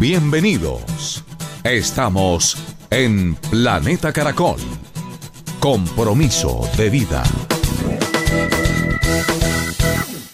Bienvenidos. 0.00 1.22
Estamos 1.62 2.56
en 2.88 3.34
Planeta 3.50 4.14
Caracol. 4.14 4.56
Compromiso 5.60 6.62
de 6.78 6.88
vida. 6.88 7.22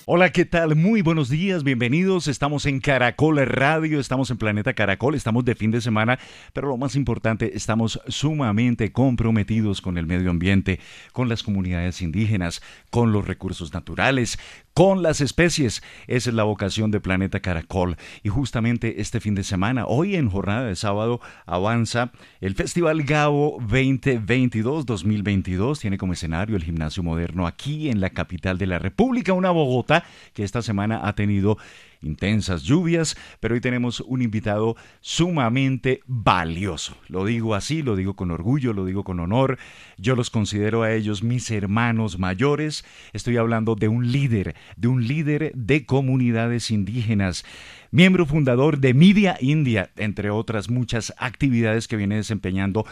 Hola, 0.08 0.30
¿qué 0.30 0.44
tal? 0.44 0.76
Muy 0.76 1.02
buenos 1.02 1.28
días, 1.28 1.64
bienvenidos. 1.64 2.28
Estamos 2.28 2.64
en 2.66 2.78
Caracol 2.78 3.44
Radio, 3.44 3.98
estamos 3.98 4.30
en 4.30 4.36
Planeta 4.36 4.72
Caracol, 4.72 5.16
estamos 5.16 5.44
de 5.44 5.56
fin 5.56 5.72
de 5.72 5.80
semana, 5.80 6.20
pero 6.52 6.68
lo 6.68 6.76
más 6.76 6.94
importante, 6.94 7.56
estamos 7.56 8.00
sumamente 8.06 8.92
comprometidos 8.92 9.80
con 9.80 9.98
el 9.98 10.06
medio 10.06 10.30
ambiente, 10.30 10.78
con 11.10 11.28
las 11.28 11.42
comunidades 11.42 12.02
indígenas, 12.02 12.62
con 12.90 13.10
los 13.10 13.26
recursos 13.26 13.74
naturales, 13.74 14.38
con 14.76 15.02
las 15.02 15.20
especies. 15.22 15.82
Esa 16.06 16.28
es 16.28 16.36
la 16.36 16.42
vocación 16.42 16.90
de 16.90 17.00
Planeta 17.00 17.40
Caracol. 17.40 17.96
Y 18.22 18.28
justamente 18.28 19.00
este 19.00 19.20
fin 19.20 19.34
de 19.34 19.42
semana, 19.42 19.86
hoy 19.86 20.16
en 20.16 20.28
jornada 20.28 20.66
de 20.66 20.76
sábado, 20.76 21.22
avanza 21.46 22.12
el 22.42 22.54
Festival 22.54 23.04
Gabo 23.04 23.58
2022-2022. 23.60 25.80
Tiene 25.80 25.96
como 25.96 26.12
escenario 26.12 26.56
el 26.56 26.64
gimnasio 26.64 27.02
moderno 27.02 27.46
aquí 27.46 27.88
en 27.88 28.02
la 28.02 28.10
capital 28.10 28.58
de 28.58 28.66
la 28.66 28.78
República, 28.78 29.32
una 29.32 29.50
Bogotá 29.50 30.04
que 30.34 30.44
esta 30.44 30.60
semana 30.60 31.08
ha 31.08 31.14
tenido 31.14 31.56
intensas 32.02 32.62
lluvias, 32.62 33.16
pero 33.40 33.54
hoy 33.54 33.60
tenemos 33.60 34.00
un 34.00 34.22
invitado 34.22 34.76
sumamente 35.00 36.00
valioso. 36.06 36.96
Lo 37.08 37.24
digo 37.24 37.54
así, 37.54 37.82
lo 37.82 37.96
digo 37.96 38.14
con 38.14 38.30
orgullo, 38.30 38.72
lo 38.72 38.84
digo 38.84 39.04
con 39.04 39.20
honor. 39.20 39.58
Yo 39.96 40.16
los 40.16 40.30
considero 40.30 40.82
a 40.82 40.92
ellos 40.92 41.22
mis 41.22 41.50
hermanos 41.50 42.18
mayores. 42.18 42.84
Estoy 43.12 43.36
hablando 43.36 43.74
de 43.74 43.88
un 43.88 44.12
líder, 44.12 44.54
de 44.76 44.88
un 44.88 45.06
líder 45.06 45.52
de 45.54 45.86
comunidades 45.86 46.70
indígenas 46.70 47.44
miembro 47.90 48.26
fundador 48.26 48.78
de 48.78 48.94
Media 48.94 49.36
India, 49.40 49.90
entre 49.96 50.30
otras 50.30 50.70
muchas 50.70 51.14
actividades 51.18 51.88
que 51.88 51.96
viene 51.96 52.16
desempeñando 52.16 52.84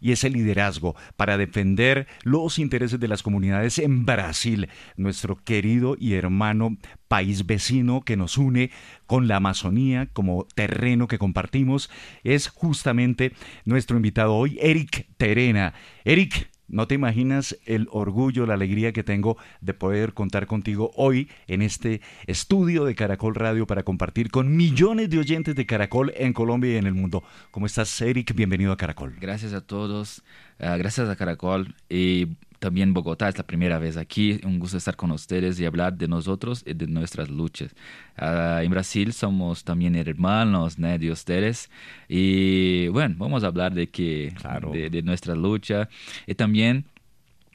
y 0.00 0.12
ese 0.12 0.30
liderazgo 0.30 0.96
para 1.16 1.38
defender 1.38 2.06
los 2.24 2.58
intereses 2.58 2.98
de 3.00 3.08
las 3.08 3.22
comunidades 3.22 3.78
en 3.78 4.04
Brasil, 4.04 4.68
nuestro 4.96 5.36
querido 5.36 5.96
y 5.98 6.14
hermano 6.14 6.76
país 7.08 7.46
vecino 7.46 8.02
que 8.02 8.16
nos 8.16 8.38
une 8.38 8.70
con 9.06 9.28
la 9.28 9.36
Amazonía 9.36 10.08
como 10.12 10.46
terreno 10.54 11.08
que 11.08 11.18
compartimos, 11.18 11.90
es 12.24 12.48
justamente 12.48 13.32
nuestro 13.64 13.96
invitado 13.96 14.34
hoy, 14.34 14.58
Eric 14.60 15.06
Terena. 15.16 15.74
Eric, 16.04 16.51
no 16.72 16.88
te 16.88 16.96
imaginas 16.96 17.56
el 17.66 17.86
orgullo, 17.92 18.46
la 18.46 18.54
alegría 18.54 18.92
que 18.92 19.04
tengo 19.04 19.36
de 19.60 19.74
poder 19.74 20.14
contar 20.14 20.46
contigo 20.46 20.90
hoy 20.96 21.28
en 21.46 21.62
este 21.62 22.00
estudio 22.26 22.84
de 22.84 22.96
Caracol 22.96 23.34
Radio 23.36 23.66
para 23.66 23.84
compartir 23.84 24.30
con 24.30 24.56
millones 24.56 25.10
de 25.10 25.18
oyentes 25.18 25.54
de 25.54 25.66
Caracol 25.66 26.12
en 26.16 26.32
Colombia 26.32 26.72
y 26.72 26.76
en 26.76 26.86
el 26.86 26.94
mundo. 26.94 27.22
¿Cómo 27.50 27.66
estás, 27.66 28.00
Eric? 28.00 28.34
Bienvenido 28.34 28.72
a 28.72 28.76
Caracol. 28.76 29.14
Gracias 29.20 29.52
a 29.52 29.60
todos, 29.60 30.22
ah, 30.58 30.76
gracias 30.78 31.08
a 31.08 31.14
Caracol 31.14 31.76
y 31.88 32.28
también 32.62 32.94
Bogotá 32.94 33.28
es 33.28 33.36
la 33.36 33.44
primera 33.44 33.80
vez 33.80 33.96
aquí. 33.96 34.38
Un 34.44 34.60
gusto 34.60 34.76
estar 34.76 34.94
con 34.94 35.10
ustedes 35.10 35.58
y 35.58 35.64
hablar 35.64 35.94
de 35.94 36.06
nosotros 36.06 36.62
y 36.64 36.74
de 36.74 36.86
nuestras 36.86 37.28
luchas. 37.28 37.74
Ah, 38.16 38.60
en 38.62 38.70
Brasil 38.70 39.12
somos 39.12 39.64
también 39.64 39.96
hermanos 39.96 40.76
de 40.76 41.10
ustedes. 41.10 41.70
Y 42.08 42.86
bueno, 42.88 43.16
vamos 43.18 43.42
a 43.42 43.48
hablar 43.48 43.74
de, 43.74 43.88
que, 43.90 44.32
de, 44.72 44.90
de 44.90 45.02
nuestra 45.02 45.34
lucha. 45.34 45.88
Y 46.24 46.36
también 46.36 46.84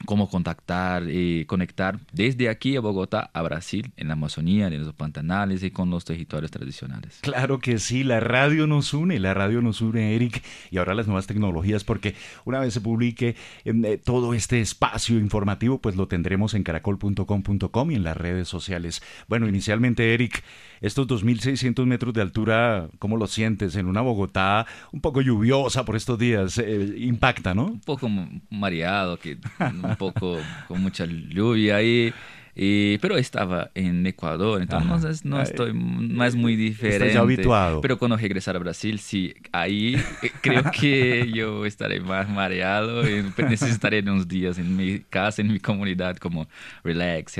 cómo 0.05 0.29
contactar 0.29 1.09
y 1.09 1.45
conectar 1.45 1.99
desde 2.11 2.49
aquí 2.49 2.75
a 2.75 2.81
Bogotá 2.81 3.29
a 3.33 3.41
Brasil, 3.41 3.91
en 3.97 4.07
la 4.07 4.13
Amazonía, 4.13 4.67
en 4.67 4.85
los 4.85 4.93
pantanales 4.93 5.63
y 5.63 5.71
con 5.71 5.89
los 5.89 6.05
territorios 6.05 6.51
tradicionales. 6.51 7.19
Claro 7.21 7.59
que 7.59 7.79
sí, 7.79 8.03
la 8.03 8.19
radio 8.19 8.67
nos 8.67 8.93
une, 8.93 9.19
la 9.19 9.33
radio 9.33 9.61
nos 9.61 9.81
une, 9.81 10.15
Eric, 10.15 10.43
y 10.71 10.77
ahora 10.77 10.93
las 10.93 11.07
nuevas 11.07 11.27
tecnologías, 11.27 11.83
porque 11.83 12.15
una 12.45 12.59
vez 12.59 12.73
se 12.73 12.81
publique 12.81 13.35
eh, 13.65 14.01
todo 14.03 14.33
este 14.33 14.61
espacio 14.61 15.17
informativo, 15.17 15.79
pues 15.79 15.95
lo 15.95 16.07
tendremos 16.07 16.53
en 16.53 16.63
caracol.com.com 16.63 17.91
y 17.91 17.95
en 17.95 18.03
las 18.03 18.17
redes 18.17 18.47
sociales. 18.47 19.01
Bueno, 19.27 19.47
inicialmente, 19.47 20.13
Eric, 20.13 20.43
estos 20.81 21.07
2.600 21.07 21.85
metros 21.85 22.13
de 22.13 22.21
altura, 22.21 22.87
¿cómo 22.99 23.17
lo 23.17 23.27
sientes? 23.27 23.75
En 23.75 23.87
una 23.87 24.01
Bogotá 24.01 24.65
un 24.91 25.01
poco 25.01 25.21
lluviosa 25.21 25.85
por 25.85 25.95
estos 25.95 26.19
días, 26.19 26.57
eh, 26.59 26.95
impacta, 26.97 27.53
¿no? 27.53 27.65
Un 27.65 27.81
poco 27.81 28.09
mareado, 28.49 29.17
que 29.17 29.37
un 29.87 29.95
poco 29.95 30.37
con 30.67 30.81
mucha 30.81 31.05
lluvia 31.05 31.77
ahí. 31.77 32.13
Y, 32.59 32.97
pero 32.97 33.17
estaba 33.17 33.69
en 33.75 34.03
Ecuador, 34.07 34.59
entonces 34.59 35.23
no, 35.23 35.39
estoy, 35.39 35.73
no 35.75 36.25
es 36.25 36.33
muy 36.33 36.55
diferente. 36.55 37.05
Estás 37.05 37.21
habituado. 37.21 37.81
Pero 37.81 37.99
cuando 37.99 38.17
regresar 38.17 38.55
a 38.55 38.59
Brasil, 38.59 38.97
sí, 38.97 39.35
ahí 39.51 39.95
eh, 40.23 40.31
creo 40.41 40.63
que 40.71 41.31
yo 41.31 41.67
estaré 41.67 41.99
más 41.99 42.27
mareado 42.27 43.07
y 43.07 43.31
necesitaré 43.37 43.99
unos 43.99 44.27
días 44.27 44.57
en 44.57 44.75
mi 44.75 45.01
casa, 45.01 45.43
en 45.43 45.53
mi 45.53 45.59
comunidad, 45.59 46.17
como 46.17 46.47
relax, 46.83 47.35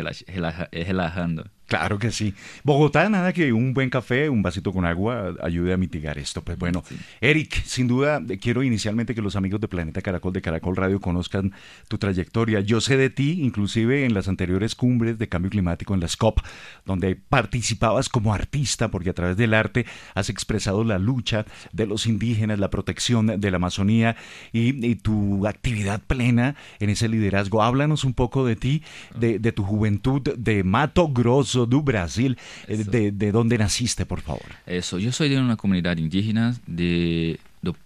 relajando. 0.72 1.50
Claro 1.68 2.00
que 2.00 2.12
sí. 2.12 2.34
Bogotá, 2.64 3.10
nada 3.10 3.34
que 3.34 3.52
un 3.52 3.74
buen 3.74 3.90
café, 3.90 4.30
un 4.30 4.42
vasito 4.42 4.72
con 4.72 4.86
agua 4.86 5.36
ayude 5.44 5.74
a 5.74 5.78
mitigar 5.78 6.18
esto. 6.18 6.42
Pues 6.42 6.58
bueno, 6.58 6.82
Eric, 7.20 7.62
sin 7.66 7.88
duda 7.88 8.22
quiero 8.40 8.64
inicialmente 8.64 9.14
que 9.14 9.22
los 9.22 9.36
amigos 9.36 9.60
de 9.60 9.68
Planeta 9.68 10.02
Caracol, 10.02 10.32
de 10.32 10.42
Caracol 10.42 10.78
Radio, 10.78 11.02
conozcan 11.02 11.52
tu 11.90 11.98
trayectoria. 11.98 12.62
Yo 12.62 12.80
sé 12.80 12.96
de 12.96 13.10
ti, 13.10 13.42
inclusive 13.42 14.06
en 14.06 14.14
las 14.14 14.30
anteriores 14.30 14.76
cumbres 14.76 15.18
de 15.18 15.28
cambio 15.28 15.52
climático 15.52 15.94
en 15.94 16.00
la 16.00 16.08
SCOP, 16.08 16.40
donde 16.86 17.18
participabas 17.18 18.08
como 18.08 18.34
artista, 18.34 18.90
porque 18.90 19.10
a 19.10 19.14
través 19.14 19.36
del 19.36 19.54
arte 19.54 19.86
has 20.16 20.30
expresado 20.30 20.86
la 20.86 21.00
lucha 21.00 21.46
de 21.74 21.86
los 21.86 22.08
indígenas, 22.08 22.60
la 22.60 22.70
protección 22.70 23.42
de 23.42 23.52
la 23.52 23.58
Amazonía 23.58 24.16
y, 24.54 24.96
tu 24.96 25.46
actividad 25.46 26.02
plena 26.02 26.56
en 26.80 26.90
ese 26.90 27.10
liderazgo. 27.10 27.62
Háblanos 27.62 28.06
un 28.06 28.14
poco 28.14 28.46
de 28.46 28.56
ti, 28.56 28.84
de, 29.20 29.38
de 29.38 29.52
tu 29.52 29.64
juventud, 29.64 30.22
de 30.22 30.64
Mato 30.64 31.10
Grosso 31.10 31.57
do 31.66 31.82
Brasil. 31.82 32.38
Eh, 32.68 32.78
de, 32.78 33.12
de, 33.12 33.32
dónde 33.32 33.58
naciste, 33.58 34.06
por 34.06 34.22
favor? 34.22 34.46
Eso, 34.66 35.00
yo 35.00 35.12
soy 35.12 35.30
de 35.30 35.40
una 35.40 35.58
comunidad 35.58 35.98
indígena 35.98 36.56
de, 36.68 37.40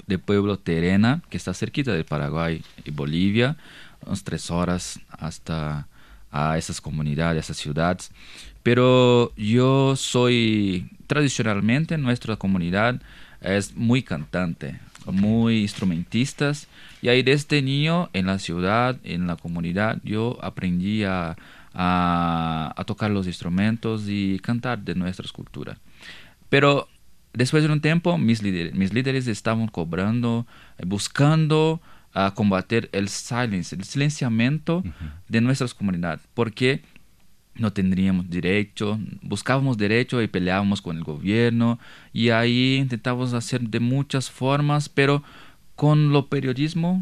de, 0.08 0.18
pueblo 0.18 0.58
Terena, 0.58 1.22
que 1.30 1.38
está 1.38 1.54
cerquita 1.54 1.94
de 1.94 2.04
Paraguay 2.04 2.62
y 2.84 2.92
Bolivia, 2.92 3.58
unas 4.06 4.24
tres 4.24 4.52
horas 4.52 5.00
hasta 5.10 5.88
a 6.32 6.58
esas 6.58 6.82
comunidades, 6.82 7.46
esas 7.46 7.58
ciudades. 7.58 8.12
Pero 8.64 9.34
yo 9.36 9.96
soy, 9.96 10.90
tradicionalmente, 11.08 11.98
nuestra 11.98 12.36
comunidad 12.36 13.02
es 13.42 13.76
muy 13.76 14.04
cantante, 14.04 14.80
muy 15.06 15.62
instrumentistas. 15.62 16.68
Y 17.02 17.10
ahí 17.10 17.24
desde 17.24 17.62
niño, 17.62 18.10
en 18.14 18.28
la 18.28 18.40
ciudad, 18.40 18.98
en 19.04 19.28
la 19.28 19.36
comunidad, 19.36 20.00
yo 20.04 20.38
aprendí 20.42 21.04
a 21.04 21.36
a, 21.74 22.84
tocar 22.86 23.12
los 23.12 23.28
instrumentos 23.28 24.06
y 24.08 24.40
cantar 24.40 24.80
de 24.80 24.96
nuestra 24.96 25.28
cultura. 25.32 25.78
Pero 26.50 26.88
después 27.34 27.64
de 27.64 27.72
un 27.72 27.82
tiempo, 27.82 28.18
mis 28.18 28.42
líderes, 28.42 28.74
mis 28.74 28.94
líderes 28.94 29.28
estaban 29.28 29.68
cobrando, 29.68 30.46
eh, 30.78 30.84
buscando 30.86 31.82
a 32.14 32.34
combatir 32.34 32.90
el 32.92 33.08
silence, 33.08 33.76
el 33.76 33.86
silenciamiento 33.86 34.84
de 35.30 35.40
nuestras 35.40 35.74
comunidades, 35.74 36.28
porque 36.34 36.82
no 37.56 37.72
tendríamos 37.72 38.30
derecho, 38.30 39.00
buscábamos 39.22 39.78
derecho 39.78 40.22
y 40.22 40.28
peleábamos 40.28 40.82
con 40.82 40.98
el 40.98 41.04
gobierno 41.04 41.80
y 42.12 42.30
ahí 42.30 42.76
intentábamos 42.76 43.34
hacer 43.34 43.62
de 43.62 43.80
muchas 43.80 44.30
formas, 44.30 44.90
pero 44.90 45.24
con 45.76 46.12
lo 46.12 46.28
periodismo 46.28 47.02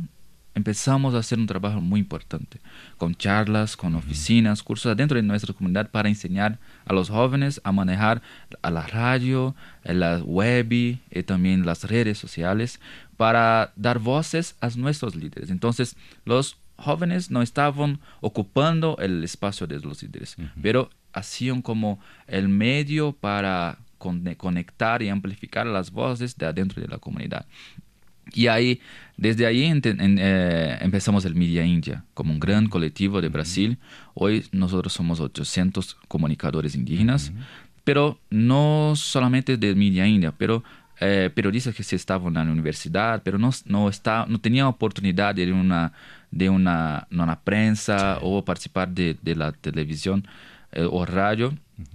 empezamos 0.60 1.16
a 1.16 1.20
hacer 1.20 1.40
un 1.40 1.48
trabajo 1.48 1.82
muy 1.82 2.02
importante, 2.02 2.60
con 2.98 3.16
charlas, 3.16 3.76
con 3.78 3.96
oficinas, 3.96 4.62
cursos 4.62 4.96
dentro 4.96 5.16
de 5.16 5.24
nuestra 5.24 5.54
comunidad 5.54 5.90
para 5.90 6.10
enseñar 6.10 6.60
a 6.86 6.94
los 6.94 7.10
jóvenes 7.10 7.62
a 7.64 7.72
manejar 7.72 8.22
a 8.62 8.70
la 8.70 8.86
radio, 8.86 9.56
la 9.84 10.20
web 10.20 10.72
y 10.72 11.00
también 11.26 11.66
las 11.66 11.86
redes 11.86 12.18
sociales 12.18 12.80
para 13.18 13.72
dar 13.76 14.00
voces 14.00 14.56
a 14.62 14.70
nuestros 14.76 15.16
líderes. 15.16 15.50
Entonces, 15.50 15.96
los 16.26 16.58
jóvenes 16.78 17.32
no 17.32 17.42
estaban 17.42 18.00
ocupando 18.22 18.98
el 19.00 19.24
espacio 19.24 19.66
de 19.66 19.80
los 19.80 20.04
líderes, 20.04 20.36
pero 20.62 20.90
hacían 21.14 21.62
como 21.62 22.00
el 22.28 22.50
medio 22.50 23.14
para 23.14 23.80
conectar 23.98 25.02
y 25.02 25.10
amplificar 25.10 25.66
las 25.66 25.92
voces 25.92 26.38
de 26.38 26.46
adentro 26.46 26.82
de 26.82 26.88
la 26.88 26.98
comunidad. 27.00 27.46
Y 28.34 28.48
ahí, 28.48 28.82
desde 29.18 29.46
ahí 29.46 29.72
eh, 29.84 30.78
empezamos 30.82 31.26
el 31.26 31.36
Media 31.36 31.66
India 31.66 32.04
como 32.14 32.32
un 32.34 32.40
gran 32.40 32.68
colectivo 32.68 33.22
de 33.22 33.30
Brasil. 33.30 33.78
Hoy 34.14 34.46
nosotros 34.52 34.94
somos 34.94 35.20
800 35.20 35.98
comunicadores 36.08 36.76
indígenas, 36.76 37.32
pero 37.84 38.20
no 38.30 38.94
solamente 38.96 39.58
de 39.58 39.76
Media 39.76 40.08
India, 40.08 40.34
pero 40.38 40.64
eh, 41.02 41.30
periodistas 41.34 41.74
que 41.74 41.84
se 41.84 41.96
estaban 41.96 42.36
en 42.36 42.46
la 42.46 42.52
universidad, 42.52 43.22
pero 43.24 43.38
no, 43.38 43.52
no, 43.66 43.88
está, 43.88 44.26
no 44.28 44.40
tenían 44.40 44.68
oportunidad 44.68 45.34
de 45.34 45.52
una, 45.52 45.94
de 46.30 46.50
una, 46.50 47.08
una 47.10 47.40
prensa 47.40 48.20
o 48.22 48.44
participar 48.44 48.90
de, 48.90 49.16
de 49.22 49.36
la 49.36 49.52
televisión 49.54 50.28
eh, 50.72 50.88
o 50.90 51.06
radio. 51.06 51.54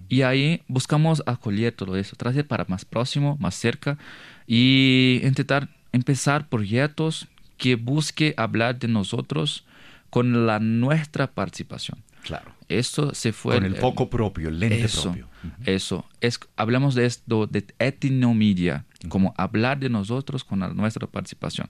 Y 0.09 0.23
ahí 0.23 0.63
buscamos 0.67 1.23
acoger 1.27 1.73
todo 1.73 1.97
eso, 1.97 2.17
traer 2.17 2.47
para 2.47 2.65
más 2.67 2.85
próximo, 2.85 3.37
más 3.39 3.55
cerca 3.55 3.99
y 4.47 5.21
intentar 5.23 5.69
empezar 5.95 6.49
proyectos 6.49 7.29
que 7.57 7.77
busque 7.77 8.35
hablar 8.37 8.79
de 8.79 8.89
nosotros 8.89 9.65
con 10.11 10.47
la 10.47 10.59
nuestra 10.59 11.29
participación. 11.29 12.03
Claro. 12.23 12.53
Eso 12.69 13.15
se 13.15 13.33
fue. 13.33 13.55
Con 13.55 13.65
el, 13.65 13.77
foco 13.77 14.11
propio, 14.11 14.49
el 14.49 14.59
lente 14.59 14.89
propio. 14.89 15.29
Eso. 15.65 16.05
Es, 16.21 16.41
hablamos 16.57 16.95
de 16.95 17.07
esto, 17.07 17.47
de 17.47 17.65
etnomedia, 17.79 18.85
como 19.09 19.35
hablar 19.37 19.79
de 19.79 19.89
nosotros 19.89 20.43
con 20.43 20.59
nuestra 20.75 21.07
participación. 21.07 21.69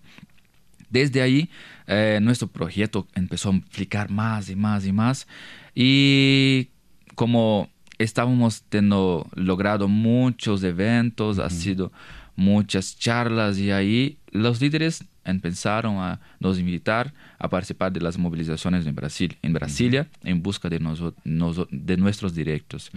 Desde 0.89 1.21
ahí, 1.21 1.51
eh, 1.87 2.19
nuestro 2.23 2.49
proyecto 2.49 3.07
empezó 3.15 3.51
a 3.51 3.55
implicar 3.55 4.11
más 4.11 4.49
y 4.49 4.57
más 4.57 4.87
y 4.87 4.93
más. 4.93 5.27
Y 5.75 6.69
como 7.15 7.69
estábamos 7.99 8.63
teniendo 8.69 9.29
logrado 9.35 9.89
muchos 9.89 10.63
eventos, 10.63 11.39
ha 11.41 11.51
sido 11.51 11.93
muchas 12.37 12.99
charlas 12.99 13.59
y 13.59 13.71
ahí 13.71 14.19
los 14.31 14.61
líderes 14.61 15.05
empezaron 15.25 15.97
a 15.97 16.21
nos 16.39 16.59
invitar 16.59 17.13
a 17.39 17.49
participar 17.49 17.93
de 17.93 18.01
las 18.01 18.19
movilizaciones 18.19 18.87
en 18.87 18.95
Brasil, 18.95 19.37
en 19.43 19.53
Brasilia, 19.53 20.09
en 20.23 20.43
busca 20.43 20.69
de, 20.69 20.79
de 20.79 21.97
nuestros 21.97 22.35
derechos. 22.35 22.91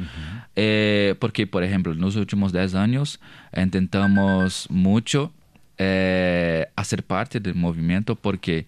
Eh, 0.55 1.15
porque, 1.19 1.47
por 1.47 1.63
ejemplo, 1.63 1.93
en 1.93 1.99
los 1.99 2.15
últimos 2.15 2.51
10 2.51 2.75
años 2.75 3.19
intentamos 3.55 4.67
mucho 4.69 5.31
eh, 5.77 6.67
hacer 6.75 7.03
parte 7.03 7.39
del 7.39 7.55
movimiento 7.55 8.15
porque 8.15 8.65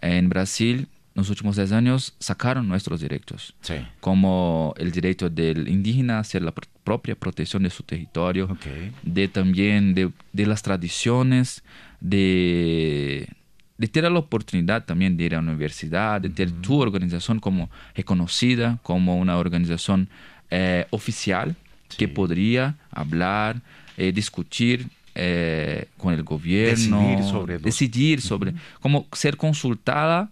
en 0.00 0.28
Brasil 0.28 0.88
los 1.14 1.28
últimos 1.28 1.56
10 1.56 1.72
años 1.72 2.14
sacaron 2.18 2.68
nuestros 2.68 3.00
derechos, 3.00 3.54
como 4.00 4.74
el 4.78 4.92
derecho 4.92 5.28
del 5.28 5.68
indígena 5.68 6.16
a 6.16 6.20
hacer 6.20 6.42
la 6.42 6.52
propia 6.52 7.14
protección 7.14 7.62
de 7.62 7.70
su 7.70 7.82
territorio, 7.82 8.56
de 9.02 9.28
también 9.28 9.94
de, 9.94 10.10
de, 10.32 10.46
las 10.46 10.62
tradiciones, 10.62 11.62
de, 12.00 13.28
de 13.76 13.88
tener 13.88 14.10
la 14.10 14.20
oportunidad 14.20 14.84
también 14.84 15.16
de 15.16 15.24
ir 15.24 15.34
a 15.34 15.42
la 15.42 15.50
universidad, 15.50 16.20
de 16.20 16.30
tener 16.30 16.52
tu 16.62 16.80
organización 16.80 17.40
como 17.40 17.68
reconocida, 17.94 18.78
como 18.82 19.18
una 19.18 19.36
organización 19.36 20.08
eh, 20.50 20.86
oficial 20.90 21.56
que 21.98 22.08
podría 22.08 22.76
hablar, 22.90 23.60
eh, 23.98 24.12
discutir 24.12 24.88
eh, 25.14 25.88
con 25.98 26.14
el 26.14 26.22
gobierno, 26.22 27.00
decidir 27.00 27.24
sobre, 27.24 27.58
decidir 27.58 28.20
sobre 28.22 28.54
como 28.80 29.06
ser 29.12 29.36
consultada 29.36 30.30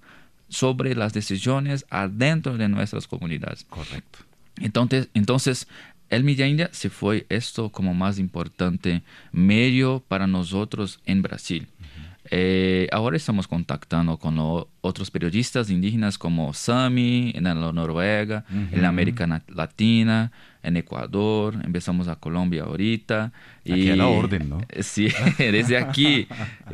sobre 0.51 0.95
las 0.95 1.15
decisiones 1.15 1.87
adentro 1.89 2.59
de 2.59 2.69
nuestras 2.69 3.07
comunidades. 3.07 3.65
Correcto. 3.65 4.19
Entonces, 4.57 5.09
entonces 5.15 5.67
el 6.11 6.25
Media 6.25 6.47
India 6.47 6.69
se 6.73 6.91
fue 6.91 7.25
esto 7.29 7.71
como 7.71 7.95
más 7.95 8.19
importante 8.19 9.03
medio 9.33 10.05
para 10.07 10.27
nosotros 10.27 11.01
en 11.07 11.23
Brasil. 11.23 11.69
Eh, 12.33 12.89
ahora 12.93 13.17
estamos 13.17 13.49
contactando 13.49 14.17
con 14.17 14.37
otros 14.81 15.11
periodistas 15.11 15.69
indígenas 15.69 16.17
como 16.17 16.55
Sami 16.55 17.33
en 17.35 17.45
la 17.45 17.55
Noruega, 17.55 18.45
en 18.51 18.83
la 18.83 18.89
América 18.89 19.43
Latina, 19.49 20.31
en 20.63 20.77
Ecuador, 20.77 21.57
empezamos 21.65 22.07
a 22.09 22.17
Colombia 22.17 22.65
ahorita. 22.65 23.33
Aquí 23.63 23.83
y, 23.83 23.91
a 23.91 23.97
la 23.97 24.07
orden, 24.07 24.49
¿no? 24.49 24.61
Sí, 24.81 25.09
desde 25.39 25.77
aquí, 25.77 26.29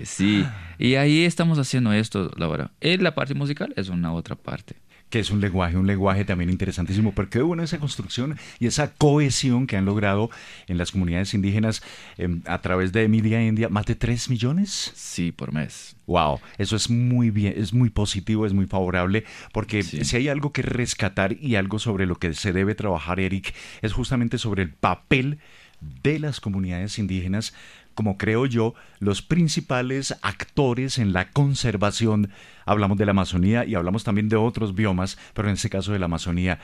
sí. 0.05 0.45
Y 0.79 0.97
ahí 0.97 1.25
estamos 1.25 1.59
haciendo 1.59 1.93
esto, 1.93 2.31
Laura. 2.37 2.71
Y 2.81 2.99
la 2.99 3.15
parte 3.15 3.35
musical 3.35 3.73
es 3.77 3.89
una 3.89 4.13
otra 4.13 4.37
parte 4.37 4.77
que 5.11 5.21
es 5.21 5.31
un 5.31 5.41
lenguaje, 5.41 5.77
un 5.77 5.87
lenguaje 5.87 6.25
también 6.25 6.51
interesantísimo, 6.51 7.13
porque 7.13 7.41
bueno 7.41 7.63
esa 7.63 7.79
construcción 7.79 8.39
y 8.59 8.67
esa 8.67 8.93
cohesión 8.93 9.67
que 9.67 9.77
han 9.77 9.85
logrado 9.85 10.31
en 10.67 10.79
las 10.79 10.91
comunidades 10.91 11.33
indígenas 11.35 11.83
em, 12.19 12.43
a 12.47 12.61
través 12.61 12.93
de 12.93 13.09
Media 13.09 13.45
India, 13.45 13.69
más 13.69 13.87
de 13.87 13.95
3 13.95 14.31
millones. 14.31 14.93
Sí, 14.95 15.33
por 15.33 15.53
mes. 15.53 15.97
Wow, 16.07 16.41
eso 16.59 16.77
es 16.77 16.91
muy 16.91 17.31
bien, 17.31 17.55
es 17.57 17.73
muy 17.73 17.91
positivo, 17.91 18.47
es 18.47 18.53
muy 18.53 18.67
favorable, 18.67 19.25
porque 19.53 19.83
si 19.83 20.17
hay 20.17 20.29
algo 20.29 20.53
que 20.53 20.63
rescatar 20.63 21.37
y 21.41 21.57
algo 21.57 21.79
sobre 21.79 22.07
lo 22.07 22.17
que 22.17 22.35
se 22.35 22.53
debe 22.53 22.75
trabajar, 22.75 23.21
Eric, 23.21 23.55
es 23.83 23.93
justamente 23.93 24.39
sobre 24.39 24.63
el 24.63 24.71
papel 24.71 25.39
de 25.81 26.19
las 26.19 26.41
comunidades 26.41 26.99
indígenas 26.99 27.55
como 27.97 28.19
creo 28.19 28.47
yo, 28.47 28.75
los 29.01 29.23
principales 29.23 30.15
actores 30.23 30.99
en 30.99 31.13
la 31.13 31.31
conservación. 31.31 32.31
Hablamos 32.67 32.99
de 32.99 33.07
la 33.07 33.11
Amazonía 33.11 33.65
y 33.65 33.75
hablamos 33.75 34.05
también 34.05 34.29
de 34.29 34.37
otros 34.37 34.75
biomas, 34.77 35.19
pero 35.35 35.49
en 35.49 35.55
este 35.55 35.71
caso 35.71 35.93
de 35.93 35.99
la 35.99 36.05
Amazonía. 36.05 36.61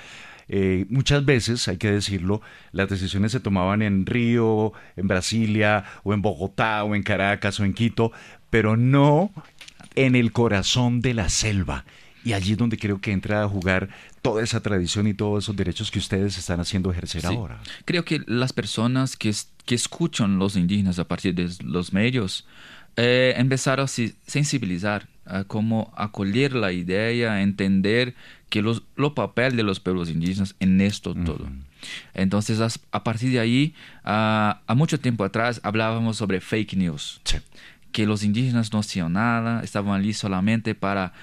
Eh, 0.49 0.85
muchas 0.91 1.25
veces, 1.25 1.67
hay 1.69 1.79
que 1.79 1.91
decirlo, 1.91 2.43
las 2.73 2.89
decisiones 2.89 3.33
se 3.33 3.41
tomaban 3.41 3.81
en 3.81 4.05
Río, 4.07 4.73
en 4.97 5.09
Brasilia, 5.09 5.85
o 6.05 6.13
en 6.13 6.23
Bogotá, 6.23 6.85
o 6.85 6.95
en 6.95 7.03
Caracas, 7.03 7.59
o 7.59 7.65
en 7.65 7.73
Quito, 7.73 8.13
pero 8.51 8.77
no 8.77 9.33
en 9.95 10.15
el 10.15 10.33
corazón 10.33 11.01
de 11.01 11.15
la 11.15 11.31
selva. 11.31 11.87
Y 12.25 12.33
allí 12.33 12.53
es 12.53 12.59
donde 12.59 12.77
creo 12.77 13.01
que 13.01 13.13
entra 13.13 13.43
a 13.43 13.49
jugar 13.49 13.89
toda 14.21 14.43
esa 14.43 14.61
tradición 14.61 15.07
y 15.07 15.15
todos 15.15 15.45
esos 15.45 15.57
derechos 15.57 15.91
que 15.91 15.99
ustedes 15.99 16.39
están 16.39 16.61
haciendo 16.61 16.91
ejercer 16.91 17.27
ahora. 17.27 17.61
Creo 17.85 18.05
que 18.05 18.23
las 18.27 18.53
personas 18.53 19.17
que, 19.17 19.35
que 19.65 19.75
escuchan 19.75 20.39
los 20.39 20.57
indígenas 20.57 20.99
a 20.99 21.09
partir 21.09 21.35
de 21.35 21.51
los 21.65 21.93
medios 21.93 22.47
eh, 22.97 23.35
empezaron 23.37 23.87
a 23.87 23.89
sensibilizar, 23.89 25.09
a 25.25 25.45
cómo 25.45 25.93
acoger 25.97 26.53
la 26.55 26.73
idea, 26.73 27.43
entender 27.43 28.15
que 28.51 28.61
los, 28.61 28.83
lo 28.97 29.15
papel 29.15 29.57
de 29.57 29.63
los 29.63 29.81
pueblos 29.81 30.11
indígenas 30.11 30.55
en 30.61 30.81
esto 30.81 31.15
todo. 31.15 31.49
Entonces, 32.13 32.61
a, 32.91 33.05
partir 33.05 33.31
de 33.33 33.41
ahí, 33.41 33.75
a, 34.05 34.61
mucho 34.77 35.01
tiempo 35.01 35.25
atrás 35.25 35.61
hablábamos 35.65 36.19
sobre 36.19 36.41
fake 36.41 36.75
news. 36.75 37.21
Que 37.93 38.07
los 38.07 38.25
indígenas 38.25 38.73
no 38.73 38.79
hacían 38.79 39.15
nada, 39.15 39.63
estaban 39.63 39.99
allí 39.99 40.13
solamente 40.13 40.75
para 40.75 41.15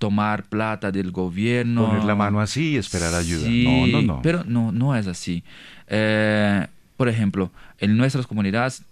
tomar 0.00 0.44
plata 0.44 0.90
del 0.90 1.12
gobierno. 1.12 1.86
Poner 1.86 2.04
la 2.04 2.16
mano 2.16 2.40
así 2.40 2.70
y 2.70 2.76
esperar 2.78 3.14
ayuda. 3.14 3.48
no, 3.48 3.86
no, 3.86 4.02
no. 4.02 4.22
Pero 4.22 4.42
no, 4.44 4.72
no 4.72 4.96
es 4.96 5.06
así. 5.06 5.44
Eh, 5.86 6.66
por 6.96 7.08
ejemplo, 7.08 7.52
en 7.78 7.96
nuestras 7.96 8.26
comunidades 8.26 8.82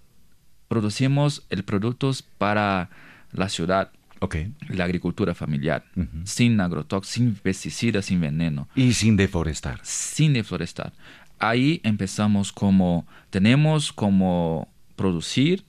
producimos 0.69 1.45
el 1.49 1.65
productos 1.65 2.23
para 2.23 2.91
la 3.33 3.49
ciudad. 3.49 3.91
Okay. 4.21 4.53
La 4.69 4.85
agricultura 4.85 5.35
familiar, 5.35 5.85
sin 6.25 6.61
agrotóxicos, 6.61 7.09
sin 7.09 7.35
pesticidas, 7.37 8.05
sin 8.05 8.21
veneno. 8.21 8.69
Y 8.75 8.93
sin 8.93 9.17
deforestar. 9.17 9.81
Sin 9.83 10.35
deforestar. 10.35 10.93
Ahí 11.39 11.81
empezamos 11.85 12.53
como, 12.53 13.07
tenemos 13.31 13.93
como 13.93 14.69
producir 14.97 15.65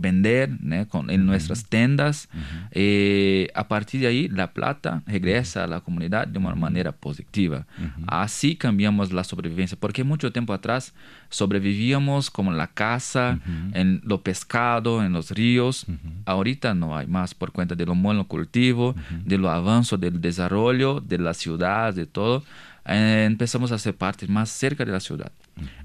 vender 0.00 0.50
en 0.60 1.26
nuestras 1.26 1.64
tiendas. 1.64 2.28
Eh, 2.70 3.48
a 3.54 3.68
partir 3.68 4.00
de 4.00 4.06
ahí, 4.06 4.28
la 4.28 4.52
plata 4.52 5.02
regresa 5.06 5.64
a 5.64 5.66
la 5.66 5.80
comunidad 5.80 6.26
de 6.26 6.38
una 6.38 6.54
manera 6.54 6.92
positiva. 6.92 7.66
Así 8.06 8.56
cambiamos 8.56 9.12
la 9.12 9.24
sobrevivencia, 9.24 9.76
porque 9.78 10.04
mucho 10.04 10.32
tiempo 10.32 10.52
atrás 10.52 10.94
sobrevivíamos 11.28 12.30
como 12.30 12.50
en 12.50 12.58
la 12.58 12.68
casa, 12.68 13.38
en 13.72 14.00
lo 14.04 14.22
pescado, 14.22 15.04
en 15.04 15.12
los 15.12 15.30
ríos. 15.30 15.86
Ahorita 16.24 16.74
no 16.74 16.96
hay 16.96 17.06
más 17.06 17.34
por 17.34 17.52
cuenta 17.52 17.74
de 17.74 17.86
lo 17.86 17.94
monocultivo, 17.94 18.94
de 19.24 19.38
lo 19.38 19.50
avance 19.50 19.96
del 19.96 20.20
desarrollo 20.20 21.00
de 21.00 21.18
la 21.18 21.34
ciudad, 21.34 21.94
de 21.94 22.06
todo. 22.06 22.44
Eh, 22.86 23.24
empezamos 23.26 23.72
a 23.72 23.78
ser 23.78 23.96
parte 23.96 24.26
más 24.26 24.50
cerca 24.50 24.84
de 24.84 24.92
la 24.92 25.00
ciudad. 25.00 25.32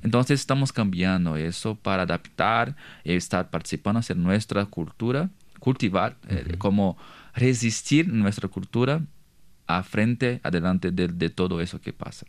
Entonces 0.01 0.39
estamos 0.39 0.71
cambiando 0.71 1.35
eso 1.35 1.75
para 1.75 2.03
adaptar 2.03 2.75
y 3.03 3.13
estar 3.13 3.49
participando 3.49 4.01
en 4.07 4.23
nuestra 4.23 4.65
cultura, 4.65 5.29
cultivar, 5.59 6.15
eh, 6.29 6.55
como 6.57 6.97
resistir 7.33 8.07
nuestra 8.07 8.47
cultura 8.47 9.01
a 9.67 9.83
frente, 9.83 10.39
adelante 10.43 10.91
de, 10.91 11.29
todo 11.29 11.59
eso 11.59 11.81
que 11.81 11.91
pasa. 11.91 12.25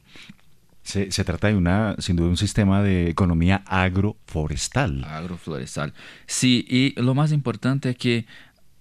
Se, 0.82 1.10
se, 1.10 1.24
trata 1.24 1.48
de 1.48 1.56
una, 1.56 1.96
sin 1.98 2.16
duda, 2.16 2.28
un 2.28 2.36
sistema 2.36 2.82
de 2.82 3.10
economía 3.10 3.62
agroforestal. 3.66 5.04
Agroforestal. 5.04 5.92
Sí, 6.26 6.64
y 6.68 7.00
lo 7.00 7.14
más 7.14 7.32
importante 7.32 7.90
es 7.90 7.96
que 7.96 8.26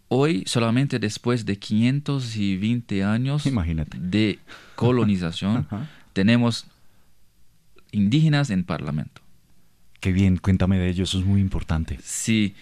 hoy, 0.08 0.44
solamente 0.46 1.00
después 1.00 1.46
de 1.46 1.58
520 1.58 3.04
años 3.04 3.44
de 3.98 4.40
colonización, 4.76 5.68
tenemos 6.14 6.68
indígenas 7.92 8.50
en 8.50 8.64
Parlamento. 8.64 9.22
Qué 10.00 10.12
bien, 10.12 10.38
cuéntame 10.38 10.78
de 10.78 10.90
ello, 10.90 11.04
eso 11.04 11.20
es 11.20 11.26
muy 11.26 11.42
importante. 11.42 11.98
Sí, 12.04 12.56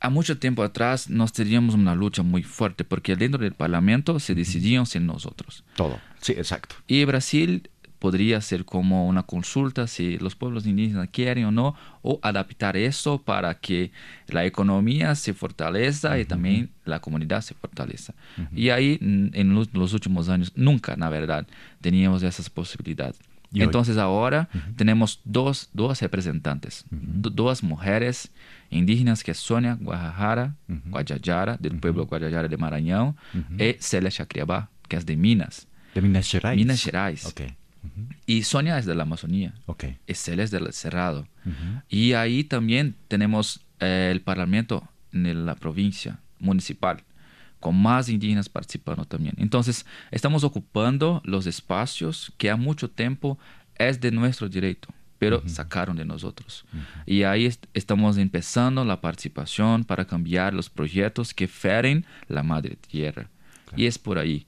a 0.00 0.10
mucho 0.10 0.38
tiempo 0.38 0.62
atrás 0.62 1.08
nos 1.10 1.32
teníamos 1.32 1.74
una 1.74 1.94
lucha 1.94 2.22
muy 2.22 2.42
fuerte 2.42 2.84
porque 2.84 3.16
dentro 3.16 3.42
del 3.42 3.52
Parlamento 3.52 4.18
se 4.20 4.34
decidían 4.34 4.86
sin 4.86 5.06
nosotros. 5.06 5.64
Todo, 5.76 6.00
sí, 6.20 6.32
exacto. 6.32 6.76
Y 6.86 7.04
Brasil 7.04 7.70
podría 7.98 8.40
ser 8.40 8.64
como 8.64 9.06
una 9.08 9.22
consulta 9.22 9.86
si 9.86 10.18
los 10.18 10.34
pueblos 10.34 10.66
indígenas 10.66 11.08
quieren 11.10 11.44
o 11.46 11.50
no, 11.50 11.74
o 12.02 12.18
adaptar 12.22 12.76
eso 12.76 13.18
para 13.18 13.54
que 13.54 13.90
la 14.28 14.44
economía 14.44 15.14
se 15.14 15.34
fortalezca 15.34 16.18
y 16.18 16.24
también 16.24 16.70
la 16.84 17.00
comunidad 17.00 17.40
se 17.40 17.54
fortalezca. 17.54 18.14
Y 18.54 18.70
ahí, 18.70 18.98
en 19.00 19.54
los, 19.54 19.92
últimos 19.92 20.28
años, 20.28 20.52
nunca, 20.54 20.96
la 20.96 21.08
verdad, 21.08 21.46
teníamos 21.80 22.22
esas 22.22 22.48
posibilidades. 22.48 23.18
Entonces 23.52 23.96
ahora 23.96 24.48
tenemos 24.76 25.20
dos, 25.24 25.70
dos 25.72 26.00
representantes, 26.00 26.84
dos 26.90 27.62
mujeres 27.62 28.30
indígenas 28.70 29.24
que 29.24 29.30
es 29.32 29.38
Sonia 29.38 29.76
Guajajara, 29.80 30.54
Guajajara, 30.86 31.56
del 31.56 31.78
pueblo 31.78 32.06
Guajajara 32.06 32.48
de 32.48 32.56
Maranhão, 32.56 33.16
y 33.58 33.76
Celia 33.80 34.10
Chacriabá, 34.10 34.68
que 34.88 34.96
es 34.96 35.06
de 35.06 35.16
Minas. 35.16 35.66
De 35.94 36.02
Minas 36.02 36.30
Gerais. 36.30 36.56
Minas 36.56 36.82
Gerais. 36.82 37.34
Y 38.26 38.42
Sonia 38.42 38.78
es 38.78 38.86
de 38.86 38.94
la 38.94 39.02
Amazonía. 39.02 39.54
Y 40.06 40.14
Celia 40.14 40.44
es 40.44 40.50
del 40.50 40.72
Cerrado. 40.72 41.26
Y 41.88 42.12
ahí 42.12 42.44
también 42.44 42.94
tenemos 43.08 43.60
eh, 43.80 44.10
el 44.12 44.20
parlamento 44.20 44.86
en 45.12 45.46
la 45.46 45.54
provincia 45.54 46.20
municipal 46.38 47.02
con 47.60 47.80
más 47.80 48.08
indígenas 48.08 48.48
participando 48.48 49.04
también. 49.04 49.34
Entonces, 49.38 49.84
estamos 50.10 50.44
ocupando 50.44 51.20
los 51.24 51.46
espacios 51.46 52.32
que 52.36 52.50
a 52.50 52.56
mucho 52.56 52.88
tiempo 52.88 53.38
es 53.76 54.00
de 54.00 54.10
nuestro 54.10 54.48
derecho, 54.48 54.90
pero 55.18 55.42
sacaron 55.48 55.96
de 55.96 56.04
nosotros. 56.04 56.64
Y 57.06 57.24
ahí 57.24 57.50
estamos 57.74 58.16
empezando 58.16 58.84
la 58.84 59.00
participación 59.00 59.84
para 59.84 60.04
cambiar 60.04 60.54
los 60.54 60.70
proyectos 60.70 61.34
que 61.34 61.48
feren 61.48 62.04
la 62.28 62.42
madre 62.42 62.76
tierra. 62.76 63.28
Y 63.76 63.86
es 63.86 63.98
por 63.98 64.18
ahí. 64.18 64.46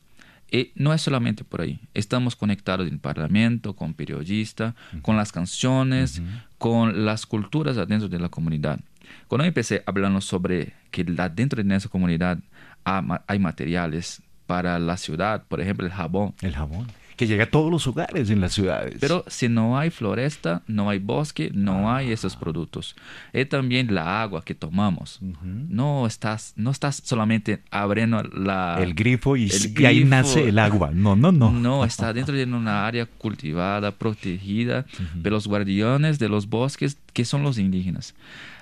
Y 0.50 0.72
no 0.74 0.92
es 0.92 1.02
solamente 1.02 1.44
por 1.44 1.60
ahí. 1.60 1.80
Estamos 1.94 2.34
conectados 2.34 2.86
en 2.86 2.94
el 2.94 2.98
Parlamento, 2.98 3.74
con 3.74 3.94
periodistas, 3.94 4.74
con 5.02 5.16
las 5.16 5.32
canciones, 5.32 6.20
con 6.58 7.04
las 7.04 7.26
culturas 7.26 7.78
adentro 7.78 8.08
de 8.08 8.18
la 8.18 8.28
comunidad. 8.28 8.80
Cuando 9.28 9.44
empecé 9.44 9.82
hablando 9.86 10.20
sobre 10.20 10.72
que 10.90 11.04
dentro 11.04 11.62
de 11.62 11.76
esa 11.76 11.88
comunidad 11.88 12.38
hay 12.84 13.38
materiales 13.38 14.22
para 14.46 14.78
la 14.80 14.96
ciudad, 14.96 15.44
por 15.46 15.60
ejemplo 15.60 15.86
el 15.86 15.92
jabón. 15.92 16.34
El 16.42 16.54
jabón, 16.54 16.88
que 17.20 17.26
llega 17.26 17.44
a 17.44 17.50
todos 17.50 17.70
los 17.70 17.86
hogares 17.86 18.30
en 18.30 18.40
las 18.40 18.54
ciudades. 18.54 18.96
Pero 18.98 19.26
si 19.26 19.50
no 19.50 19.78
hay 19.78 19.90
floresta, 19.90 20.62
no 20.66 20.88
hay 20.88 20.98
bosque, 21.00 21.50
no 21.52 21.92
hay 21.92 22.12
esos 22.12 22.34
productos. 22.34 22.96
Y 23.34 23.44
también 23.44 23.94
la 23.94 24.22
agua 24.22 24.42
que 24.42 24.54
tomamos. 24.54 25.18
No 25.20 26.06
estás 26.06 26.54
no 26.56 26.70
estás 26.70 27.02
solamente 27.04 27.60
abriendo 27.70 28.22
la, 28.22 28.78
el 28.80 28.94
grifo 28.94 29.36
y, 29.36 29.50
ahí 29.84 30.02
nace 30.04 30.48
el 30.48 30.58
agua. 30.58 30.92
No, 30.94 31.14
no, 31.14 31.30
no. 31.30 31.50
No, 31.50 31.84
está 31.84 32.14
dentro 32.14 32.34
de 32.34 32.44
una 32.44 32.86
área 32.86 33.04
cultivada, 33.04 33.90
protegida 33.90 34.86
de 35.14 35.28
los 35.28 35.46
guardianes 35.46 36.18
de 36.18 36.30
los 36.30 36.48
bosques 36.48 36.96
que 37.12 37.26
son 37.26 37.42
los 37.42 37.58
indígenas. 37.58 38.14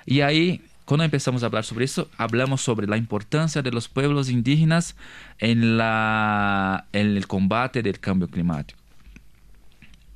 Y 0.05 0.19
ahí 0.19 0.61
cuando 0.89 1.03
empezamos 1.03 1.43
a 1.43 1.45
hablar 1.45 1.63
sobre 1.63 1.85
eso, 1.85 2.09
hablamos 2.17 2.61
sobre 2.61 2.87
la 2.87 2.97
importancia 2.97 3.61
de 3.61 3.69
los 3.71 3.87
pueblos 3.87 4.27
indígenas 4.27 4.95
en, 5.37 5.77
la, 5.77 6.87
en 6.93 7.15
el 7.15 7.27
combate 7.27 7.83
del 7.83 7.99
cambio 7.99 8.27
climático. 8.27 8.79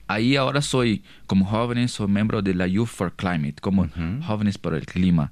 Ahí 0.08 0.36
ahora 0.36 0.64
soy, 0.64 1.04
como 1.28 1.46
jóvenes, 1.46 1.92
soy 1.92 2.08
miembro 2.08 2.42
de 2.42 2.56
la 2.56 2.66
Youth 2.66 2.88
for 2.88 3.14
Climate, 3.14 3.58
como 3.62 3.88
jóvenes 4.26 4.58
por 4.58 4.74
el 4.74 4.88
clima, 4.88 5.32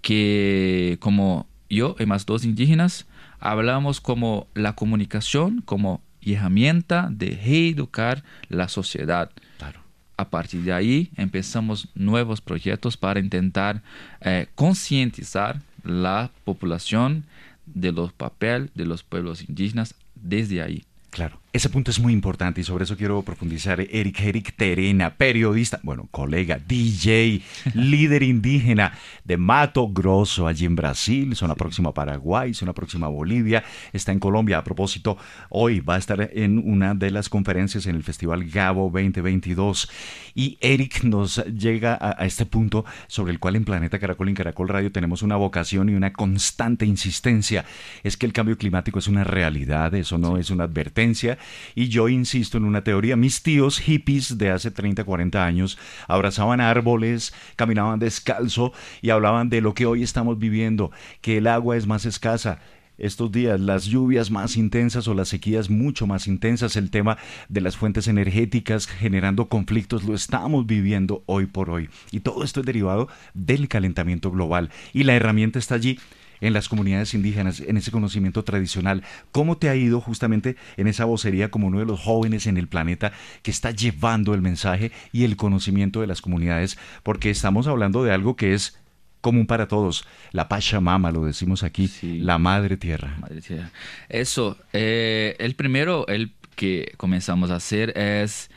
que 0.00 0.96
como 1.00 1.46
yo 1.68 1.94
y 1.98 2.06
más 2.06 2.24
dos 2.24 2.46
indígenas, 2.46 3.06
hablamos 3.40 4.00
como 4.00 4.46
la 4.54 4.74
comunicación 4.74 5.60
como 5.60 6.00
herramienta 6.22 7.08
de 7.10 7.38
reeducar 7.44 8.24
la 8.48 8.68
sociedad. 8.68 9.30
Claro 9.58 9.87
a 10.18 10.28
partir 10.28 10.62
de 10.62 10.72
ahí 10.72 11.10
empezamos 11.16 11.88
nuevos 11.94 12.40
proyectos 12.40 12.96
para 12.96 13.20
intentar 13.20 13.82
eh, 14.20 14.48
concientizar 14.54 15.62
la 15.84 16.30
población 16.44 17.24
de 17.64 17.92
los 17.92 18.12
papel 18.12 18.70
de 18.74 18.84
los 18.84 19.02
pueblos 19.02 19.48
indígenas 19.48 19.94
desde 20.16 20.60
ahí. 20.60 20.84
Claro. 21.10 21.40
Ese 21.58 21.70
punto 21.70 21.90
es 21.90 21.98
muy 21.98 22.12
importante 22.12 22.60
y 22.60 22.64
sobre 22.64 22.84
eso 22.84 22.96
quiero 22.96 23.20
profundizar. 23.22 23.80
Eric 23.80 24.20
Eric 24.20 24.54
Terena, 24.54 25.16
periodista, 25.16 25.80
bueno, 25.82 26.06
colega, 26.12 26.60
DJ, 26.64 27.42
líder 27.74 28.22
indígena 28.22 28.96
de 29.24 29.36
Mato 29.38 29.88
Grosso, 29.88 30.46
allí 30.46 30.66
en 30.66 30.76
Brasil, 30.76 31.34
zona 31.34 31.56
próxima 31.56 31.88
a 31.90 31.94
Paraguay, 31.94 32.54
zona 32.54 32.72
próxima 32.72 33.06
a 33.06 33.08
Bolivia, 33.08 33.64
está 33.92 34.12
en 34.12 34.20
Colombia. 34.20 34.58
A 34.58 34.62
propósito, 34.62 35.18
hoy 35.48 35.80
va 35.80 35.96
a 35.96 35.98
estar 35.98 36.30
en 36.32 36.58
una 36.58 36.94
de 36.94 37.10
las 37.10 37.28
conferencias 37.28 37.86
en 37.86 37.96
el 37.96 38.04
Festival 38.04 38.48
Gabo 38.48 38.84
2022. 38.84 39.90
Y 40.36 40.58
Eric 40.60 41.02
nos 41.02 41.44
llega 41.46 41.98
a, 42.00 42.24
este 42.24 42.46
punto 42.46 42.84
sobre 43.08 43.32
el 43.32 43.40
cual 43.40 43.56
en 43.56 43.64
Planeta 43.64 43.98
Caracol 43.98 44.28
y 44.28 44.30
en 44.30 44.36
Caracol 44.36 44.68
Radio 44.68 44.92
tenemos 44.92 45.22
una 45.22 45.34
vocación 45.34 45.88
y 45.88 45.94
una 45.94 46.12
constante 46.12 46.86
insistencia. 46.86 47.64
Es 48.04 48.16
que 48.16 48.26
el 48.26 48.32
cambio 48.32 48.56
climático 48.56 49.00
es 49.00 49.08
una 49.08 49.24
realidad, 49.24 49.92
eso 49.96 50.18
no 50.18 50.38
es 50.38 50.50
una 50.50 50.62
advertencia 50.62 51.36
y 51.74 51.88
yo 51.88 52.08
insisto 52.08 52.58
en 52.58 52.64
una 52.64 52.84
teoría. 52.84 53.16
Mis 53.16 53.42
tíos 53.42 53.78
hippies 53.78 54.38
de 54.38 54.50
hace 54.50 54.70
30, 54.70 55.04
40 55.04 55.44
años 55.44 55.78
abrazaban 56.06 56.60
árboles, 56.60 57.34
caminaban 57.56 57.98
descalzo 57.98 58.72
y 59.02 59.10
hablaban 59.10 59.48
de 59.48 59.60
lo 59.60 59.74
que 59.74 59.86
hoy 59.86 60.02
estamos 60.02 60.38
viviendo, 60.38 60.90
que 61.20 61.38
el 61.38 61.46
agua 61.46 61.76
es 61.76 61.86
más 61.86 62.06
escasa, 62.06 62.60
estos 62.98 63.30
días, 63.30 63.60
las 63.60 63.86
lluvias 63.86 64.30
más 64.30 64.56
intensas 64.56 65.06
o 65.08 65.14
las 65.14 65.28
sequías 65.28 65.70
mucho 65.70 66.06
más 66.06 66.26
intensas, 66.26 66.76
el 66.76 66.90
tema 66.90 67.16
de 67.48 67.60
las 67.60 67.76
fuentes 67.76 68.08
energéticas 68.08 68.86
generando 68.86 69.48
conflictos, 69.48 70.04
lo 70.04 70.14
estamos 70.14 70.66
viviendo 70.66 71.22
hoy 71.26 71.46
por 71.46 71.70
hoy. 71.70 71.88
Y 72.10 72.20
todo 72.20 72.44
esto 72.44 72.60
es 72.60 72.66
derivado 72.66 73.08
del 73.34 73.68
calentamiento 73.68 74.30
global. 74.30 74.70
Y 74.92 75.04
la 75.04 75.14
herramienta 75.14 75.58
está 75.58 75.76
allí 75.76 75.98
en 76.40 76.52
las 76.52 76.68
comunidades 76.68 77.14
indígenas, 77.14 77.60
en 77.60 77.76
ese 77.76 77.90
conocimiento 77.90 78.44
tradicional. 78.44 79.02
¿Cómo 79.32 79.58
te 79.58 79.68
ha 79.68 79.76
ido 79.76 80.00
justamente 80.00 80.56
en 80.76 80.86
esa 80.86 81.04
vocería 81.04 81.50
como 81.50 81.68
uno 81.68 81.78
de 81.78 81.86
los 81.86 82.00
jóvenes 82.00 82.46
en 82.46 82.56
el 82.56 82.68
planeta 82.68 83.12
que 83.42 83.50
está 83.50 83.70
llevando 83.70 84.34
el 84.34 84.42
mensaje 84.42 84.92
y 85.12 85.24
el 85.24 85.36
conocimiento 85.36 86.00
de 86.00 86.06
las 86.06 86.20
comunidades? 86.22 86.78
Porque 87.02 87.30
estamos 87.30 87.66
hablando 87.66 88.04
de 88.04 88.12
algo 88.12 88.36
que 88.36 88.54
es 88.54 88.78
común 89.20 89.46
para 89.46 89.68
todos. 89.68 90.06
La 90.32 90.48
Pachamama, 90.48 91.10
lo 91.10 91.24
decimos 91.24 91.62
aquí, 91.62 91.90
la 92.02 92.38
Madre 92.38 92.76
Tierra. 92.76 93.16
Madre 93.20 93.40
Tierra. 93.40 93.70
Eso, 94.08 94.56
eh, 94.72 95.36
el 95.38 95.54
primero 95.54 96.06
el 96.06 96.32
que 96.54 96.92
comenzamos 96.96 97.50
a 97.50 97.56
hacer 97.56 97.96
es 97.96 98.50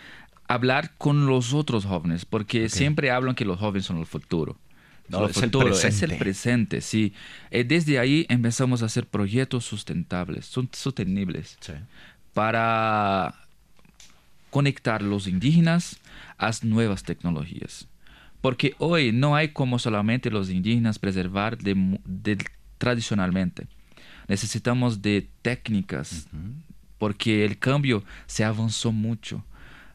hablar 0.48 0.92
con 0.98 1.28
los 1.28 1.54
otros 1.54 1.86
jóvenes, 1.86 2.26
porque 2.26 2.68
siempre 2.68 3.12
hablan 3.12 3.36
que 3.36 3.46
los 3.46 3.60
jóvenes 3.60 3.86
son 3.86 3.98
el 3.98 4.06
futuro. 4.06 4.58
No, 5.12 5.28
es, 5.28 5.38
el 5.38 5.52
es 5.68 6.02
el 6.04 6.18
presente, 6.18 6.80
sí. 6.80 7.14
Eh, 7.50 7.64
desde 7.66 8.00
ahí 8.00 8.26
empezamos 8.30 8.82
a 8.82 8.86
hacer 8.86 9.06
proyectos 9.06 9.66
sustentables, 9.66 10.46
sostenibles, 10.72 11.58
para 12.34 13.36
conectar 14.50 15.02
los 15.02 15.28
indígenas 15.28 15.98
a 16.38 16.52
nuevas 16.64 17.04
tecnologías. 17.04 17.88
Porque 18.40 18.74
hoy 18.80 19.12
no 19.12 19.36
hay 19.36 19.50
como 19.50 19.80
solamente 19.80 20.32
los 20.32 20.50
indígenas 20.50 20.98
preservar 20.98 21.58
de, 21.58 22.38
tradicionalmente. 22.78 23.68
Necesitamos 24.28 25.02
de 25.02 25.28
técnicas, 25.42 26.28
porque 26.98 27.44
el 27.44 27.60
cambio 27.60 28.04
se 28.28 28.44
avanzó 28.44 28.92
mucho. 28.92 29.44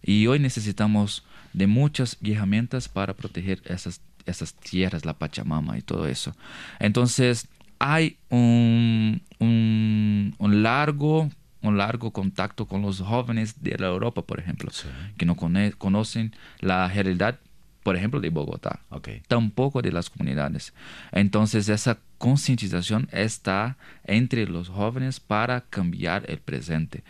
Y 0.02 0.26
hoy 0.26 0.38
necesitamos 0.38 1.24
de 1.52 1.66
muchas 1.66 2.18
herramientas 2.22 2.88
para 2.88 3.14
proteger 3.14 3.62
esas 3.64 4.00
esas 4.26 4.54
tierras, 4.54 5.04
la 5.04 5.14
Pachamama 5.14 5.78
y 5.78 5.82
todo 5.82 6.06
eso. 6.06 6.34
Entonces, 6.78 7.48
hay 7.78 8.18
un, 8.30 9.22
un, 9.38 10.62
largo 10.62 11.30
un 11.62 11.78
largo 11.78 12.12
contacto 12.12 12.66
con 12.66 12.82
los 12.82 13.00
jóvenes 13.00 13.62
de 13.62 13.76
la 13.78 13.88
Europa, 13.88 14.22
por 14.22 14.38
ejemplo, 14.38 14.70
que 15.16 15.26
no 15.26 15.36
conocen 15.36 16.32
la 16.60 16.86
realidad, 16.86 17.40
por 17.82 17.96
ejemplo, 17.96 18.20
de 18.20 18.30
Bogotá, 18.30 18.80
tampoco 19.26 19.82
de 19.82 19.90
las 19.90 20.08
comunidades. 20.08 20.72
Entonces, 21.10 21.68
esa 21.68 21.98
concientización 22.18 23.08
está 23.10 23.76
entre 24.04 24.46
los 24.46 24.68
jóvenes 24.68 25.18
para 25.18 25.62
cambiar 25.62 26.24
el 26.30 26.38
presente. 26.38 27.02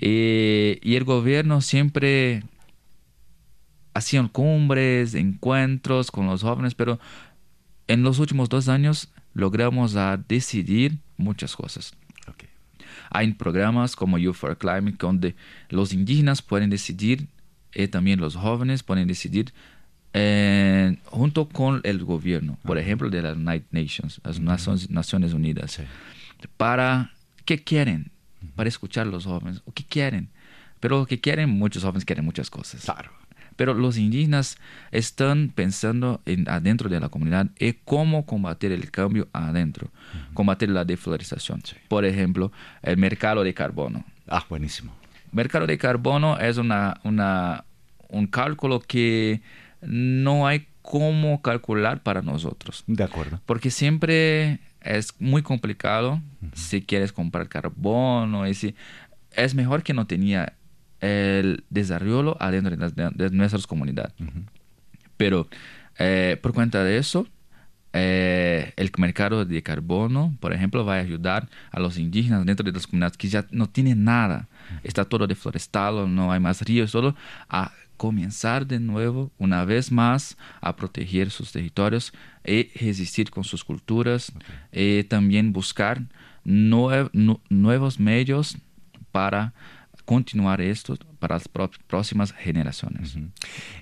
y, 0.00 0.78
y 0.82 0.94
el 0.94 1.04
gobierno 1.04 1.60
siempre 1.60 2.44
hacían 3.96 4.28
cumbres, 4.28 5.14
encuentros 5.14 6.10
con 6.10 6.26
los 6.26 6.42
jóvenes, 6.42 6.74
pero 6.74 7.00
en 7.88 8.02
los 8.02 8.18
últimos 8.18 8.48
dos 8.50 8.68
años 8.68 9.08
logramos 9.32 9.96
a 9.96 10.18
decidir 10.18 10.98
muchas 11.16 11.56
cosas. 11.56 11.94
Hay 13.08 13.32
programas 13.34 13.94
como 13.94 14.18
Youth 14.18 14.34
for 14.34 14.58
Climate 14.58 14.96
donde 14.98 15.36
los 15.68 15.92
indígenas 15.92 16.42
pueden 16.42 16.70
decidir 16.70 17.28
y 17.72 17.86
también 17.86 18.20
los 18.20 18.34
jóvenes 18.34 18.82
pueden 18.82 19.06
decidir 19.06 19.54
eh, 20.12 20.98
junto 21.04 21.48
con 21.48 21.80
el 21.84 22.04
gobierno, 22.04 22.58
por 22.64 22.78
ejemplo, 22.78 23.08
de 23.08 23.22
las 23.22 23.36
United 23.36 23.66
Nations, 23.70 24.20
las 24.24 24.40
Naciones, 24.90 25.32
Unidas, 25.32 25.80
para 26.56 27.12
qué 27.44 27.62
quieren, 27.62 28.10
para 28.56 28.68
escuchar 28.68 29.06
a 29.06 29.10
los 29.10 29.24
jóvenes, 29.24 29.62
o 29.66 29.72
qué 29.72 29.84
quieren. 29.84 30.28
Pero 30.80 30.98
lo 30.98 31.06
que 31.06 31.20
quieren, 31.20 31.48
muchos 31.50 31.84
jóvenes 31.84 32.04
quieren 32.04 32.24
muchas 32.24 32.50
cosas. 32.50 32.82
Claro. 32.84 33.25
Pero 33.56 33.74
los 33.74 33.98
indígenas 33.98 34.58
están 34.92 35.50
pensando 35.54 36.20
en, 36.26 36.48
adentro 36.48 36.88
de 36.88 37.00
la 37.00 37.08
comunidad 37.08 37.48
y 37.58 37.72
cómo 37.72 38.26
combatir 38.26 38.72
el 38.72 38.90
cambio 38.90 39.28
adentro, 39.32 39.90
combatir 40.34 40.68
la 40.70 40.84
deflorestación. 40.84 41.62
Por 41.88 42.04
ejemplo, 42.04 42.52
el 42.82 42.96
mercado 42.96 43.42
de 43.42 43.54
carbono. 43.54 44.04
Ah, 44.28 44.44
buenísimo. 44.48 44.94
Mercado 45.32 45.66
de 45.66 45.78
carbono 45.78 46.38
es 46.38 46.56
una, 46.58 47.00
una, 47.04 47.64
un 48.08 48.26
cálculo 48.26 48.80
que 48.80 49.40
no 49.80 50.46
hay 50.46 50.66
cómo 50.82 51.42
calcular 51.42 52.02
para 52.02 52.22
nosotros. 52.22 52.84
De 52.86 53.04
acuerdo. 53.04 53.40
Porque 53.44 53.70
siempre 53.70 54.60
es 54.80 55.12
muy 55.18 55.42
complicado 55.42 56.20
si 56.54 56.82
quieres 56.82 57.12
comprar 57.12 57.48
carbono. 57.48 58.46
Y 58.46 58.54
si, 58.54 58.74
es 59.32 59.54
mejor 59.54 59.82
que 59.82 59.94
no 59.94 60.06
tenía 60.06 60.54
el 61.00 61.64
desarrollo 61.70 62.36
adentro 62.40 62.76
de, 62.76 63.30
nuestras 63.30 63.66
comunidades. 63.66 64.12
Pero 65.16 65.48
eh, 65.98 66.38
por 66.42 66.52
cuenta 66.52 66.84
de 66.84 66.98
eso, 66.98 67.26
eh, 67.92 68.72
el 68.76 68.90
mercado 68.98 69.44
de 69.44 69.62
carbono, 69.62 70.36
por 70.40 70.52
ejemplo, 70.52 70.84
va 70.84 70.96
a 70.96 71.00
ayudar 71.00 71.48
a 71.70 71.80
los 71.80 71.96
indígenas 71.96 72.44
dentro 72.44 72.64
de 72.64 72.72
las 72.72 72.86
comunidades 72.86 73.16
que 73.16 73.28
ya 73.28 73.46
no 73.50 73.68
tienen 73.68 74.04
nada, 74.04 74.48
está 74.82 75.04
todo 75.04 75.26
deforestado, 75.26 76.06
no 76.06 76.30
hay 76.30 76.40
más 76.40 76.60
ríos, 76.62 76.90
solo 76.90 77.14
a 77.48 77.72
comenzar 77.96 78.66
de 78.66 78.78
nuevo, 78.80 79.30
una 79.38 79.64
vez 79.64 79.90
más, 79.90 80.36
a 80.60 80.76
proteger 80.76 81.30
sus 81.30 81.52
territorios 81.52 82.12
y 82.44 82.64
resistir 82.78 83.30
con 83.30 83.44
sus 83.44 83.64
culturas 83.64 84.32
y 84.72 85.04
también 85.04 85.54
buscar 85.54 86.02
nuevos 86.44 87.98
medios 87.98 88.58
para 89.10 89.54
continuar 90.06 90.62
esto 90.62 90.96
para 91.18 91.34
las 91.34 91.48
próximas 91.48 92.32
generaciones. 92.32 93.18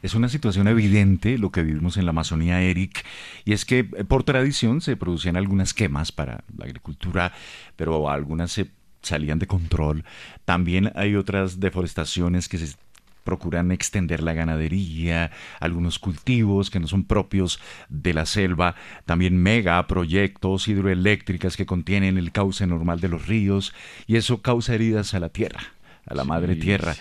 Es 0.02 0.14
una 0.14 0.28
situación 0.28 0.66
evidente 0.66 1.38
lo 1.38 1.52
que 1.52 1.62
vivimos 1.62 1.97
en 1.97 2.07
la 2.07 2.11
Amazonía, 2.11 2.62
Eric, 2.62 3.04
y 3.45 3.52
es 3.52 3.64
que 3.64 3.81
eh, 3.81 4.04
por 4.04 4.25
tradición 4.25 4.81
se 4.81 4.97
producían 4.97 5.37
algunas 5.37 5.75
quemas 5.75 6.11
para 6.11 6.43
la 6.57 6.64
agricultura, 6.64 7.33
pero 7.76 8.11
algunas 8.11 8.50
se 8.50 8.71
salían 9.02 9.38
de 9.38 9.47
control. 9.47 10.04
También 10.45 10.90
hay 10.97 11.14
otras 11.14 11.61
deforestaciones 11.61 12.49
que 12.49 12.59
se 12.59 12.75
procuran 13.23 13.71
extender 13.71 14.23
la 14.23 14.35
ganadería, 14.35 15.31
algunos 15.61 15.99
cultivos 15.99 16.71
que 16.71 16.81
no 16.81 16.87
son 16.87 17.04
propios 17.04 17.61
de 17.88 18.14
la 18.14 18.26
selva, 18.26 18.76
también 19.07 19.43
megaproyectos 19.43 20.69
hidroeléctricas 20.69 21.57
que 21.57 21.66
contienen 21.66 22.19
el 22.19 22.33
cauce 22.33 22.66
normal 22.66 23.00
de 23.00 23.09
los 23.09 23.26
ríos 23.26 23.75
y 24.07 24.16
eso 24.16 24.43
causa 24.43 24.75
heridas 24.75 25.14
a 25.14 25.21
la 25.21 25.31
tierra 25.31 25.75
a 26.06 26.14
la 26.14 26.25
madre 26.25 26.56
tierra. 26.56 26.94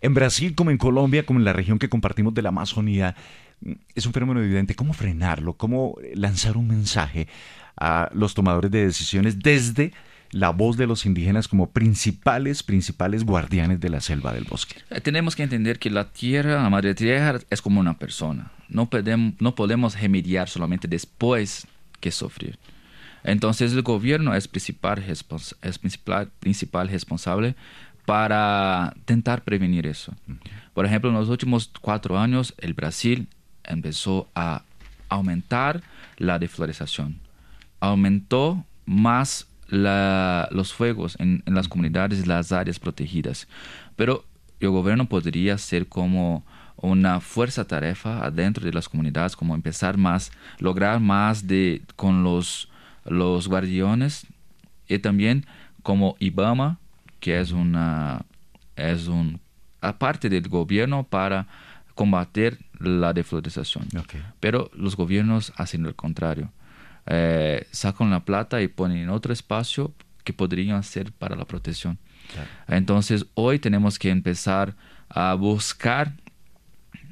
En 0.00 0.14
Brasil, 0.14 0.54
como 0.54 0.70
en 0.70 0.78
Colombia, 0.78 1.24
como 1.24 1.38
en 1.38 1.44
la 1.44 1.52
región 1.52 1.78
que 1.78 1.88
compartimos 1.88 2.34
de 2.34 2.42
la 2.42 2.48
Amazonía, 2.48 3.14
mm, 3.60 3.72
es 3.94 4.04
un 4.04 4.12
fenómeno 4.12 4.40
evidente. 4.40 4.74
¿Cómo 4.74 4.92
frenarlo? 4.92 5.54
¿Cómo 5.54 5.96
lanzar 6.14 6.56
un 6.56 6.66
mensaje 6.68 7.28
a 7.76 8.10
los 8.12 8.34
tomadores 8.34 8.70
de 8.70 8.86
decisiones 8.86 9.38
desde 9.38 9.92
la 10.32 10.50
voz 10.50 10.76
de 10.76 10.86
los 10.86 11.06
indígenas 11.06 11.46
como 11.46 11.70
principales, 11.70 12.62
principales 12.62 13.24
guardianes 13.24 13.78
de 13.80 13.90
la 13.90 14.00
selva 14.00 14.32
del 14.32 14.44
bosque? 14.44 14.74
Eh, 14.90 15.00
tenemos 15.00 15.36
que 15.36 15.44
entender 15.44 15.78
que 15.78 15.88
la 15.88 16.10
tierra, 16.10 16.62
la 16.62 16.70
madre 16.70 16.94
tierra, 16.94 17.38
es 17.48 17.62
como 17.62 17.78
una 17.78 17.96
persona. 17.96 18.50
No 18.68 18.90
podemos, 18.90 19.34
no 19.38 19.54
podemos 19.54 20.00
remediar 20.00 20.48
solamente 20.48 20.88
después 20.88 21.66
que 22.00 22.10
sufrir. 22.10 22.58
Entonces 23.24 23.72
el 23.72 23.82
gobierno 23.82 24.34
es 24.34 24.48
principal, 24.48 25.04
es 25.06 25.78
principal, 25.78 26.28
principal 26.40 26.88
responsable 26.88 27.54
para 28.04 28.94
tentar 29.04 29.42
prevenir 29.42 29.86
eso. 29.86 30.14
Por 30.74 30.86
ejemplo, 30.86 31.10
en 31.10 31.16
los 31.16 31.28
últimos 31.28 31.70
cuatro 31.80 32.18
años, 32.18 32.54
el 32.58 32.74
Brasil 32.74 33.28
empezó 33.64 34.28
a 34.34 34.62
aumentar 35.08 35.82
la 36.16 36.38
deflorestación. 36.38 37.18
Aumentó 37.80 38.64
más 38.86 39.46
los 39.68 40.74
fuegos 40.74 41.16
en, 41.18 41.42
las 41.46 41.68
comunidades 41.68 42.20
y 42.20 42.26
las 42.26 42.52
áreas 42.52 42.78
protegidas. 42.78 43.48
Pero 43.96 44.24
el 44.60 44.70
gobierno 44.70 45.08
podría 45.08 45.56
ser 45.58 45.88
como 45.88 46.44
una 46.76 47.20
fuerza 47.20 47.64
tarefa 47.64 48.24
adentro 48.24 48.64
de 48.64 48.72
las 48.72 48.88
comunidades, 48.88 49.36
como 49.36 49.54
empezar 49.54 49.96
más, 49.96 50.30
lograr 50.58 51.00
más 51.00 51.46
de 51.46 51.82
con 51.96 52.22
los, 52.22 52.68
los 53.04 53.48
guardianes 53.48 54.26
y 54.88 54.98
también 54.98 55.46
como 55.82 56.16
IBAMA, 56.18 56.78
que 57.22 57.38
es 57.38 57.52
una 57.52 58.26
es 58.74 59.06
un 59.06 59.40
aparte 59.80 60.28
del 60.28 60.48
gobierno 60.48 61.04
para 61.04 61.46
combatir 61.94 62.58
la 62.80 63.12
deflorestación. 63.12 63.86
Pero 64.40 64.70
los 64.74 64.96
gobiernos 64.96 65.52
hacen 65.56 65.84
lo 65.84 65.94
contrario. 65.94 66.50
Eh, 67.06 67.64
sacan 67.70 68.10
la 68.10 68.24
plata 68.24 68.60
y 68.60 68.66
ponen 68.66 68.98
en 68.98 69.10
otro 69.10 69.32
espacio 69.32 69.94
que 70.24 70.32
podrían 70.32 70.76
hacer 70.76 71.12
para 71.12 71.36
la 71.36 71.44
protección. 71.44 71.96
Entonces, 72.66 73.26
hoy 73.34 73.60
tenemos 73.60 74.00
que 74.00 74.10
empezar 74.10 74.74
a 75.08 75.34
buscar 75.34 76.14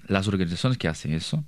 las 0.09 0.27
organizaciones 0.27 0.77
que 0.77 0.88
hacen 0.88 1.12
eso. 1.12 1.44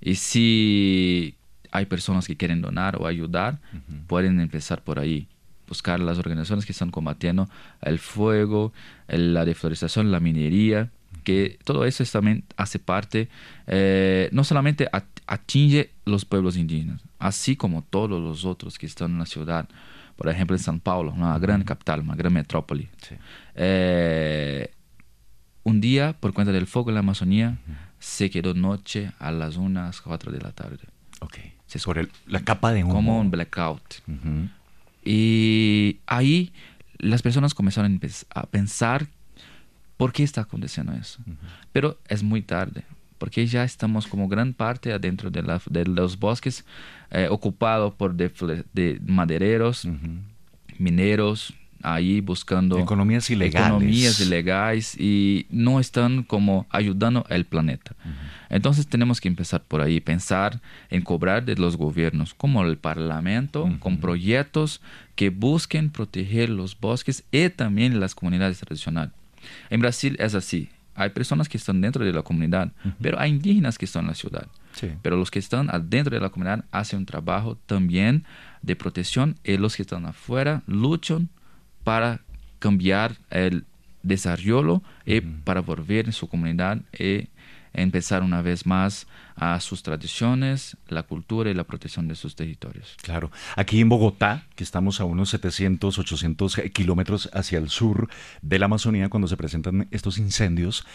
Y 0.00 0.16
si 0.16 1.36
hay 1.70 1.86
personas 1.86 2.26
que 2.26 2.36
quieren 2.36 2.60
donar 2.60 2.96
o 3.00 3.06
ayudar, 3.06 3.60
pueden 4.08 4.40
empezar 4.40 4.82
por 4.82 4.98
ahí 4.98 5.26
buscar 5.74 5.98
las 5.98 6.18
organizaciones 6.18 6.64
que 6.64 6.70
están 6.70 6.92
combatiendo 6.92 7.48
el 7.82 7.98
fuego, 7.98 8.72
la 9.08 9.44
deforestación, 9.44 10.12
la 10.12 10.20
minería, 10.20 10.90
que 11.24 11.58
todo 11.64 11.84
eso 11.84 12.04
también 12.04 12.44
hace 12.56 12.78
parte, 12.78 13.28
eh, 13.66 14.28
no 14.30 14.44
solamente 14.44 14.88
atinge 15.26 15.90
los 16.04 16.24
pueblos 16.24 16.56
indígenas, 16.56 17.02
así 17.18 17.56
como 17.56 17.82
todos 17.82 18.20
los 18.22 18.44
otros 18.44 18.78
que 18.78 18.86
están 18.86 19.10
en 19.12 19.18
la 19.18 19.26
ciudad, 19.26 19.68
por 20.14 20.28
ejemplo 20.28 20.54
en 20.54 20.62
San 20.62 20.78
Paulo, 20.78 21.12
una 21.12 21.36
gran 21.40 21.64
capital, 21.64 22.00
una 22.00 22.14
gran 22.14 22.32
metrópoli. 22.32 22.88
Eh, 23.56 24.70
un 25.64 25.80
día, 25.80 26.14
por 26.20 26.32
cuenta 26.34 26.52
del 26.52 26.68
fuego 26.68 26.90
en 26.90 26.94
la 26.94 27.00
Amazonía, 27.00 27.58
se 27.98 28.30
quedó 28.30 28.54
noche 28.54 29.10
a 29.18 29.32
las 29.32 29.56
unas 29.56 30.00
4 30.00 30.30
de 30.30 30.40
la 30.40 30.52
tarde. 30.52 30.84
Okay. 31.20 31.54
Sobre 31.66 32.06
la 32.28 32.40
capa 32.44 32.72
de 32.72 32.84
humo. 32.84 32.94
Como 32.94 33.18
un 33.18 33.32
blackout. 33.32 33.82
Y 35.04 35.98
ahí 36.06 36.52
las 36.98 37.22
personas 37.22 37.54
comenzaron 37.54 38.00
a 38.34 38.42
pensar 38.46 39.06
por 39.96 40.12
qué 40.12 40.22
está 40.22 40.42
aconteciendo 40.42 40.92
eso. 40.92 41.20
Pero 41.72 41.98
es 42.08 42.22
muy 42.22 42.42
tarde, 42.42 42.84
porque 43.18 43.46
ya 43.46 43.64
estamos 43.64 44.06
como 44.06 44.28
gran 44.28 44.54
parte 44.54 44.92
adentro 44.92 45.30
de, 45.30 45.84
los 45.84 46.18
bosques 46.18 46.64
eh, 47.10 47.28
ocupados 47.30 47.94
por 47.94 48.14
de, 48.14 49.00
madereros, 49.06 49.86
mineros, 50.78 51.54
ahí 51.84 52.20
buscando 52.20 52.78
economías 52.78 53.28
ilegales. 53.30 53.68
economías 53.68 54.20
ilegales 54.20 54.96
y 54.98 55.46
no 55.50 55.78
están 55.78 56.22
como 56.22 56.66
ayudando 56.70 57.24
al 57.28 57.44
planeta. 57.44 57.94
Entonces 58.48 58.86
tenemos 58.86 59.20
que 59.20 59.28
empezar 59.28 59.62
por 59.62 59.80
ahí, 59.80 60.00
pensar 60.00 60.60
en 60.90 61.02
cobrar 61.02 61.44
de 61.44 61.56
los 61.56 61.76
gobiernos, 61.76 62.34
como 62.34 62.64
el 62.64 62.78
Parlamento, 62.78 63.68
con 63.80 63.98
proyectos 63.98 64.80
que 65.14 65.30
busquen 65.30 65.90
proteger 65.90 66.50
los 66.50 66.78
bosques 66.78 67.24
y 67.30 67.48
también 67.50 68.00
las 68.00 68.14
comunidades 68.14 68.58
tradicionales. 68.58 69.12
En 69.70 69.80
Brasil 69.80 70.16
es 70.18 70.34
así. 70.34 70.70
Hay 70.96 71.10
personas 71.10 71.48
que 71.48 71.56
están 71.56 71.80
dentro 71.80 72.04
de 72.04 72.12
la 72.12 72.22
comunidad, 72.22 72.70
pero 73.00 73.18
hay 73.18 73.30
indígenas 73.30 73.78
que 73.78 73.84
están 73.84 74.04
en 74.04 74.08
la 74.08 74.14
ciudad. 74.14 74.46
Pero 75.02 75.16
los 75.16 75.30
que 75.30 75.38
están 75.38 75.70
adentro 75.70 76.14
de 76.14 76.20
la 76.20 76.30
comunidad 76.30 76.64
hacen 76.70 77.00
un 77.00 77.06
trabajo 77.06 77.58
también 77.66 78.24
de 78.62 78.76
protección 78.76 79.36
y 79.44 79.56
los 79.56 79.76
que 79.76 79.82
están 79.82 80.06
afuera 80.06 80.62
luchan 80.66 81.28
para 81.84 82.22
cambiar 82.58 83.16
el 83.30 83.64
desarrollo 84.02 84.82
y 85.06 85.20
para 85.20 85.60
volver 85.60 86.12
su 86.12 86.28
comunidad 86.28 86.80
y 86.98 87.28
empezar 87.74 88.22
una 88.22 88.40
vez 88.40 88.66
más 88.66 89.06
a 89.36 89.58
sus 89.60 89.82
tradiciones, 89.82 90.76
la 90.88 91.02
cultura 91.02 91.50
y 91.50 91.54
la 91.54 91.64
protección 91.64 92.06
de 92.06 92.14
sus 92.14 92.36
territorios. 92.36 92.96
Claro. 93.02 93.30
Aquí 93.56 93.80
en 93.80 93.88
Bogotá, 93.88 94.44
que 94.54 94.64
estamos 94.64 95.00
a 95.00 95.04
unos 95.04 95.30
700, 95.30 95.98
800 95.98 96.56
kilómetros 96.72 97.28
hacia 97.32 97.58
el 97.58 97.68
sur 97.68 98.08
de 98.42 98.58
la 98.58 98.66
Amazonía, 98.66 99.08
cuando 99.08 99.26
se 99.26 99.36
presentan 99.36 99.88
estos 99.90 100.18
incendios, 100.18 100.86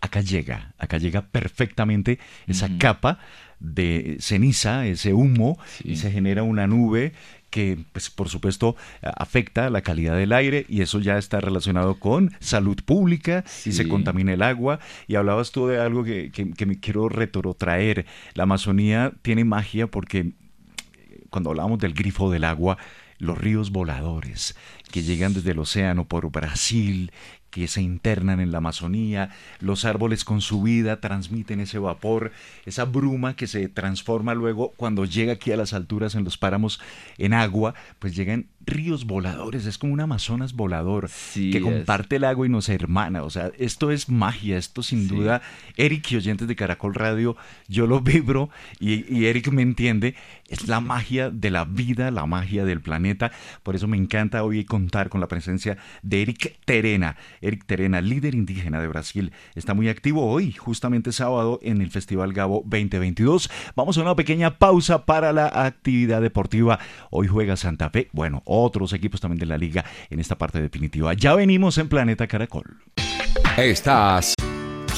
acá 0.00 0.20
llega, 0.20 0.74
acá 0.78 0.98
llega 0.98 1.22
perfectamente 1.22 2.18
esa 2.46 2.68
capa 2.78 3.18
de 3.60 4.16
ceniza, 4.20 4.86
ese 4.86 5.14
humo, 5.14 5.58
y 5.82 5.96
se 5.96 6.10
genera 6.10 6.42
una 6.42 6.66
nube 6.66 7.14
que 7.56 7.78
pues, 7.92 8.10
por 8.10 8.28
supuesto 8.28 8.76
afecta 9.00 9.70
la 9.70 9.80
calidad 9.80 10.14
del 10.14 10.34
aire 10.34 10.66
y 10.68 10.82
eso 10.82 11.00
ya 11.00 11.16
está 11.16 11.40
relacionado 11.40 11.98
con 11.98 12.36
salud 12.38 12.76
pública 12.84 13.44
y 13.64 13.72
se 13.72 13.88
contamina 13.88 14.34
el 14.34 14.42
agua. 14.42 14.78
Y 15.08 15.14
hablabas 15.14 15.52
tú 15.52 15.66
de 15.66 15.80
algo 15.80 16.04
que, 16.04 16.30
que 16.30 16.66
me 16.66 16.78
quiero 16.78 17.08
retrotraer. 17.08 18.04
La 18.34 18.42
Amazonía 18.42 19.14
tiene 19.22 19.46
magia 19.46 19.86
porque 19.86 20.32
cuando 21.30 21.48
hablamos 21.48 21.78
del 21.78 21.94
grifo 21.94 22.30
del 22.30 22.44
agua, 22.44 22.76
los 23.18 23.38
ríos 23.38 23.70
voladores 23.70 24.54
que 24.92 25.02
llegan 25.02 25.32
desde 25.32 25.52
el 25.52 25.58
océano 25.58 26.06
por 26.06 26.30
Brasil, 26.30 27.10
que 27.56 27.68
se 27.68 27.80
internan 27.80 28.38
en 28.40 28.52
la 28.52 28.58
Amazonía, 28.58 29.30
los 29.60 29.86
árboles 29.86 30.24
con 30.24 30.42
su 30.42 30.60
vida 30.60 31.00
transmiten 31.00 31.60
ese 31.60 31.78
vapor, 31.78 32.30
esa 32.66 32.84
bruma 32.84 33.34
que 33.34 33.46
se 33.46 33.70
transforma 33.70 34.34
luego 34.34 34.74
cuando 34.76 35.06
llega 35.06 35.32
aquí 35.32 35.52
a 35.52 35.56
las 35.56 35.72
alturas 35.72 36.14
en 36.14 36.24
los 36.24 36.36
páramos 36.36 36.82
en 37.16 37.32
agua, 37.32 37.74
pues 37.98 38.14
llegan 38.14 38.48
ríos 38.66 39.06
voladores, 39.06 39.66
es 39.66 39.78
como 39.78 39.92
un 39.92 40.00
Amazonas 40.00 40.52
volador 40.54 41.08
que 41.34 41.60
comparte 41.60 42.16
el 42.16 42.24
agua 42.24 42.46
y 42.46 42.50
nos 42.50 42.68
hermana. 42.68 43.22
O 43.22 43.30
sea, 43.30 43.52
esto 43.58 43.90
es 43.90 44.08
magia, 44.08 44.58
esto 44.58 44.82
sin 44.82 45.08
duda, 45.08 45.40
Eric 45.76 46.10
y 46.12 46.16
oyentes 46.16 46.48
de 46.48 46.56
Caracol 46.56 46.94
Radio, 46.94 47.36
yo 47.68 47.86
lo 47.86 48.00
vibro 48.00 48.50
y, 48.80 49.12
y, 49.14 49.26
Eric 49.26 49.48
me 49.48 49.62
entiende, 49.62 50.14
es 50.48 50.68
la 50.68 50.80
magia 50.80 51.30
de 51.30 51.50
la 51.50 51.64
vida, 51.64 52.10
la 52.10 52.26
magia 52.26 52.64
del 52.64 52.80
planeta. 52.80 53.32
Por 53.62 53.76
eso 53.76 53.86
me 53.86 53.96
encanta 53.96 54.42
hoy 54.42 54.64
contar 54.64 55.08
con 55.08 55.20
la 55.20 55.28
presencia 55.28 55.78
de 56.02 56.22
Eric 56.22 56.58
Terena. 56.64 57.16
Eric 57.40 57.64
Terena, 57.66 58.00
líder 58.00 58.34
indígena 58.34 58.80
de 58.80 58.88
Brasil, 58.88 59.32
está 59.54 59.74
muy 59.74 59.88
activo 59.88 60.26
hoy, 60.26 60.52
justamente 60.52 61.12
sábado, 61.12 61.58
en 61.62 61.80
el 61.80 61.90
Festival 61.90 62.32
Gabo 62.32 62.62
2022. 62.64 63.50
Vamos 63.74 63.98
a 63.98 64.02
una 64.02 64.16
pequeña 64.16 64.58
pausa 64.58 65.04
para 65.04 65.32
la 65.32 65.46
actividad 65.46 66.20
deportiva. 66.20 66.78
Hoy 67.10 67.26
juega 67.26 67.56
Santa 67.56 67.90
Fe. 67.90 68.08
Bueno, 68.12 68.42
otros 68.56 68.92
equipos 68.92 69.20
también 69.20 69.38
de 69.38 69.46
la 69.46 69.56
liga 69.56 69.84
en 70.10 70.20
esta 70.20 70.36
parte 70.36 70.60
definitiva. 70.60 71.14
Ya 71.14 71.34
venimos 71.34 71.78
en 71.78 71.88
Planeta 71.88 72.26
Caracol. 72.26 72.78
Estás. 73.56 74.34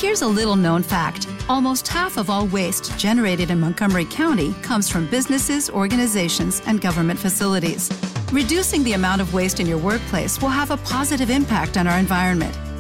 Here's 0.01 0.23
a 0.23 0.29
little 0.29 0.55
known 0.55 0.85
fact. 0.85 1.27
Almost 1.49 1.89
half 1.89 2.19
of 2.19 2.31
all 2.31 2.47
waste 2.47 2.97
generated 2.97 3.51
in 3.51 3.59
Montgomery 3.59 4.05
County 4.05 4.55
comes 4.63 4.89
from 4.89 5.07
businesses, 5.11 5.69
organizations, 5.71 6.63
and 6.67 6.81
government 6.81 7.19
facilities. 7.19 7.91
Reducing 8.33 8.85
the 8.85 8.93
amount 8.93 9.21
of 9.21 9.35
waste 9.35 9.59
in 9.59 9.67
your 9.67 9.79
workplace 9.79 10.41
will 10.41 10.51
have 10.51 10.71
a 10.71 10.77
positive 10.77 11.31
impact 11.31 11.77
on 11.77 11.89
our 11.89 11.99
environment. 11.99 12.57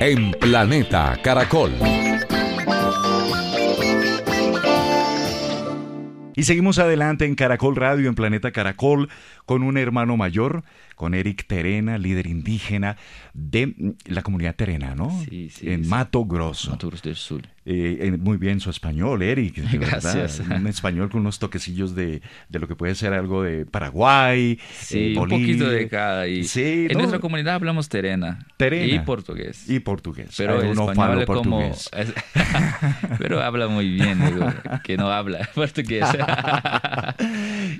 En 0.00 0.32
Planeta 0.32 1.18
Caracol. 1.22 1.72
Y 6.36 6.42
seguimos 6.42 6.78
adelante 6.78 7.24
en 7.24 7.36
Caracol 7.36 7.76
Radio, 7.76 8.08
en 8.08 8.16
Planeta 8.16 8.50
Caracol, 8.50 9.08
con 9.46 9.62
un 9.62 9.78
hermano 9.78 10.16
mayor, 10.16 10.64
con 10.96 11.14
Eric 11.14 11.46
Terena, 11.46 11.96
líder 11.96 12.26
indígena 12.26 12.96
de 13.34 13.94
la 14.04 14.22
comunidad 14.22 14.56
terena, 14.56 14.96
¿no? 14.96 15.10
Sí, 15.28 15.48
sí. 15.50 15.70
En 15.70 15.88
Mato 15.88 16.24
Grosso. 16.24 16.72
Mato 16.72 16.88
Grosso 16.88 17.04
del 17.04 17.16
Sur. 17.16 17.53
Eh, 17.66 18.18
muy 18.20 18.36
bien 18.36 18.60
su 18.60 18.68
español, 18.68 19.22
Eric. 19.22 19.62
Gracias. 19.72 20.40
Un 20.40 20.66
español 20.66 21.08
con 21.08 21.22
unos 21.22 21.38
toquecillos 21.38 21.94
de, 21.94 22.20
de, 22.50 22.58
lo 22.58 22.68
que 22.68 22.76
puede 22.76 22.94
ser 22.94 23.14
algo 23.14 23.42
de 23.42 23.64
Paraguay, 23.64 24.58
sí, 24.78 25.14
eh, 25.14 25.18
un 25.18 25.28
poquito 25.28 25.68
de 25.68 25.88
cada. 25.88 26.28
Y 26.28 26.44
sí, 26.44 26.86
en 26.88 26.92
¿no? 26.92 26.98
nuestra 26.98 27.20
comunidad 27.20 27.54
hablamos 27.54 27.88
terena, 27.88 28.46
terena. 28.58 28.94
y 28.94 28.98
portugués. 28.98 29.68
Y 29.68 29.80
portugués. 29.80 30.34
Pero 30.36 30.60
el 30.60 30.74
no 30.74 30.90
español 30.90 31.24
como... 31.24 31.60
portugués. 31.60 31.90
Pero 33.18 33.42
habla 33.42 33.68
muy 33.68 33.88
bien, 33.88 34.18
digo, 34.26 34.46
que 34.82 34.98
no 34.98 35.10
habla 35.10 35.48
portugués. 35.54 36.04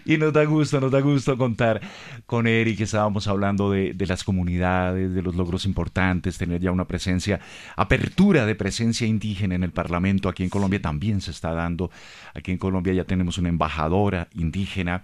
y 0.07 0.17
nos 0.17 0.33
da 0.33 0.45
gusto, 0.45 0.81
nos 0.81 0.93
da 0.93 1.01
gusto 1.01 1.37
contar 1.37 1.83
con 2.25 2.47
Eric, 2.47 2.81
estábamos 2.81 3.29
hablando 3.29 3.71
de, 3.71 3.93
de 3.93 4.07
las 4.07 4.25
comunidades, 4.25 5.13
de 5.13 5.21
los 5.21 5.35
logros 5.35 5.67
importantes, 5.67 6.39
tener 6.39 6.63
ya 6.63 6.71
una 6.71 6.87
presencia, 6.87 7.41
apertura 7.77 8.47
de 8.47 8.55
presencia 8.55 9.07
indígena 9.07 9.55
en 9.55 9.63
el 9.63 9.74
Parlamento 9.75 10.29
aquí 10.29 10.43
en 10.43 10.51
Colombia 10.51 10.81
también 10.81 11.21
se 11.21 11.31
está 11.31 11.53
dando. 11.53 11.91
Aquí 12.35 12.53
en 12.53 12.59
Colombia 12.59 12.93
ya 12.95 13.05
tenemos 13.05 13.39
una 13.39 13.49
embajadora 13.49 14.29
indígena. 14.33 15.03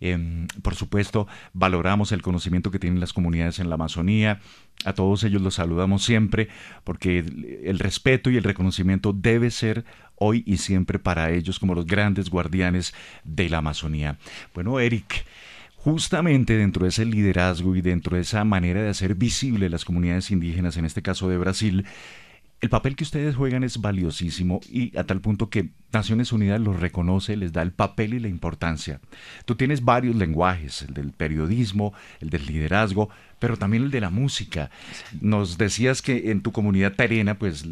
Eh, 0.00 0.46
por 0.62 0.74
supuesto, 0.74 1.26
valoramos 1.52 2.12
el 2.12 2.22
conocimiento 2.22 2.70
que 2.70 2.78
tienen 2.78 3.00
las 3.00 3.12
comunidades 3.12 3.58
en 3.58 3.68
la 3.68 3.76
Amazonía. 3.76 4.40
A 4.84 4.92
todos 4.92 5.24
ellos 5.24 5.42
los 5.42 5.54
saludamos 5.54 6.04
siempre 6.04 6.48
porque 6.84 7.18
el, 7.20 7.60
el 7.64 7.78
respeto 7.78 8.30
y 8.30 8.36
el 8.36 8.44
reconocimiento 8.44 9.12
debe 9.12 9.50
ser 9.50 9.84
hoy 10.16 10.42
y 10.46 10.58
siempre 10.58 10.98
para 10.98 11.30
ellos 11.30 11.58
como 11.58 11.74
los 11.74 11.86
grandes 11.86 12.30
guardianes 12.30 12.94
de 13.24 13.48
la 13.48 13.58
Amazonía. 13.58 14.18
Bueno, 14.54 14.78
Eric, 14.80 15.24
justamente 15.76 16.56
dentro 16.56 16.82
de 16.82 16.90
ese 16.90 17.04
liderazgo 17.04 17.76
y 17.76 17.80
dentro 17.80 18.16
de 18.16 18.22
esa 18.22 18.44
manera 18.44 18.82
de 18.82 18.88
hacer 18.88 19.14
visible 19.14 19.70
las 19.70 19.84
comunidades 19.84 20.30
indígenas, 20.30 20.76
en 20.76 20.84
este 20.84 21.02
caso 21.02 21.28
de 21.28 21.38
Brasil, 21.38 21.86
el 22.60 22.70
papel 22.70 22.96
que 22.96 23.04
ustedes 23.04 23.36
juegan 23.36 23.62
es 23.62 23.80
valiosísimo 23.80 24.60
y 24.68 24.96
a 24.96 25.04
tal 25.04 25.20
punto 25.20 25.48
que 25.48 25.70
Naciones 25.92 26.32
Unidas 26.32 26.60
los 26.60 26.78
reconoce, 26.80 27.36
les 27.36 27.52
da 27.52 27.62
el 27.62 27.72
papel 27.72 28.14
y 28.14 28.18
la 28.20 28.28
importancia. 28.28 29.00
Tú 29.46 29.54
tienes 29.56 29.84
varios 29.84 30.16
lenguajes, 30.16 30.82
el 30.82 30.94
del 30.94 31.12
periodismo, 31.12 31.94
el 32.20 32.30
del 32.30 32.46
liderazgo, 32.46 33.08
pero 33.38 33.56
también 33.56 33.84
el 33.84 33.90
de 33.90 34.00
la 34.00 34.10
música. 34.10 34.70
Nos 35.20 35.58
decías 35.58 36.02
que 36.02 36.30
en 36.30 36.42
tu 36.42 36.52
comunidad 36.52 36.92
terena, 36.94 37.38
pues 37.38 37.64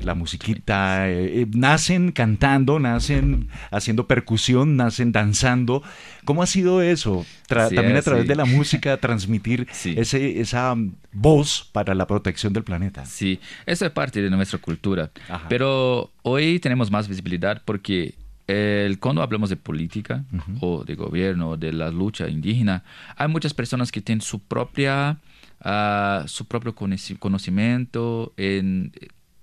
la 0.00 0.14
musiquita, 0.14 1.08
eh, 1.08 1.42
eh, 1.42 1.46
nacen 1.54 2.10
cantando, 2.12 2.78
nacen 2.80 3.48
haciendo 3.70 4.06
percusión, 4.06 4.76
nacen 4.76 5.12
danzando. 5.12 5.82
¿Cómo 6.24 6.42
ha 6.42 6.46
sido 6.46 6.82
eso? 6.82 7.24
Tra 7.46 7.68
Sí, 7.68 7.76
también 7.76 7.96
a 7.96 8.00
sí. 8.00 8.04
través 8.06 8.26
de 8.26 8.34
la 8.34 8.44
música, 8.44 8.96
transmitir 9.00 9.68
Sí. 9.72 9.94
ese, 9.96 10.40
esa 10.40 10.74
mm, 10.74 10.94
voz 11.12 11.70
para 11.72 11.94
la 11.94 12.06
protección 12.06 12.52
del 12.52 12.64
planeta. 12.64 13.06
Sí, 13.06 13.40
eso 13.66 13.86
es 13.86 13.92
parte 13.92 14.20
de 14.20 14.30
nuestra 14.30 14.58
cultura. 14.58 15.10
Ajá. 15.28 15.46
Pero 15.48 16.10
hoy 16.24 16.58
tenemos 16.58 16.90
más 16.90 17.06
visibilidad 17.06 17.62
porque 17.64 18.14
el, 18.46 18.98
cuando 18.98 19.22
hablamos 19.22 19.48
de 19.50 19.56
política 19.56 20.24
o 20.60 20.84
de 20.84 20.94
gobierno 20.96 21.50
o 21.50 21.56
de 21.56 21.72
la 21.72 21.90
lucha 21.90 22.28
indígena, 22.28 22.82
hay 23.16 23.28
muchas 23.28 23.54
personas 23.54 23.92
que 23.92 24.00
tienen 24.02 24.20
su 24.22 24.40
propia 24.40 25.18
ah, 25.60 26.24
su 26.26 26.44
propio 26.46 26.74
conoci- 26.74 27.18
conocimiento, 27.18 28.32
en, 28.36 28.92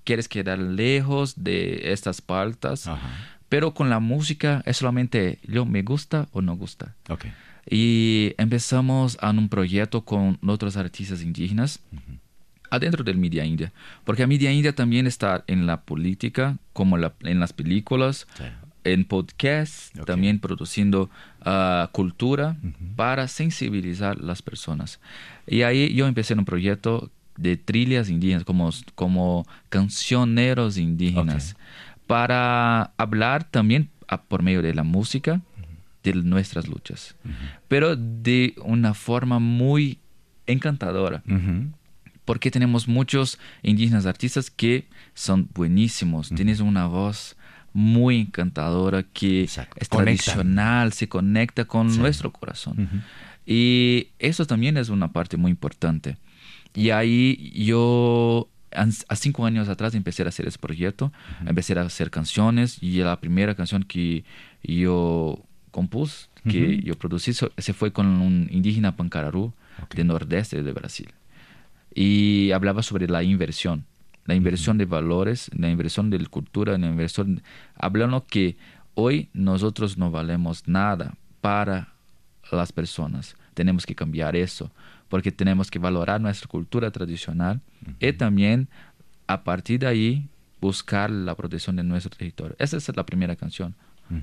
quieres 0.03 0.27
quedar 0.27 0.59
lejos 0.59 1.33
de 1.43 1.91
estas 1.93 2.21
Ajá. 2.87 3.09
pero 3.49 3.73
con 3.73 3.89
la 3.89 3.99
música 3.99 4.61
es 4.65 4.77
solamente 4.77 5.39
yo 5.47 5.65
me 5.65 5.81
gusta 5.83 6.27
o 6.31 6.41
no 6.41 6.55
gusta. 6.55 6.95
Y 7.69 8.33
empezamos 8.37 9.17
en 9.21 9.37
un 9.37 9.47
proyecto 9.49 10.01
con 10.03 10.39
otros 10.47 10.77
artistas 10.77 11.21
indígenas 11.21 11.79
adentro 12.71 13.03
del 13.03 13.17
Media 13.17 13.45
India. 13.45 13.71
Porque 14.03 14.23
la 14.23 14.27
Media 14.27 14.51
India 14.51 14.73
también 14.73 15.05
está 15.05 15.43
en 15.47 15.67
la 15.67 15.81
política, 15.81 16.57
como 16.73 16.97
la- 16.97 17.13
en 17.21 17.39
las 17.39 17.53
películas, 17.53 18.25
Sí. 18.37 18.43
en 18.83 19.05
podcast, 19.05 19.95
Ok. 19.99 20.05
también 20.07 20.39
produciendo 20.39 21.09
ah, 21.43 21.89
cultura 21.91 22.57
para 22.95 23.27
sensibilizar 23.27 24.19
las 24.19 24.41
personas. 24.41 24.99
Y 25.47 25.61
ahí 25.63 25.93
yo 25.93 26.07
empecé 26.07 26.33
en 26.33 26.39
un 26.39 26.45
proyecto 26.45 27.11
de 27.37 27.57
trillas 27.57 28.09
indígenas, 28.09 28.43
como, 28.43 28.69
como 28.95 29.45
cancioneros 29.69 30.77
indígenas, 30.77 31.55
para 32.07 32.91
hablar 32.97 33.43
también 33.43 33.89
ah, 34.07 34.21
por 34.21 34.41
medio 34.43 34.61
de 34.61 34.73
la 34.73 34.83
música 34.83 35.41
de 36.03 36.13
nuestras 36.15 36.67
luchas, 36.67 37.15
pero 37.67 37.95
de 37.95 38.55
una 38.63 38.93
forma 38.93 39.37
muy 39.39 39.99
encantadora. 40.47 41.21
Porque 42.25 42.51
tenemos 42.51 42.87
muchos 42.87 43.39
indígenas 43.63 44.05
artistas 44.05 44.49
que 44.49 44.87
son 45.13 45.49
buenísimos, 45.53 46.29
tienes 46.29 46.59
una 46.59 46.85
voz 46.87 47.35
muy 47.73 48.21
encantadora 48.21 49.03
que 49.03 49.43
Exacto. 49.43 49.77
es 49.79 49.87
Conectan. 49.87 50.15
tradicional, 50.15 50.93
se 50.93 51.07
conecta 51.07 51.65
con 51.65 51.95
nuestro 51.97 52.31
corazón. 52.31 53.03
Y 53.45 54.09
eso 54.19 54.45
también 54.45 54.77
es 54.77 54.89
una 54.89 55.11
parte 55.11 55.37
muy 55.37 55.51
importante. 55.51 56.17
Y 56.73 56.91
ahí 56.91 57.51
yo, 57.65 58.49
a 58.71 59.15
cinco 59.15 59.45
años 59.45 59.67
atrás, 59.67 59.95
empecé 59.95 60.23
a 60.23 60.27
hacer 60.27 60.47
ese 60.47 60.59
proyecto, 60.59 61.11
empecé 61.45 61.77
a 61.77 61.81
hacer 61.81 62.11
canciones 62.11 62.81
y 62.81 62.97
la 62.99 63.19
primera 63.19 63.55
canción 63.55 63.83
que 63.83 64.23
yo 64.63 65.43
compuse, 65.71 66.27
que 66.47 66.81
yo 66.81 66.97
producí, 66.97 67.33
se 67.33 67.73
fue 67.73 67.91
con 67.91 68.07
un 68.07 68.47
indígena 68.51 68.95
pancararú 68.95 69.53
del 69.95 70.07
nordeste 70.07 70.63
de 70.63 70.71
Brasil. 70.71 71.09
Y 71.93 72.51
hablaba 72.51 72.83
sobre 72.83 73.07
la 73.07 73.23
inversión, 73.23 73.85
la 74.25 74.35
inversión 74.35 74.77
de 74.77 74.85
valores, 74.85 75.49
la 75.53 75.69
inversión 75.69 76.09
de 76.09 76.25
cultura, 76.27 76.77
la 76.77 76.87
inversión, 76.87 77.41
hablando 77.75 78.25
que 78.25 78.55
hoy 78.93 79.29
nosotros 79.33 79.97
no 79.97 80.11
valemos 80.11 80.67
nada 80.67 81.15
para 81.41 81.93
las 82.51 82.71
personas. 82.71 83.35
Tenemos 83.53 83.85
que 83.85 83.95
cambiar 83.95 84.35
eso, 84.35 84.71
porque 85.09 85.31
tenemos 85.31 85.69
que 85.69 85.79
valorar 85.79 86.21
nuestra 86.21 86.47
cultura 86.47 86.91
tradicional 86.91 87.61
y 87.99 88.13
también 88.13 88.69
a 89.27 89.43
partir 89.43 89.79
de 89.79 89.87
ahí 89.87 90.29
buscar 90.61 91.09
la 91.09 91.35
protección 91.35 91.75
de 91.75 91.83
nuestro 91.83 92.15
territorio. 92.15 92.55
Esa 92.59 92.77
es 92.77 92.95
la 92.95 93.05
primera 93.05 93.35
canción, 93.35 93.75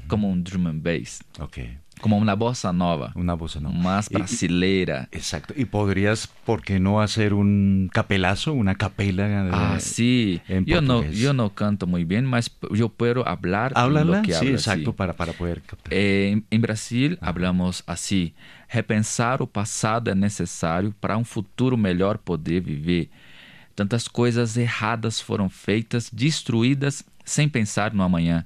como 0.07 0.29
un 0.29 0.43
drum 0.45 0.67
and 0.67 0.83
bass, 0.83 1.21
Ok. 1.39 1.59
como 2.01 2.17
una 2.19 2.35
bossa 2.35 2.73
nova, 2.73 3.13
Una 3.17 3.35
voz 3.35 3.61
no. 3.61 3.71
más 3.73 4.09
Y- 4.11 4.15
y- 4.15 4.19
brasilera. 4.19 5.09
Exacto. 5.11 5.53
¿Y 5.57 5.65
podrías, 5.65 6.29
por 6.45 6.63
qué 6.63 6.79
no 6.79 7.01
hacer 7.01 7.35
un 7.35 7.91
capelazo, 7.93 8.53
una 8.53 8.75
capela? 8.77 9.27
de- 9.29 9.51
Ah, 9.53 9.79
sí. 9.81 10.41
en 10.49 10.65
Yo 10.65 10.81
no, 10.81 11.01
portugués? 11.01 11.19
yo 11.21 11.33
no 11.33 11.55
canto 11.55 11.87
muy 11.87 12.05
bien, 12.05 12.25
mas 12.25 12.51
yo 12.73 12.89
puedo 12.89 13.27
hablar 13.29 13.73
Háblala, 13.75 14.17
lo 14.19 14.23
que 14.23 14.33
sí, 14.33 14.49
exacto, 14.49 14.91
sí. 14.93 14.97
para, 14.97 15.15
para 15.15 15.33
poder 15.33 15.61
captar. 15.63 15.93
Eh, 15.93 16.41
em, 16.51 16.61
Brasil, 16.61 17.19
hablamos 17.21 17.83
assim: 17.87 18.33
repensar 18.69 19.43
o 19.43 19.47
passado 19.47 20.11
é 20.11 20.15
necessário 20.15 20.95
para 21.01 21.17
um 21.17 21.25
futuro 21.25 21.77
melhor 21.77 22.19
poder 22.19 22.61
viver. 22.61 23.11
Tantas 23.75 24.09
coisas 24.09 24.57
erradas 24.57 25.21
foram 25.21 25.49
feitas, 25.49 26.11
destruídas, 26.13 27.05
sem 27.25 27.49
pensar 27.49 27.95
no 27.95 28.03
amanhã. 28.03 28.45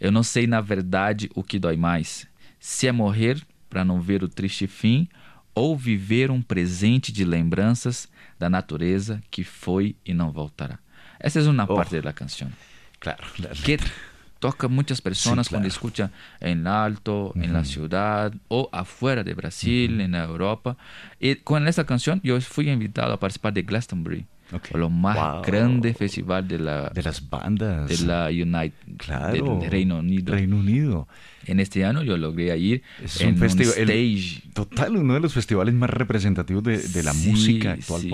Eu 0.00 0.10
não 0.10 0.22
sei, 0.22 0.46
na 0.46 0.60
verdade, 0.60 1.28
o 1.34 1.42
que 1.42 1.58
dói 1.58 1.76
mais: 1.76 2.26
se 2.58 2.86
é 2.88 2.92
morrer 2.92 3.40
para 3.68 3.84
não 3.84 4.00
ver 4.00 4.22
o 4.22 4.28
triste 4.28 4.66
fim 4.66 5.08
ou 5.54 5.76
viver 5.76 6.30
um 6.30 6.40
presente 6.40 7.12
de 7.12 7.24
lembranças 7.24 8.08
da 8.38 8.48
natureza 8.48 9.20
que 9.30 9.44
foi 9.44 9.94
e 10.04 10.14
não 10.14 10.30
voltará. 10.32 10.78
Essa 11.18 11.40
é 11.40 11.42
uma 11.42 11.64
Oh. 11.68 11.74
parte 11.74 12.00
da 12.00 12.12
canção 12.12 12.48
claro. 12.98 13.22
la- 13.38 13.50
que 13.50 13.76
toca 14.40 14.68
muchas 14.68 15.00
personas 15.00 15.46
Sí, 15.46 15.50
claro. 15.50 15.62
cuando 15.62 15.68
escuchan 15.68 16.10
en 16.40 16.66
alto, 16.66 17.32
en 17.36 17.52
la 17.52 17.64
ciudad 17.64 18.32
o 18.48 18.70
afuera 18.72 19.22
de 19.22 19.34
Brasil, 19.34 20.00
en 20.00 20.14
Europa. 20.14 20.76
Y 21.20 21.34
con 21.36 21.68
esta 21.68 21.84
canción 21.84 22.20
yo 22.24 22.40
fui 22.40 22.70
invitado 22.70 23.12
a 23.12 23.18
participar 23.20 23.52
de 23.52 23.62
Glastonbury, 23.62 24.24
Ok. 24.52 24.74
lo 24.74 24.90
más 24.90 25.16
Wow. 25.16 25.42
grande 25.44 25.94
festival 25.94 26.46
de 26.48 26.58
la, 26.58 26.90
de 26.90 27.02
las 27.02 27.28
bandas. 27.28 27.88
de 27.88 28.06
la 28.06 28.26
United, 28.28 28.72
Claro. 28.98 29.58
del 29.60 29.70
Reino 29.70 29.98
Unido. 29.98 30.34
Reino 30.34 30.56
Unido. 30.56 31.08
En 31.46 31.60
este 31.60 31.84
año 31.84 32.02
yo 32.02 32.16
logré 32.16 32.56
ir 32.58 32.82
Es 33.02 33.20
en 33.20 33.30
un 33.30 33.36
festival. 33.38 33.74
el- 33.76 33.90
stage. 33.90 34.42
total, 34.52 34.96
uno 34.96 35.14
de 35.14 35.20
los 35.20 35.32
festivales 35.34 35.74
más 35.74 35.90
representativos 35.90 36.62
de, 36.62 36.78
de 36.78 37.02
la 37.02 37.12
Sí, 37.12 37.28
música 37.30 37.72
actual, 37.72 38.00
sí. 38.02 38.10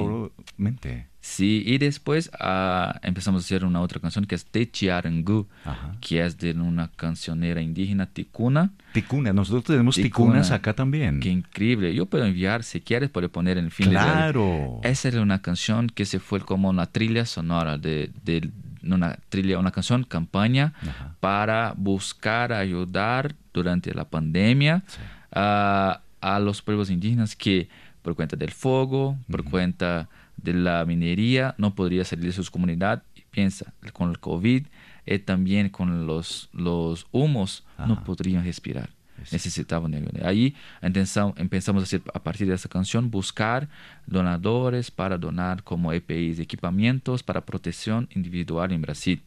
Sí, 1.28 1.64
y 1.66 1.78
después 1.78 2.30
ah, 2.38 3.00
empezamos 3.02 3.42
a 3.42 3.44
hacer 3.44 3.64
una 3.64 3.80
otra 3.80 3.98
canción 4.00 4.26
que 4.26 4.36
es 4.36 4.44
Techiarangu, 4.46 5.48
Ajá. 5.64 5.96
que 6.00 6.24
es 6.24 6.38
de 6.38 6.52
una 6.52 6.88
cancionera 6.92 7.60
indígena 7.60 8.06
ticuna. 8.06 8.70
Ticuna, 8.92 9.32
nosotros 9.32 9.64
tenemos 9.64 9.96
Ticuna. 9.96 10.08
ticunas 10.34 10.50
acá 10.52 10.72
también. 10.74 11.18
Qué 11.18 11.28
increíble. 11.30 11.92
Yo 11.96 12.06
puedo 12.06 12.24
enviar, 12.24 12.62
si 12.62 12.80
quieres, 12.80 13.10
puedo 13.10 13.28
poner 13.28 13.58
en 13.58 13.64
el 13.64 13.70
fin 13.72 13.86
de 13.86 13.92
Claro. 13.96 14.80
Esa 14.84 15.08
era 15.08 15.20
una 15.20 15.42
canción 15.42 15.88
que 15.88 16.04
se 16.04 16.20
fue 16.20 16.38
como 16.40 16.68
una 16.70 16.86
trilla 16.86 17.26
sonora 17.26 17.76
de, 17.76 18.12
de 18.22 18.48
una 18.84 19.18
trilla, 19.28 19.58
una 19.58 19.72
canción 19.72 20.04
campaña 20.04 20.74
Ajá. 20.80 21.16
para 21.18 21.74
buscar 21.76 22.52
ayudar 22.52 23.34
durante 23.52 23.92
la 23.94 24.04
pandemia 24.08 24.84
a, 25.32 26.02
a 26.20 26.38
los 26.38 26.62
pueblos 26.62 26.88
indígenas 26.88 27.34
que 27.34 27.68
por 28.02 28.14
cuenta 28.14 28.36
del 28.36 28.52
fuego, 28.52 29.18
por 29.28 29.42
cuenta 29.42 30.08
de 30.46 30.54
la 30.54 30.84
minería, 30.86 31.54
no 31.58 31.74
podría 31.74 32.04
salir 32.04 32.24
de 32.26 32.32
sus 32.32 32.50
comunidades. 32.50 33.02
Y 33.14 33.22
piensa, 33.30 33.74
con 33.92 34.10
el 34.10 34.18
COVID 34.18 34.66
y 35.04 35.18
también 35.18 35.68
con 35.68 36.06
los, 36.06 36.48
los 36.52 37.06
humos, 37.12 37.64
no 37.78 38.02
podrían 38.04 38.44
respirar. 38.44 38.88
Es- 39.22 39.32
Necesitaban 39.32 39.94
ayuda. 39.94 40.28
Ahí 40.28 40.54
empezamos, 40.82 41.34
empezamos 41.38 41.82
a 41.82 41.84
hacer, 41.84 42.02
a 42.12 42.22
partir 42.22 42.46
de 42.48 42.54
esa 42.54 42.68
canción, 42.68 43.10
buscar 43.10 43.68
donadores 44.06 44.90
para 44.90 45.16
donar 45.16 45.62
como 45.62 45.92
EPIs, 45.92 46.38
equipamientos 46.38 47.22
para 47.22 47.40
protección 47.44 48.08
individual 48.14 48.72
en 48.72 48.82
Brasil. 48.82 49.22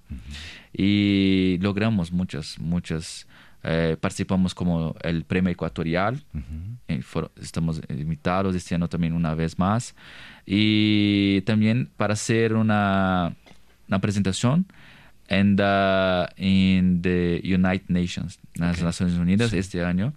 Y 0.73 1.57
logramos 1.61 2.11
muchas, 2.11 2.59
muchas, 2.59 3.27
eh, 3.63 3.97
participamos 3.99 4.55
como 4.55 4.95
el 5.01 5.23
premio 5.25 5.51
ecuatorial, 5.51 6.23
eh, 6.87 7.01
for- 7.01 7.31
estamos 7.41 7.81
invitados 7.89 8.55
este 8.55 8.75
año 8.75 8.87
también 8.87 9.13
una 9.13 9.35
vez 9.35 9.59
más. 9.59 9.95
Y 10.45 11.41
también 11.41 11.89
para 11.97 12.13
hacer 12.13 12.53
una, 12.55 13.35
una 13.87 13.99
presentación 13.99 14.65
en 15.27 15.55
the, 15.55 16.27
in 16.37 17.01
the 17.01 17.41
United 17.43 17.85
Nations, 17.89 18.39
las. 18.55 18.81
Naciones 18.81 19.15
Unidas, 19.15 19.53
este 19.53 19.83
año, 19.83 20.13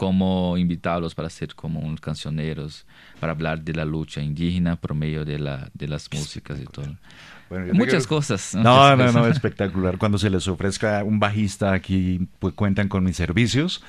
como 0.00 0.56
invitados 0.56 1.14
para 1.14 1.28
ser 1.28 1.54
como 1.54 1.78
unos 1.80 2.00
cancioneros, 2.00 2.86
para 3.20 3.32
hablar 3.32 3.60
de 3.60 3.74
la 3.74 3.84
lucha 3.84 4.22
indígena 4.22 4.76
por 4.76 4.94
medio 4.94 5.26
de, 5.26 5.38
la, 5.38 5.68
de 5.74 5.88
las 5.88 6.08
músicas 6.10 6.58
y 6.58 6.64
todo. 6.64 6.86
Bueno, 7.50 7.74
Muchas 7.74 8.06
cosas. 8.06 8.54
No, 8.54 8.62
muchas 8.62 8.96
no, 8.98 9.06
no, 9.12 9.12
cosas. 9.18 9.36
espectacular. 9.36 9.98
Cuando 9.98 10.16
se 10.16 10.30
les 10.30 10.48
ofrezca 10.48 11.04
un 11.04 11.20
bajista 11.20 11.74
aquí, 11.74 12.26
pues 12.38 12.54
cuentan 12.54 12.88
con 12.88 13.04
mis 13.04 13.14
servicios. 13.14 13.82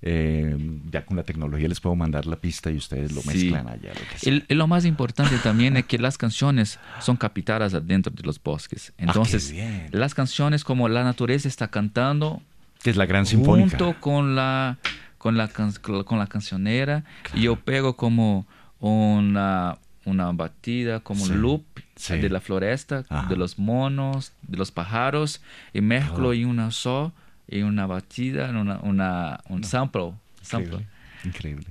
Eh, 0.00 0.56
ya 0.90 1.04
con 1.04 1.18
la 1.18 1.24
tecnología 1.24 1.68
les 1.68 1.78
puedo 1.78 1.94
mandar 1.94 2.24
la 2.24 2.36
pista 2.36 2.70
y 2.70 2.78
ustedes 2.78 3.12
lo 3.12 3.20
Sí. 3.20 3.28
mezclan 3.28 3.68
allá. 3.68 3.90
Lo 3.92 4.00
que 4.38 4.44
y 4.48 4.54
lo 4.54 4.66
más 4.66 4.86
importante 4.86 5.36
también 5.42 5.76
es 5.76 5.84
que 5.84 5.98
las 5.98 6.16
canciones 6.16 6.78
son 7.00 7.18
captadas 7.18 7.74
adentro 7.74 8.10
de 8.16 8.22
los 8.22 8.42
bosques. 8.42 8.94
Entonces, 8.96 9.52
bien. 9.52 9.88
las 9.92 10.14
canciones 10.14 10.64
como 10.64 10.88
la 10.88 11.04
naturaleza 11.04 11.48
está 11.48 11.68
cantando 11.68 12.40
es 12.82 12.96
la 12.96 13.04
gran 13.04 13.26
sinfónica. 13.26 13.76
junto 13.76 14.00
con 14.00 14.34
la 14.34 14.78
con 15.20 15.36
la 15.36 15.46
can- 15.48 15.74
con 16.04 16.18
la 16.18 16.26
cancionera 16.26 17.04
y 17.34 17.42
yo 17.42 17.54
pego 17.56 17.94
como 17.94 18.46
una 18.80 19.76
una 20.06 20.32
batida 20.32 21.00
como 21.00 21.26
Sí, 21.26 21.32
un 21.32 21.42
loop 21.42 21.62
sí. 21.94 22.16
de 22.18 22.30
la 22.30 22.40
floresta 22.40 23.04
Ajá. 23.10 23.28
de 23.28 23.36
los 23.36 23.58
monos 23.58 24.32
de 24.48 24.56
los 24.56 24.70
pájaros 24.72 25.42
y 25.74 25.82
mezclo 25.82 26.32
en 26.32 26.46
una 26.48 26.70
so 26.70 27.12
y 27.46 27.60
una 27.62 27.86
batida 27.86 28.48
una, 28.50 28.78
una 28.82 29.40
un 29.50 29.62
sample 29.62 30.14
sample 30.40 30.68
Increíble. 30.68 30.86
Increíble. 31.24 31.66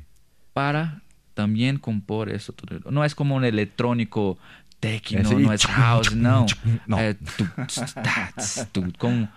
para 0.53 1.01
también 1.33 1.79
compor 1.79 2.29
eso 2.29 2.53
todo. 2.53 2.91
no 2.91 3.03
es 3.03 3.15
como 3.15 3.35
un 3.35 3.45
electrónico 3.45 4.37
techno 4.79 5.19
Ese- 5.19 5.35
no 5.35 5.51
es 5.53 5.65
house 5.65 6.15
no, 6.15 6.45
No. 6.87 6.99
Eh, 6.99 7.15
tu, 7.37 7.45
tu, 8.71 8.91
con 8.97 9.29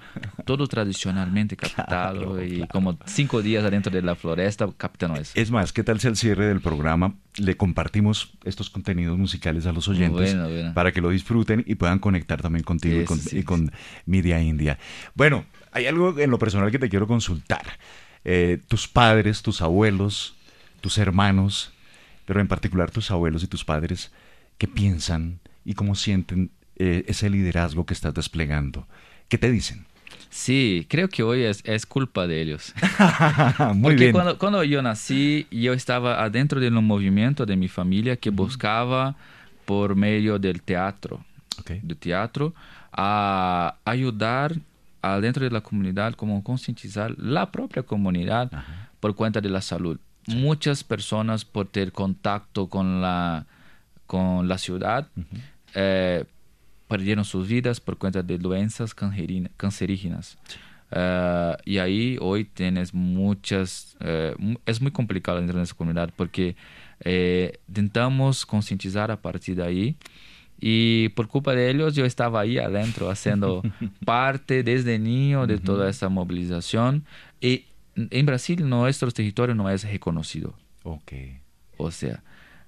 todo 0.44 0.66
tradicionalmente 0.66 1.56
captado 1.56 2.18
Claro, 2.34 2.42
y 2.44 2.56
claro. 2.58 2.68
como 2.72 2.98
cinco 3.06 3.42
días 3.42 3.64
adentro 3.64 3.92
de 3.92 4.02
la 4.02 4.14
floresta 4.14 4.68
captando 4.76 5.20
eso 5.20 5.32
Es 5.34 5.50
más, 5.50 5.72
¿qué 5.72 5.82
tal 5.82 5.98
si 6.00 6.08
al 6.08 6.16
cierre 6.16 6.46
del 6.46 6.60
programa 6.60 7.14
le 7.36 7.56
compartimos 7.56 8.30
estos 8.44 8.70
contenidos 8.70 9.18
musicales 9.18 9.66
a 9.66 9.72
los 9.72 9.88
oyentes 9.88 10.34
Bueno, 10.34 10.48
bueno. 10.48 10.74
para 10.74 10.92
que 10.92 11.00
lo 11.00 11.10
disfruten 11.10 11.64
y 11.66 11.74
puedan 11.74 11.98
conectar 11.98 12.40
también 12.42 12.62
contigo 12.64 13.00
y 13.00 13.04
con, 13.04 13.18
sí, 13.18 13.38
y 13.38 13.42
con 13.42 13.72
Media 14.06 14.40
India? 14.40 14.78
Bueno, 15.14 15.44
hay 15.72 15.86
algo 15.86 16.18
en 16.18 16.30
lo 16.30 16.38
personal 16.38 16.70
que 16.70 16.78
te 16.78 16.88
quiero 16.88 17.06
consultar. 17.06 17.78
Eh, 18.24 18.60
tus 18.68 18.86
padres, 18.86 19.42
tus 19.42 19.62
abuelos, 19.62 20.36
tus 20.80 20.98
hermanos, 20.98 21.72
pero 22.26 22.40
en 22.40 22.46
particular 22.48 22.90
tus 22.90 23.10
abuelos 23.10 23.42
y 23.42 23.48
tus 23.48 23.64
padres, 23.64 24.12
¿qué 24.62 24.68
piensan 24.68 25.40
y 25.64 25.74
cómo 25.74 25.96
sienten 25.96 26.52
eh, 26.76 27.02
ese 27.08 27.28
liderazgo 27.28 27.84
que 27.84 27.94
estás 27.94 28.14
desplegando? 28.14 28.86
¿Qué 29.28 29.36
te 29.36 29.50
dicen? 29.50 29.86
sí 30.30 30.86
creo 30.88 31.08
que 31.08 31.24
hoy 31.24 31.42
es, 31.42 31.62
es 31.64 31.84
culpa 31.84 32.28
de 32.28 32.40
ellos 32.40 32.72
Muy 33.74 33.82
Porque 33.82 33.96
bien. 33.96 34.12
Cuando, 34.12 34.38
cuando 34.38 34.62
yo 34.62 34.80
nací, 34.80 35.48
yo 35.50 35.72
estaba 35.72 36.22
adentro 36.22 36.60
de 36.60 36.68
un 36.68 36.86
movimiento 36.86 37.44
de 37.44 37.56
mi 37.56 37.66
familia 37.66 38.14
que 38.16 38.30
buscaba 38.30 39.16
por 39.64 39.96
medio 39.96 40.38
del 40.38 40.62
teatro, 40.62 41.24
Ok. 41.58 41.70
del 41.82 41.96
teatro, 41.96 42.54
a 42.92 43.74
ayudar 43.84 44.54
adentro 45.02 45.44
de 45.44 45.50
la 45.50 45.60
comunidad, 45.60 46.14
como 46.14 46.40
concientizar 46.44 47.18
la 47.18 47.50
propia 47.50 47.82
comunidad 47.82 48.48
por 49.00 49.16
cuenta 49.16 49.40
de 49.40 49.48
la 49.50 49.60
salud. 49.60 49.98
Muchas 50.28 50.84
personas 50.84 51.44
por 51.44 51.66
tener 51.66 51.90
contacto 51.90 52.68
con 52.68 53.00
la, 53.02 53.44
con 54.12 54.46
la 54.46 54.58
ciudad, 54.58 55.08
eh, 55.74 56.24
perdieron 56.86 57.24
sus 57.24 57.48
vidas 57.48 57.80
por 57.80 57.96
cuenta 57.96 58.22
de 58.22 58.36
doenças 58.36 58.94
cancerina- 58.94 59.50
cancerígenas. 59.56 60.36
Ah, 60.90 61.56
y 61.64 61.78
ahí 61.78 62.18
hoy 62.20 62.44
tienes 62.44 62.92
muchas, 62.92 63.96
eh, 64.00 64.34
es 64.66 64.82
muy 64.82 64.90
complicado 64.90 65.38
dentro 65.38 65.56
de 65.56 65.64
esa 65.64 65.74
comunidad 65.74 66.10
porque 66.14 66.54
eh, 67.00 67.58
intentamos 67.68 68.44
concientizar 68.44 69.10
a 69.10 69.16
partir 69.16 69.56
de 69.56 69.64
ahí 69.64 69.96
y 70.60 71.08
por 71.16 71.26
culpa 71.28 71.54
de 71.54 71.70
ellos 71.70 71.94
yo 71.94 72.04
estaba 72.04 72.40
ahí 72.42 72.58
adentro 72.58 73.08
haciendo 73.10 73.62
parte 74.04 74.62
desde 74.62 74.98
niño 74.98 75.46
de 75.46 75.56
toda 75.58 75.88
esa 75.88 76.10
movilización 76.10 77.04
y 77.40 77.64
en 77.96 78.26
Brasil 78.26 78.68
nuestro 78.68 79.10
territorio 79.10 79.54
no 79.54 79.70
es 79.70 79.84
reconocido. 79.90 80.52
Ok. 80.82 81.12
O 81.78 81.90
sea, 81.90 82.22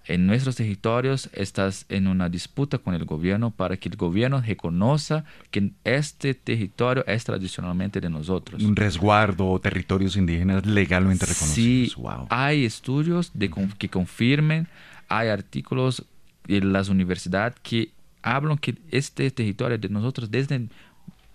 en 0.06 0.26
nuestros 0.26 0.56
territorios 0.56 1.30
estás 1.32 1.86
en 1.88 2.06
una 2.08 2.28
disputa 2.28 2.78
con 2.78 2.94
el 2.94 3.04
gobierno 3.04 3.50
para 3.50 3.76
que 3.76 3.88
el 3.88 3.96
gobierno 3.96 4.40
reconozca 4.40 5.24
que 5.50 5.70
este 5.84 6.34
territorio 6.34 7.04
es 7.06 7.24
tradicionalmente 7.24 8.00
de 8.00 8.10
nosotros. 8.10 8.62
Un 8.62 8.76
resguardo 8.76 9.46
o 9.48 9.58
territorios 9.60 10.16
indígenas 10.16 10.66
legalmente 10.66 11.24
Sí, 11.26 11.32
reconocidos. 11.32 11.96
Wow. 11.96 12.26
hay 12.30 12.64
estudios 12.64 13.30
de 13.34 13.50
que 13.78 13.88
confirmen, 13.88 14.68
hay 15.08 15.28
artículos 15.28 16.04
en 16.48 16.72
las 16.72 16.88
universidades 16.88 17.54
que 17.62 17.90
hablan 18.22 18.58
que 18.58 18.74
este 18.90 19.30
territorio 19.30 19.76
es 19.76 19.80
de 19.80 19.88
nosotros 19.88 20.30
desde 20.30 20.68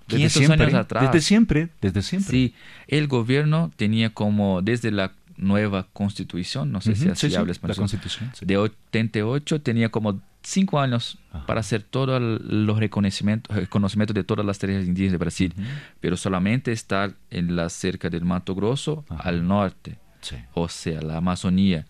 500 0.08 0.50
años 0.50 0.74
atrás. 0.74 1.04
Desde 1.12 1.22
siempre, 1.22 1.70
desde 1.82 2.02
siempre. 2.02 2.32
Sí, 2.32 2.54
el 2.88 3.08
gobierno 3.08 3.72
tenía 3.76 4.10
como 4.12 4.62
desde 4.62 4.92
la 4.92 5.14
nueva 5.40 5.88
constitución, 5.94 6.72
no 6.72 6.82
sé 6.82 6.96
si 6.96 7.04
Ujú, 7.06 7.14
así 7.14 7.22
sí, 7.28 7.30
sí, 7.32 7.36
habla 7.36 7.48
la 7.48 7.52
español, 7.54 7.78
Constitución, 7.78 8.32
sí. 8.34 8.46
de 8.46 8.58
88 8.58 9.62
tenía 9.62 9.90
como 9.90 10.22
cinco 10.44 10.80
años 10.80 11.18
para 11.48 11.60
hacer 11.62 11.82
todos 11.84 12.22
los 12.22 12.78
reconocimientos, 12.80 13.56
reconocimientos 13.56 14.14
de 14.14 14.24
todas 14.24 14.46
las 14.46 14.60
tierras 14.60 14.86
indígenas 14.86 15.14
de 15.14 15.18
Brasil, 15.18 15.54
pero 16.00 16.16
solamente 16.18 16.72
está 16.72 17.12
en 17.30 17.56
la 17.56 17.70
cerca 17.70 18.10
del 18.10 18.24
Mato 18.26 18.54
Grosso 18.56 19.06
al 19.10 19.48
norte, 19.48 19.98
Sí. 20.22 20.36
o 20.54 20.68
sea, 20.70 21.02
la 21.02 21.18
Amazonía. 21.18 21.86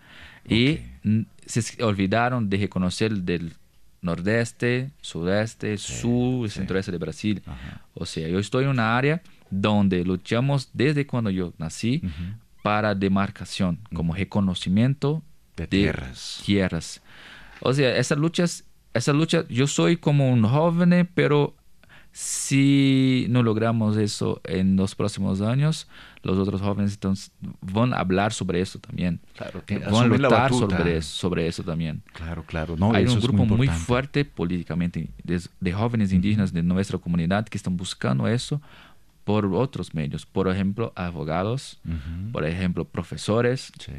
Y 0.48 0.74
Ok. 0.74 0.80
mm, 1.04 1.22
se 1.46 1.84
olvidaron 1.84 2.50
de 2.50 2.58
reconocer 2.58 3.12
del 3.24 3.54
nordeste, 4.02 4.92
sudeste, 5.02 5.78
sur 5.78 6.46
y 6.46 6.50
centroeste 6.50 6.92
de 6.92 6.98
Brasil. 6.98 7.42
O 7.94 8.06
sea, 8.06 8.28
yo 8.28 8.40
estoy 8.40 8.64
en 8.64 8.70
una 8.72 8.98
área 8.98 9.22
donde 9.52 10.06
luchamos 10.06 10.70
desde 10.74 11.06
cuando 11.06 11.30
yo 11.30 11.54
nací 11.58 12.02
para 12.62 12.96
demarcación, 12.96 13.80
como 13.94 14.14
reconocimiento 14.16 15.24
De 15.56 15.68
tierras. 15.68 16.42
tierras. 16.46 17.02
O 17.62 17.74
sea, 17.74 17.96
esa 17.98 18.16
lucha, 18.16 18.44
es- 18.44 18.66
esa 18.94 19.14
lucha, 19.14 19.46
yo 19.50 19.68
soy 19.68 19.98
como 19.98 20.30
un 20.32 20.44
joven, 20.44 21.10
pero 21.14 21.56
si 22.12 23.28
no 23.30 23.44
logramos 23.44 23.96
eso 23.98 24.42
en 24.44 24.76
los 24.76 24.96
próximos 24.96 25.42
años, 25.42 25.88
los 26.24 26.38
otros 26.38 26.60
jóvenes 26.62 26.94
entonces, 26.94 27.32
van 27.62 27.94
a 27.94 27.98
hablar 28.00 28.34
sobre 28.34 28.62
eso 28.62 28.80
también. 28.80 29.22
Claro, 29.38 29.64
que 29.66 29.78
van 29.78 29.94
a 29.96 30.06
luchar 30.06 30.52
sobre 30.52 30.98
eso, 30.98 31.10
sobre 31.16 31.48
eso 31.48 31.64
también. 31.64 32.02
Claro, 32.14 32.44
claro. 32.46 32.76
No, 32.78 32.94
Hay 32.94 33.06
un 33.06 33.20
grupo 33.20 33.46
muy, 33.46 33.68
fuerte 33.68 34.26
políticamente 34.26 35.10
de, 35.24 35.42
de 35.60 35.72
jóvenes 35.72 36.12
indígenas 36.12 36.52
de 36.52 36.64
nuestra 36.64 36.98
comunidad 36.98 37.48
que 37.48 37.58
están 37.58 37.78
buscando 37.78 38.28
eso 38.28 38.62
por 39.30 39.46
otros 39.46 39.94
medios. 39.94 40.26
Por 40.26 40.48
ejemplo, 40.48 40.92
abogados, 40.96 41.80
por 42.32 42.44
ejemplo, 42.46 42.84
profesores, 42.84 43.72
Sí. 43.78 43.92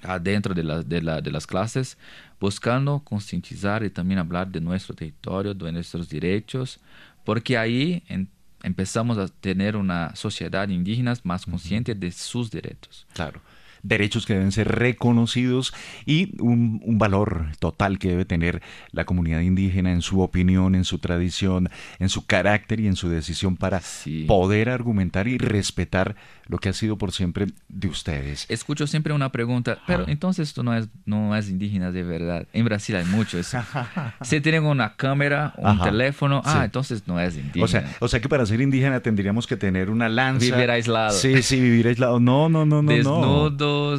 adentro 0.00 0.54
de, 0.54 0.62
la- 0.64 0.82
de, 0.82 1.02
la- 1.02 1.20
de 1.20 1.30
las 1.30 1.46
clases, 1.46 1.98
buscando 2.40 3.00
concientizar 3.00 3.82
y 3.84 3.90
también 3.90 4.18
hablar 4.20 4.48
de 4.50 4.58
nuestro 4.58 4.94
territorio, 4.94 5.52
de 5.52 5.70
nuestros 5.72 6.08
derechos, 6.08 6.80
porque 7.26 7.58
ahí 7.58 8.02
en- 8.08 8.30
empezamos 8.62 9.18
a 9.18 9.28
tener 9.28 9.76
una 9.76 10.16
sociedad 10.16 10.66
indígena 10.70 11.12
más 11.24 11.44
consciente 11.44 11.94
de 11.94 12.10
sus 12.10 12.50
derechos. 12.50 13.06
Claro. 13.12 13.42
Derechos 13.82 14.26
que 14.26 14.34
deben 14.34 14.52
ser 14.52 14.68
reconocidos 14.68 15.72
y 16.06 16.34
un, 16.40 16.80
un 16.84 16.98
valor 16.98 17.46
total 17.58 17.98
que 17.98 18.08
debe 18.08 18.24
tener 18.24 18.62
la 18.92 19.04
comunidad 19.04 19.40
indígena 19.40 19.92
en 19.92 20.02
su 20.02 20.20
opinión, 20.20 20.74
en 20.74 20.84
su 20.84 20.98
tradición, 20.98 21.70
en 21.98 22.08
su 22.08 22.26
carácter 22.26 22.80
y 22.80 22.86
en 22.86 22.96
su 22.96 23.08
decisión 23.08 23.56
para 23.56 23.80
Sí. 23.80 24.24
poder 24.28 24.68
argumentar 24.68 25.26
y 25.28 25.38
respetar 25.38 26.16
lo 26.46 26.58
que 26.58 26.68
ha 26.68 26.72
sido 26.72 26.98
por 26.98 27.12
siempre 27.12 27.46
de 27.68 27.88
ustedes. 27.88 28.46
Escucho 28.48 28.86
siempre 28.86 29.12
una 29.14 29.30
pregunta, 29.30 29.78
pero 29.86 30.06
entonces 30.08 30.52
tú 30.52 30.62
no 30.64 30.74
es, 30.76 30.88
no 31.06 31.34
es 31.36 31.48
indígena 31.48 31.92
de 31.92 32.02
verdad. 32.02 32.46
En 32.52 32.64
Brasil 32.64 32.96
hay 32.96 33.04
mucho 33.04 33.38
eso. 33.38 33.58
Si 34.22 34.40
tienen 34.40 34.64
una 34.64 34.96
cámara, 34.96 35.54
un 35.56 35.66
Ajá. 35.66 35.84
teléfono, 35.84 36.42
ah, 36.44 36.58
Sí. 36.58 36.64
entonces 36.64 37.02
no 37.06 37.18
es 37.20 37.36
indígena. 37.36 37.64
O 37.64 37.68
sea, 37.68 37.96
o 38.00 38.08
sea 38.08 38.20
que 38.20 38.28
para 38.28 38.44
ser 38.46 38.60
indígena 38.60 39.00
tendríamos 39.00 39.46
que 39.46 39.56
tener 39.56 39.90
una 39.90 40.08
lanza. 40.08 40.44
Vivir 40.44 40.70
aislado. 40.70 41.12
Sí, 41.12 41.42
sí, 41.42 41.60
vivir 41.60 41.86
aislado. 41.88 42.18
No, 42.20 42.48
no, 42.48 42.66
no, 42.66 42.82
no, 42.82 42.96
no. 43.02 43.20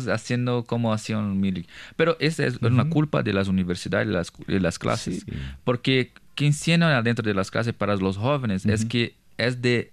Haciendo 0.07 0.63
como 0.63 0.93
hacían. 0.93 1.41
Pero 1.95 2.17
esa 2.19 2.45
es 2.45 2.57
una 2.62 2.89
culpa 2.89 3.23
de 3.23 3.34
las 3.34 3.47
universidades 3.47 4.07
y 4.07 4.12
las, 4.12 4.34
las 4.47 4.79
clases. 4.79 5.23
Sí. 5.25 5.34
Porque 5.63 6.12
que 6.36 6.47
enseñan 6.47 6.84
adentro 6.84 7.23
de 7.23 7.34
las 7.34 7.51
clases 7.51 7.73
para 7.73 7.95
los 7.95 8.17
jóvenes 8.17 8.65
es 8.65 8.86
que 8.86 9.13
es 9.38 9.62
de 9.62 9.91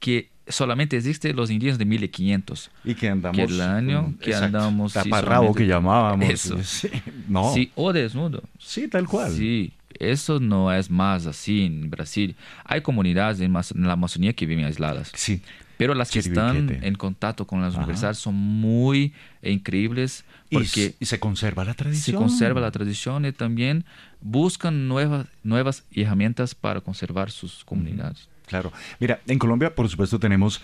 que 0.00 0.30
solamente 0.48 0.96
existen 0.96 1.36
los 1.36 1.50
indígenas 1.50 1.78
de 1.78 1.84
1500. 1.84 2.70
Y 2.84 2.94
que 2.94 3.08
andamos. 3.08 3.36
Que 3.36 3.44
el 3.44 3.60
año 3.60 4.14
que 4.20 4.30
exacto, 4.30 4.58
andamos, 4.58 4.92
sí, 4.92 4.98
Taparrabo 4.98 5.34
solamente- 5.48 5.58
que 5.58 5.66
llamábamos. 5.66 6.28
Eso. 6.30 6.58
Sí, 6.62 6.88
no. 7.28 7.52
Sí, 7.54 7.70
o 7.74 7.92
desnudo. 7.92 8.42
Sí, 8.58 8.88
tal 8.88 9.06
cual. 9.06 9.30
Sí, 9.32 9.72
eso 9.98 10.40
no 10.40 10.72
es 10.72 10.90
más 10.90 11.26
así 11.26 11.64
en 11.64 11.90
Brasil. 11.90 12.34
Hay 12.64 12.80
comunidades 12.80 13.40
en 13.40 13.52
la 13.52 13.92
Amazonía 13.92 14.32
que 14.32 14.46
viven 14.46 14.64
aisladas. 14.64 15.12
Sí. 15.14 15.42
Pero 15.78 15.94
las 15.94 16.10
que 16.10 16.20
están 16.20 16.78
en 16.82 16.94
contacto 16.94 17.46
con 17.46 17.60
las 17.60 17.72
Ajá. 17.74 17.82
universidades 17.82 18.18
son 18.18 18.34
muy 18.34 19.12
increíbles 19.42 20.24
porque 20.50 20.94
y 21.00 21.06
se 21.06 21.18
conserva 21.18 21.64
la 21.64 21.72
se 21.72 21.78
tradición. 21.78 22.16
conserva 22.22 22.60
la 22.60 22.70
tradición 22.70 23.24
y 23.24 23.32
también 23.32 23.84
buscan 24.20 24.86
nuevas, 24.88 25.26
nuevas 25.42 25.84
herramientas 25.92 26.54
para 26.54 26.80
conservar 26.80 27.30
sus 27.30 27.64
comunidades. 27.64 28.28
Claro. 28.46 28.72
Mira, 29.00 29.20
en 29.26 29.38
Colombia, 29.38 29.74
por 29.74 29.88
supuesto, 29.88 30.18
tenemos 30.18 30.60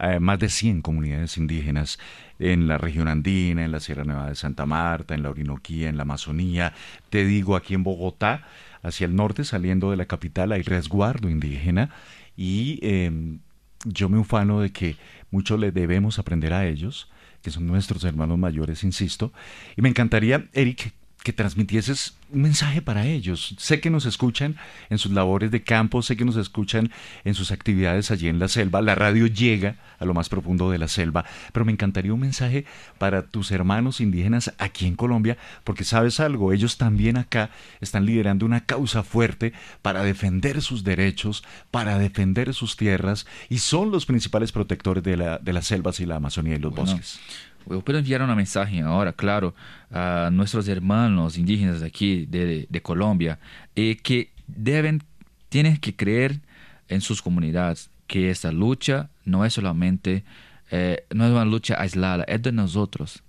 eh, 0.00 0.18
más 0.18 0.38
de 0.38 0.48
100 0.48 0.82
comunidades 0.82 1.36
indígenas 1.36 1.98
en 2.38 2.66
la 2.68 2.78
región 2.78 3.06
andina, 3.08 3.64
en 3.64 3.70
la 3.70 3.80
Sierra 3.80 4.04
Nevada 4.04 4.28
de 4.30 4.34
Santa 4.34 4.66
Marta, 4.66 5.14
en 5.14 5.22
la 5.22 5.30
Orinoquía, 5.30 5.88
en 5.88 5.96
la 5.96 6.02
Amazonía. 6.02 6.72
Te 7.10 7.24
digo, 7.24 7.54
aquí 7.56 7.74
en 7.74 7.84
Bogotá, 7.84 8.46
hacia 8.82 9.06
el 9.06 9.14
norte, 9.14 9.44
saliendo 9.44 9.90
de 9.90 9.96
la 9.96 10.06
capital, 10.06 10.52
hay 10.52 10.62
resguardo 10.62 11.28
indígena 11.30 11.90
y 12.36 12.78
eh, 12.82 13.38
yo 13.84 14.08
me 14.08 14.18
ufano 14.18 14.60
de 14.60 14.70
que 14.70 14.96
mucho 15.30 15.56
le 15.56 15.72
debemos 15.72 16.18
aprender 16.18 16.52
a 16.52 16.66
ellos, 16.66 17.10
que 17.42 17.50
son 17.50 17.66
nuestros 17.66 18.04
hermanos 18.04 18.38
mayores, 18.38 18.84
insisto. 18.84 19.32
Y 19.76 19.82
me 19.82 19.88
encantaría, 19.88 20.48
Eric, 20.52 20.92
que 21.28 21.34
transmitieses 21.34 22.16
un 22.30 22.40
mensaje 22.40 22.80
para 22.80 23.04
ellos. 23.04 23.54
Sé 23.58 23.80
que 23.80 23.90
nos 23.90 24.06
escuchan 24.06 24.56
en 24.88 24.96
sus 24.96 25.12
labores 25.12 25.50
de 25.50 25.62
campo, 25.62 26.00
sé 26.00 26.16
que 26.16 26.24
nos 26.24 26.36
escuchan 26.36 26.90
en 27.26 27.34
sus 27.34 27.50
actividades 27.52 28.10
allí 28.10 28.28
en 28.28 28.38
la 28.38 28.48
selva. 28.48 28.80
La 28.80 28.94
radio 28.94 29.26
llega 29.26 29.76
a 29.98 30.06
lo 30.06 30.14
más 30.14 30.30
profundo 30.30 30.70
de 30.70 30.78
la 30.78 30.88
selva, 30.88 31.26
pero 31.52 31.66
me 31.66 31.72
encantaría 31.72 32.14
un 32.14 32.20
mensaje 32.20 32.64
para 32.96 33.26
tus 33.26 33.50
hermanos 33.50 34.00
indígenas 34.00 34.54
aquí 34.56 34.86
en 34.86 34.96
Colombia, 34.96 35.36
porque 35.64 35.84
sabes 35.84 36.18
algo, 36.18 36.54
ellos 36.54 36.78
también 36.78 37.18
acá 37.18 37.50
están 37.82 38.06
liderando 38.06 38.46
una 38.46 38.64
causa 38.64 39.02
fuerte 39.02 39.52
para 39.82 40.04
defender 40.04 40.62
sus 40.62 40.82
derechos, 40.82 41.44
para 41.70 41.98
defender 41.98 42.54
sus 42.54 42.78
tierras 42.78 43.26
y 43.50 43.58
son 43.58 43.90
los 43.90 44.06
principales 44.06 44.50
protectores 44.50 45.04
de, 45.04 45.18
la, 45.18 45.36
de 45.36 45.52
las 45.52 45.66
selvas 45.66 46.00
y 46.00 46.06
la 46.06 46.16
Amazonía 46.16 46.54
y 46.54 46.58
los 46.58 46.74
Bueno, 46.74 46.92
bosques. 46.92 47.20
Yo 47.70 47.82
puedo 47.82 47.98
enviar 47.98 48.22
una 48.22 48.34
mensaje 48.34 48.80
ahora, 48.80 49.12
claro, 49.12 49.54
a 49.90 50.30
nuestros 50.32 50.68
hermanos 50.68 51.36
indígenas 51.36 51.82
aquí 51.82 52.26
de, 52.26 52.80
Colombia, 52.82 53.38
eh, 53.76 53.96
que 54.02 54.30
deben, 54.46 55.02
tienen 55.48 55.76
que 55.76 55.94
creer 55.94 56.40
en 56.88 57.00
sus 57.00 57.20
comunidades, 57.20 57.90
que 58.06 58.30
esta 58.30 58.50
lucha 58.52 59.10
no 59.24 59.44
es 59.44 59.52
solamente, 59.52 60.24
eh, 60.70 61.04
no 61.14 61.26
es 61.26 61.32
una 61.32 61.44
lucha 61.44 61.80
aislada, 61.80 62.24
es 62.24 62.42
de 62.42 62.52
nosotros. 62.52 63.22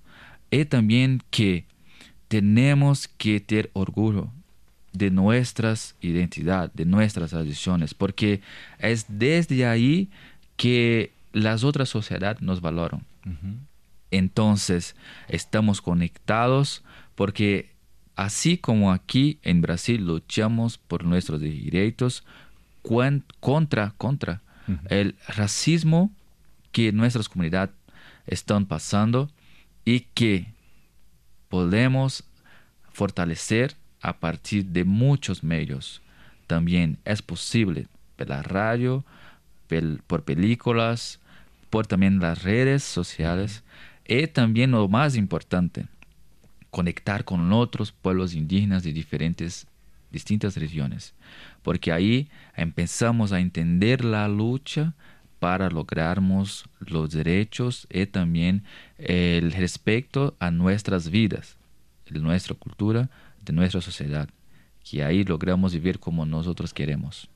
Y 0.51 0.65
también 0.65 1.21
que 1.29 1.65
tenemos 2.27 3.07
que 3.07 3.39
tener 3.39 3.69
orgullo 3.73 4.29
de 4.93 5.11
nuestras 5.11 5.95
identidades, 6.01 6.71
de 6.73 6.85
nuestras 6.85 7.31
tradiciones, 7.31 7.93
porque 7.93 8.41
es 8.79 9.05
desde 9.07 9.65
ahí 9.65 10.09
que 10.55 11.11
las 11.33 11.63
otras 11.63 11.89
sociedades 11.89 12.41
nos 12.41 12.61
valoran. 12.61 13.03
Entonces, 14.11 14.95
estamos 15.27 15.81
conectados 15.81 16.83
porque 17.15 17.73
así 18.15 18.57
como 18.57 18.91
aquí 18.91 19.39
en 19.43 19.61
Brasil 19.61 20.05
luchamos 20.05 20.77
por 20.77 21.03
nuestros 21.03 21.39
derechos 21.39 22.23
contra, 22.81 23.91
contra 23.97 24.41
el 24.89 25.15
racismo 25.27 26.11
que 26.71 26.91
nuestras 26.91 27.29
comunidades 27.29 27.75
están 28.27 28.65
pasando 28.65 29.29
y 29.85 30.01
que 30.01 30.53
podemos 31.49 32.23
fortalecer 32.91 33.75
a 34.01 34.19
partir 34.19 34.65
de 34.65 34.83
muchos 34.83 35.43
medios. 35.43 36.01
también 36.47 36.97
es 37.05 37.21
posible 37.21 37.87
por 38.15 38.27
la 38.27 38.41
radio, 38.41 39.05
por 40.07 40.23
películas, 40.23 41.19
por 41.69 41.85
también 41.85 42.19
las 42.19 42.41
redes 42.41 42.83
sociales 42.83 43.63
y 44.09 44.25
también 44.25 44.71
lo 44.71 44.87
más 44.87 45.15
importante, 45.15 45.85
conectar 46.71 47.23
con 47.23 47.53
otros 47.53 47.91
pueblos 47.91 48.33
indígenas 48.33 48.81
de 48.81 48.91
diferentes 48.91 49.67
distintas 50.11 50.57
regiones, 50.57 51.13
porque 51.61 51.91
ahí 51.91 52.27
empezamos 52.55 53.31
a 53.31 53.39
entender 53.39 54.03
la 54.03 54.27
lucha 54.27 54.95
para 55.37 55.69
lograrmos 55.69 56.65
los 56.79 57.11
derechos 57.11 57.87
y 57.91 58.07
también 58.07 58.63
el 58.97 59.51
respeto 59.51 60.35
a 60.39 60.49
nuestras 60.49 61.09
vidas, 61.11 61.57
de 62.09 62.19
nuestra 62.19 62.55
cultura, 62.55 63.11
de 63.45 63.53
nuestra 63.53 63.79
sociedad, 63.79 64.27
que 64.83 65.03
ahí 65.03 65.23
logramos 65.23 65.73
vivir 65.73 65.99
como 65.99 66.25
nosotros 66.25 66.73
queremos. 66.73 67.29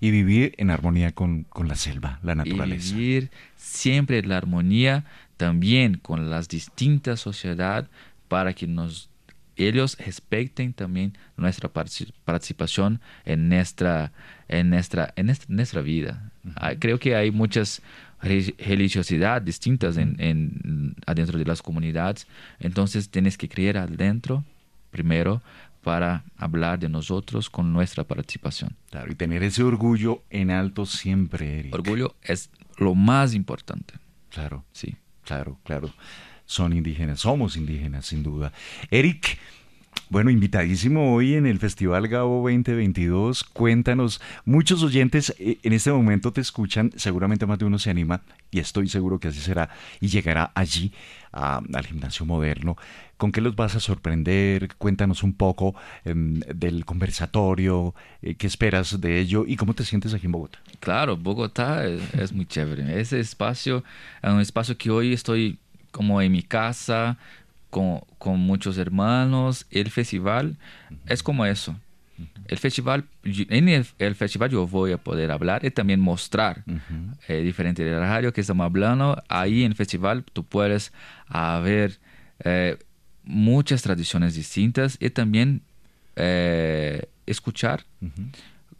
Y 0.00 0.10
vivir 0.10 0.54
en 0.58 0.70
armonía 0.70 1.12
con, 1.12 1.44
con 1.44 1.68
la 1.68 1.74
selva, 1.76 2.18
la 2.22 2.34
naturaleza. 2.34 2.94
Y 2.94 2.98
vivir 2.98 3.30
siempre 3.56 4.18
en 4.18 4.28
la 4.28 4.36
armonía 4.36 5.04
también 5.36 5.98
con 5.98 6.30
las 6.30 6.48
distintas 6.48 7.20
sociedades 7.20 7.88
para 8.28 8.52
que 8.54 8.66
nos 8.66 9.08
ellos 9.58 9.96
respeten 9.98 10.74
también 10.74 11.16
nuestra 11.38 11.72
partici- 11.72 12.12
participación 12.26 13.00
en 13.24 13.48
nuestra 13.48 14.12
en 14.48 14.68
nuestra 14.68 15.12
en 15.16 15.26
nuestra, 15.26 15.46
nuestra 15.48 15.80
vida. 15.80 16.30
Ah, 16.56 16.72
creo 16.78 16.98
que 16.98 17.16
hay 17.16 17.30
muchas 17.30 17.80
re- 18.20 18.54
religiosidades 18.58 19.44
distintas 19.46 19.96
en, 19.96 20.16
en- 20.18 20.94
adentro 21.06 21.38
de 21.38 21.46
las 21.46 21.62
comunidades. 21.62 22.26
Entonces 22.60 23.08
tienes 23.08 23.38
que 23.38 23.48
creer 23.48 23.78
adentro 23.78 24.44
primero 24.90 25.40
para 25.86 26.24
hablar 26.36 26.80
de 26.80 26.88
nosotros 26.88 27.48
con 27.48 27.72
nuestra 27.72 28.02
participación 28.02 28.74
Claro, 28.90 29.12
y 29.12 29.14
tener 29.14 29.44
ese 29.44 29.62
orgullo 29.62 30.24
en 30.30 30.50
alto 30.50 30.84
siempre, 30.84 31.60
Eric. 31.60 31.74
orgullo 31.74 32.16
es 32.22 32.50
lo 32.76 32.96
más 32.96 33.34
importante 33.34 33.94
Claro, 34.30 34.64
sí 34.72 34.96
claro, 35.22 35.60
claro. 35.62 35.90
Son 36.44 36.72
indígenas, 36.72 37.20
somos 37.20 37.56
indígenas, 37.56 38.06
sin 38.06 38.24
duda. 38.24 38.52
Eric, 38.90 39.38
bueno, 40.08 40.30
invitadísimo 40.30 41.14
hoy 41.14 41.34
en 41.34 41.46
el 41.46 41.58
Festival 41.58 42.06
Gabo 42.06 42.36
2022. 42.48 43.42
Cuéntanos, 43.42 44.20
muchos 44.44 44.82
oyentes 44.84 45.34
eh, 45.38 45.58
en 45.64 45.72
este 45.72 45.90
momento 45.90 46.32
te 46.32 46.40
escuchan, 46.40 46.92
seguramente 46.96 47.44
más 47.44 47.58
de 47.58 47.64
uno 47.64 47.78
se 47.78 47.90
anima, 47.90 48.22
y 48.52 48.60
estoy 48.60 48.88
seguro 48.88 49.18
que 49.18 49.28
así 49.28 49.40
será, 49.40 49.68
y 50.00 50.08
llegará 50.08 50.52
allí 50.54 50.92
al 51.32 51.84
gimnasio 51.84 52.24
moderno. 52.24 52.76
¿Con 53.16 53.32
qué 53.32 53.40
los 53.40 53.56
vas 53.56 53.74
a 53.74 53.80
sorprender? 53.80 54.74
Cuéntanos 54.76 55.22
un 55.22 55.32
poco 55.32 55.74
em, 56.04 56.40
del 56.40 56.84
conversatorio, 56.84 57.94
eh, 58.22 58.36
qué 58.36 58.46
esperas 58.46 59.00
de 59.00 59.18
ello 59.18 59.44
y 59.46 59.56
cómo 59.56 59.74
te 59.74 59.84
sientes 59.84 60.14
aquí 60.14 60.26
en 60.26 60.32
Bogotá. 60.32 60.60
Claro, 60.80 61.16
Bogotá 61.16 61.84
es, 61.84 62.14
es 62.14 62.32
muy 62.32 62.46
chévere. 62.46 63.00
Ese 63.00 63.18
espacio 63.18 63.82
es 64.22 64.30
un 64.30 64.40
espacio 64.40 64.78
que 64.78 64.90
hoy 64.90 65.12
estoy 65.12 65.58
como 65.90 66.20
en 66.20 66.30
mi 66.30 66.42
casa, 66.42 67.18
con, 67.70 68.00
con 68.18 68.38
muchos 68.38 68.78
hermanos. 68.78 69.66
El 69.70 69.90
festival 69.90 70.56
es 71.06 71.22
como 71.22 71.44
eso. 71.46 71.76
El 72.48 72.58
festival, 72.58 73.04
en 73.24 73.68
el, 73.68 73.86
el 73.98 74.14
festival 74.14 74.50
yo 74.50 74.66
voy 74.66 74.92
a 74.92 74.96
poder 74.98 75.30
hablar 75.30 75.64
y 75.64 75.70
también 75.70 76.00
mostrar, 76.00 76.64
eh, 77.28 77.42
diferente 77.42 77.84
de 77.84 77.90
la 77.90 78.00
radio 78.00 78.32
que 78.32 78.40
estamos 78.40 78.64
hablando. 78.64 79.22
Ahí 79.28 79.64
en 79.64 79.72
el 79.72 79.76
festival 79.76 80.24
tú 80.24 80.44
puedes 80.44 80.92
ver 81.62 81.98
eh, 82.44 82.78
muchas 83.24 83.82
tradiciones 83.82 84.34
distintas 84.34 84.96
y 85.00 85.10
también 85.10 85.62
eh, 86.14 87.08
escuchar 87.26 87.84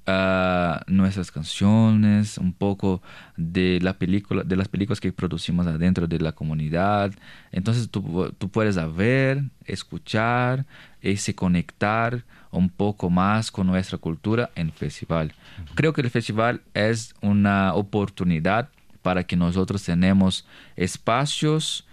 ah, 0.06 0.82
nuestras 0.86 1.30
canciones, 1.30 2.38
un 2.38 2.52
poco 2.52 3.02
de 3.36 3.78
la 3.82 3.98
película, 3.98 4.42
de 4.42 4.56
las 4.56 4.68
películas 4.68 5.00
que 5.00 5.12
producimos 5.12 5.66
adentro 5.66 6.06
de 6.06 6.20
la 6.20 6.32
comunidad. 6.32 7.12
Entonces 7.52 7.90
tú, 7.90 8.34
tú 8.38 8.48
puedes 8.48 8.76
ver, 8.96 9.42
escuchar 9.64 10.66
y 11.02 11.16
se 11.16 11.34
conectar 11.34 12.24
un 12.50 12.68
poco 12.68 13.10
más 13.10 13.50
con 13.50 13.66
nuestra 13.66 13.98
cultura 13.98 14.50
en 14.54 14.68
el 14.68 14.72
festival. 14.72 15.32
Creo 15.74 15.92
que 15.92 16.00
el 16.00 16.10
festival 16.10 16.62
es 16.74 17.14
una 17.20 17.74
oportunidad 17.74 18.70
para 19.02 19.24
que 19.24 19.36
nosotros 19.36 19.82
tenemos 19.84 20.46
espacios 20.74 21.86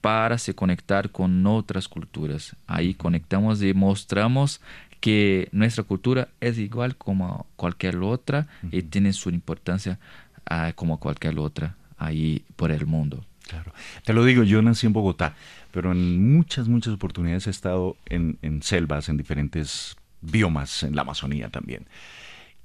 para 0.00 0.36
se 0.36 0.54
conectar 0.54 1.10
con 1.10 1.46
otras 1.46 1.88
culturas. 1.88 2.54
Ahí 2.66 2.92
conectamos 2.92 3.62
y 3.62 3.72
mostramos 3.72 4.60
que 5.04 5.50
nuestra 5.52 5.84
cultura 5.84 6.28
es 6.40 6.56
igual 6.56 6.96
como 6.96 7.46
cualquier 7.56 7.98
otra 7.98 8.46
y 8.72 8.80
tiene 8.84 9.12
su 9.12 9.28
importancia 9.28 9.98
ah, 10.46 10.72
como 10.74 10.98
cualquier 10.98 11.38
otra 11.38 11.76
ahí 11.98 12.42
por 12.56 12.72
el 12.72 12.86
mundo. 12.86 13.22
Claro. 13.46 13.74
Te 14.02 14.14
lo 14.14 14.24
digo, 14.24 14.44
yo 14.44 14.62
nací 14.62 14.86
en 14.86 14.94
Bogotá, 14.94 15.34
pero 15.72 15.92
en 15.92 16.32
muchas, 16.32 16.68
muchas 16.68 16.94
oportunidades 16.94 17.46
he 17.46 17.50
estado 17.50 17.98
en, 18.06 18.38
en 18.40 18.62
selvas, 18.62 19.10
en 19.10 19.18
diferentes 19.18 19.94
biomas, 20.22 20.82
en 20.84 20.96
la 20.96 21.02
Amazonía 21.02 21.50
también. 21.50 21.86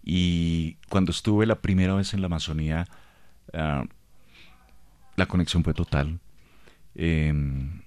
Y 0.02 0.78
cuando 0.88 1.12
estuve 1.12 1.46
la 1.46 1.60
primera 1.60 1.94
vez 1.94 2.14
en 2.14 2.22
la 2.22 2.28
Amazonía, 2.28 2.88
ah, 3.52 3.84
la 5.18 5.26
conexión 5.26 5.66
fue 5.66 5.74
total. 5.74 6.22
Em, 6.96 7.82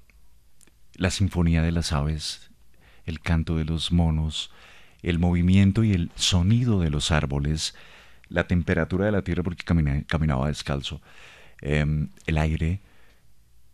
la 0.96 1.08
sinfonía 1.08 1.62
de 1.62 1.72
las 1.72 1.94
aves, 1.94 2.51
el 3.06 3.20
canto 3.20 3.56
de 3.56 3.64
los 3.64 3.92
monos, 3.92 4.50
el 5.02 5.18
movimiento 5.18 5.82
y 5.84 5.92
el 5.92 6.10
sonido 6.14 6.80
de 6.80 6.90
los 6.90 7.10
árboles, 7.10 7.74
la 8.28 8.46
temperatura 8.46 9.06
de 9.06 9.12
la 9.12 9.22
tierra 9.22 9.42
porque 9.42 9.64
caminé- 9.64 10.04
caminaba 10.06 10.48
descalzo, 10.48 11.00
em, 11.60 12.08
el 12.26 12.38
aire 12.38 12.80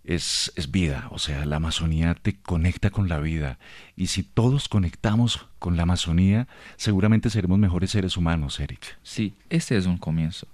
es, 0.04 0.52
es 0.56 0.70
vida, 0.70 1.08
o 1.10 1.18
sea, 1.18 1.44
la 1.44 1.56
Amazonía 1.56 2.14
te 2.14 2.36
conecta 2.40 2.90
con 2.90 3.08
la 3.08 3.18
vida 3.18 3.58
y 3.94 4.06
si 4.06 4.22
todos 4.22 4.68
conectamos 4.68 5.46
con 5.58 5.76
la 5.76 5.82
Amazonía, 5.82 6.48
seguramente 6.76 7.28
seremos 7.28 7.58
mejores 7.58 7.90
seres 7.90 8.16
humanos, 8.16 8.58
Eric. 8.58 8.80
Sí, 9.02 9.34
ese 9.50 9.76
es 9.76 9.86
un 9.86 9.98
comienzo. 9.98 10.46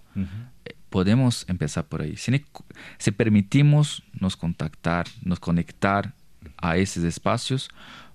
Eh, 0.64 0.74
Podemos 0.90 1.44
empezar 1.48 1.86
por 1.86 2.02
ahí. 2.02 2.16
Si, 2.16 2.30
ne- 2.30 2.44
si 2.98 3.10
permitimos 3.10 4.02
nos 4.12 4.36
contactar, 4.36 5.06
nos 5.22 5.40
conectar 5.40 6.14
a 6.56 6.76
esos 6.76 7.02
espacios, 7.04 7.68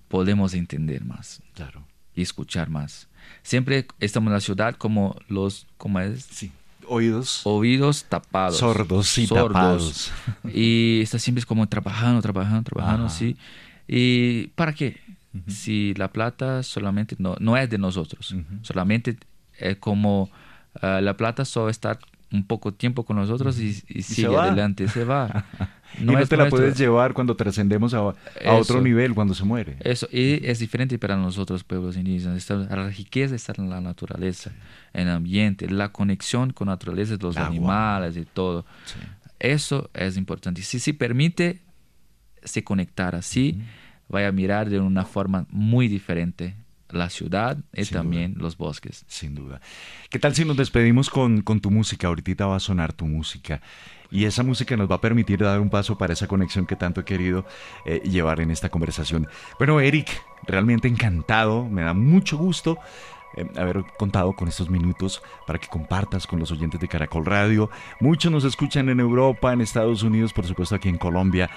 podemos 0.10 0.54
entender 0.54 1.06
más 1.06 1.42
Claro. 1.56 1.86
y 2.14 2.22
escuchar 2.22 2.70
más. 2.70 3.08
Siempre 3.44 3.86
estamos 4.02 4.28
en 4.28 4.34
la 4.34 4.42
ciudad 4.42 4.76
como 4.76 5.16
los, 5.30 5.66
¿cómo 5.78 6.00
es? 6.02 6.24
Sí. 6.24 6.52
Oídos. 6.88 7.42
Oídos 7.46 8.04
tapados. 8.06 8.58
Sordos 8.58 9.18
y 9.18 9.28
tapados. 9.28 10.12
Y 10.54 11.00
está 11.02 11.20
siempre 11.20 11.44
como 11.46 11.68
trabajando, 11.70 12.22
trabajando, 12.22 12.64
trabajando, 12.64 13.06
Ajá. 13.06 13.16
sí. 13.16 13.38
¿Y 13.88 14.48
para 14.56 14.74
qué? 14.74 15.00
Si 15.48 15.94
la 15.94 16.12
plata 16.12 16.64
solamente 16.64 17.16
no, 17.20 17.36
no 17.40 17.56
es 17.56 17.70
de 17.70 17.78
nosotros, 17.78 18.36
solamente 18.64 19.16
es 19.60 19.78
como 19.78 20.30
ah, 20.82 21.00
la 21.02 21.16
plata 21.16 21.46
solo 21.46 21.70
está 21.70 22.00
un 22.32 22.44
poco 22.46 22.74
tiempo 22.74 23.04
con 23.06 23.18
nosotros 23.18 23.60
y, 23.60 23.84
y 23.88 24.02
sigue 24.02 24.36
adelante, 24.36 24.88
se 24.88 25.04
va. 25.06 25.46
y 26.00 26.04
no 26.06 26.14
te 26.28 26.38
la 26.38 26.44
nuestro. 26.44 26.50
puedes 26.50 26.78
llevar 26.78 27.14
cuando 27.14 27.36
trascendemos 27.36 27.94
a, 27.94 27.98
a 28.00 28.54
otro 28.54 28.82
nivel, 28.82 29.14
cuando 29.14 29.34
se 29.34 29.44
muere. 29.44 29.78
Eso, 29.82 30.08
y 30.12 30.46
es 30.46 30.60
diferente 30.60 30.98
para 30.98 31.16
nosotros, 31.18 31.64
pueblos 31.64 31.98
indígenas. 31.98 32.38
Está- 32.38 32.56
la 32.56 32.90
riqueza 32.90 33.36
está 33.36 33.54
en 33.58 33.70
la 33.70 33.82
naturaleza, 33.82 34.52
en 34.94 35.08
el 35.08 35.14
ambiente, 35.16 35.70
la 35.70 35.90
conexión 35.92 36.52
con 36.54 36.68
la 36.68 36.74
naturaleza, 36.74 37.16
los 37.20 37.38
agua. 37.38 37.48
animales 37.50 38.18
y 38.18 38.26
todo. 38.26 38.66
Eso 39.40 39.90
es 39.94 40.18
importante. 40.18 40.62
Si 40.62 40.80
se 40.80 40.94
permite 40.94 41.60
se 42.44 42.64
conectar 42.64 43.16
así, 43.16 43.62
vaya 44.08 44.30
a 44.30 44.32
mirar 44.32 44.70
de 44.70 44.80
una 44.80 45.06
forma 45.06 45.46
muy 45.50 45.88
diferente 45.88 46.56
la 46.90 47.10
ciudad 47.10 47.58
y 47.76 47.86
Sin 47.86 47.98
también 47.98 48.34
los 48.38 48.58
bosques. 48.58 49.06
Sin 49.08 49.36
duda. 49.36 49.62
¿Qué 50.10 50.18
tal 50.20 50.34
si 50.34 50.44
nos 50.44 50.58
despedimos 50.58 51.10
con, 51.10 51.42
con 51.42 51.60
tu 51.62 51.70
música? 51.70 52.08
Ahorita 52.08 52.48
va 52.48 52.56
a 52.56 52.60
sonar 52.60 52.94
tu 52.94 53.06
música. 53.06 53.62
Y 54.12 54.26
esa 54.26 54.44
música 54.44 54.76
nos 54.76 54.90
va 54.90 54.96
a 54.96 55.02
permitir 55.02 55.40
dar 55.40 55.60
un 55.60 55.70
paso 55.70 55.98
para 55.98 56.14
esa 56.14 56.28
conexión 56.28 56.66
que 56.66 56.76
tanto 56.76 57.02
he 57.02 57.06
querido 57.06 57.46
eh, 57.86 58.02
llevar 58.04 58.40
en 58.42 58.52
esta 58.52 58.70
conversación. 58.70 59.28
Bueno, 59.58 59.80
Eric, 59.80 60.10
realmente 60.48 60.88
encantado. 60.88 61.66
Me 61.66 61.84
da 61.84 61.94
mucho 61.94 62.38
gusto 62.38 62.80
eh, 63.36 63.46
haber 63.56 63.84
contado 63.98 64.34
con 64.34 64.48
estos 64.48 64.70
minutos 64.70 65.22
para 65.46 65.60
que 65.60 65.68
compartas 65.68 66.26
con 66.26 66.40
los 66.40 66.52
oyentes 66.52 66.80
de 66.80 66.88
Caracol 66.88 67.26
Radio. 67.26 67.70
Muchos 68.00 68.32
nos 68.32 68.46
escuchan 68.46 68.90
en 68.90 69.00
Europa, 69.00 69.54
en 69.54 69.62
Estados 69.62 70.02
Unidos, 70.02 70.34
por 70.34 70.48
supuesto 70.48 70.76
aquí 70.76 70.90
en 70.90 70.98
Colombia. 70.98 71.50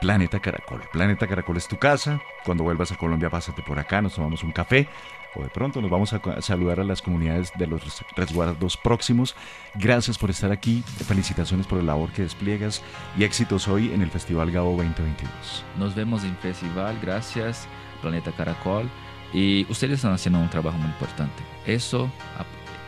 Planeta 0.00 0.40
Caracol. 0.40 0.80
Planeta 0.92 1.26
Caracol 1.26 1.56
es 1.56 1.68
tu 1.68 1.76
casa. 1.76 2.20
Cuando 2.44 2.64
vuelvas 2.64 2.92
a 2.92 2.96
Colombia, 2.96 3.30
pásate 3.30 3.62
por 3.62 3.78
acá, 3.78 4.00
nos 4.00 4.14
tomamos 4.14 4.42
un 4.42 4.52
café 4.52 4.88
o 5.34 5.42
de 5.42 5.48
pronto 5.48 5.80
nos 5.80 5.90
vamos 5.90 6.12
a 6.12 6.40
saludar 6.40 6.80
a 6.80 6.84
las 6.84 7.02
comunidades 7.02 7.52
de 7.56 7.66
los 7.66 7.82
res- 7.84 8.04
resguardos 8.16 8.76
próximos. 8.76 9.34
Gracias 9.74 10.18
por 10.18 10.30
estar 10.30 10.50
aquí. 10.52 10.82
Felicitaciones 11.06 11.66
por 11.66 11.78
la 11.78 11.84
labor 11.84 12.10
que 12.12 12.22
despliegas 12.22 12.82
y 13.16 13.24
éxitos 13.24 13.68
hoy 13.68 13.92
en 13.92 14.02
el 14.02 14.10
Festival 14.10 14.50
Gabo 14.50 14.70
2022. 14.76 15.64
Nos 15.78 15.94
vemos 15.94 16.24
en 16.24 16.36
festival, 16.38 16.98
gracias, 17.02 17.66
Planeta 18.02 18.32
Caracol, 18.32 18.88
Y 19.34 19.66
ustedes 19.70 19.96
están 19.96 20.12
haciendo 20.14 20.38
un 20.40 20.48
trabajo 20.48 20.78
muy 20.78 20.88
importante. 20.88 21.42
Eso 21.66 22.10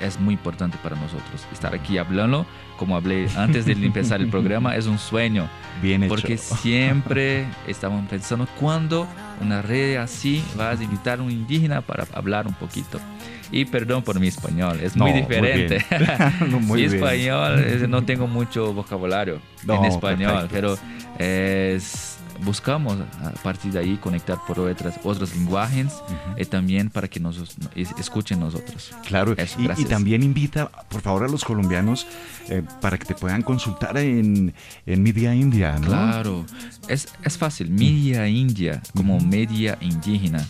es 0.01 0.18
muy 0.18 0.34
importante 0.34 0.78
para 0.82 0.96
nosotros. 0.96 1.46
Estar 1.53 1.74
aquí 1.74 1.98
hablando, 1.98 2.46
como 2.78 2.96
hablé 2.96 3.28
antes 3.36 3.66
de 3.66 3.72
empezar 3.72 4.20
el 4.20 4.28
programa, 4.30 4.74
es 4.76 4.86
un 4.86 4.98
sueño. 4.98 5.48
Bien 5.82 6.03
hecho. 6.03 6.14
Porque 6.14 6.36
siempre 6.38 7.46
estamos 7.66 8.07
pensando 8.09 8.46
cuándo 8.59 9.07
una 9.40 9.62
red 9.62 9.96
así 9.96 10.42
va 10.59 10.70
a 10.70 10.74
invitar 10.74 11.18
a 11.20 11.22
un 11.22 11.30
indígena 11.30 11.80
para 11.80 12.07
hablar 12.14 12.46
un 12.46 12.55
poquito. 12.55 12.98
Y 13.53 13.64
perdón 13.64 14.03
por 14.03 14.20
mi 14.20 14.28
español, 14.28 14.78
es 14.80 14.96
muy 14.96 15.11
No, 15.11 15.16
muy 15.16 15.20
diferente. 15.26 15.84
No, 16.48 16.61
muy 16.61 16.86
mi 16.86 16.94
español 16.94 17.59
es- 17.59 17.88
no 17.88 18.03
tengo 18.05 18.26
mucho 18.28 18.72
vocabulario 18.72 19.40
No, 19.64 19.74
en 19.76 19.84
español, 19.86 20.46
perfecto. 20.48 20.55
pero 20.55 20.78
es- 21.18 22.09
buscamos 22.45 22.97
a 23.24 23.30
partir 23.43 23.72
de 23.72 23.78
ahí 23.80 23.97
conectar 23.97 24.38
por 24.47 24.59
otras, 24.61 24.99
otros 25.05 25.34
lenguajes 25.34 25.93
y 26.36 26.45
también 26.45 26.91
para 26.91 27.09
que 27.09 27.20
nos 27.20 27.38
es- 27.74 27.91
escuchen 27.99 28.41
nosotros. 28.41 28.93
Claro, 29.07 29.34
Eso, 29.36 29.61
y- 29.61 29.82
y, 29.82 29.84
también 29.84 30.22
invita, 30.22 30.68
por 30.68 31.01
favor, 31.03 31.24
a 31.24 31.28
los 31.28 31.45
colombianos 31.45 32.07
eh, 32.49 32.62
para 32.80 32.99
que 32.99 33.05
te 33.05 33.14
puedan 33.14 33.43
consultar 33.43 33.97
en, 33.99 34.53
en 34.86 35.03
Media 35.03 35.34
India, 35.34 35.78
¿no? 35.78 35.86
Claro, 35.86 36.45
es, 36.88 37.09
es 37.22 37.38
fácil, 37.38 37.70
Media 37.70 38.26
India, 38.26 38.82
como 38.97 39.20
media 39.20 39.78
indígena, 39.80 40.45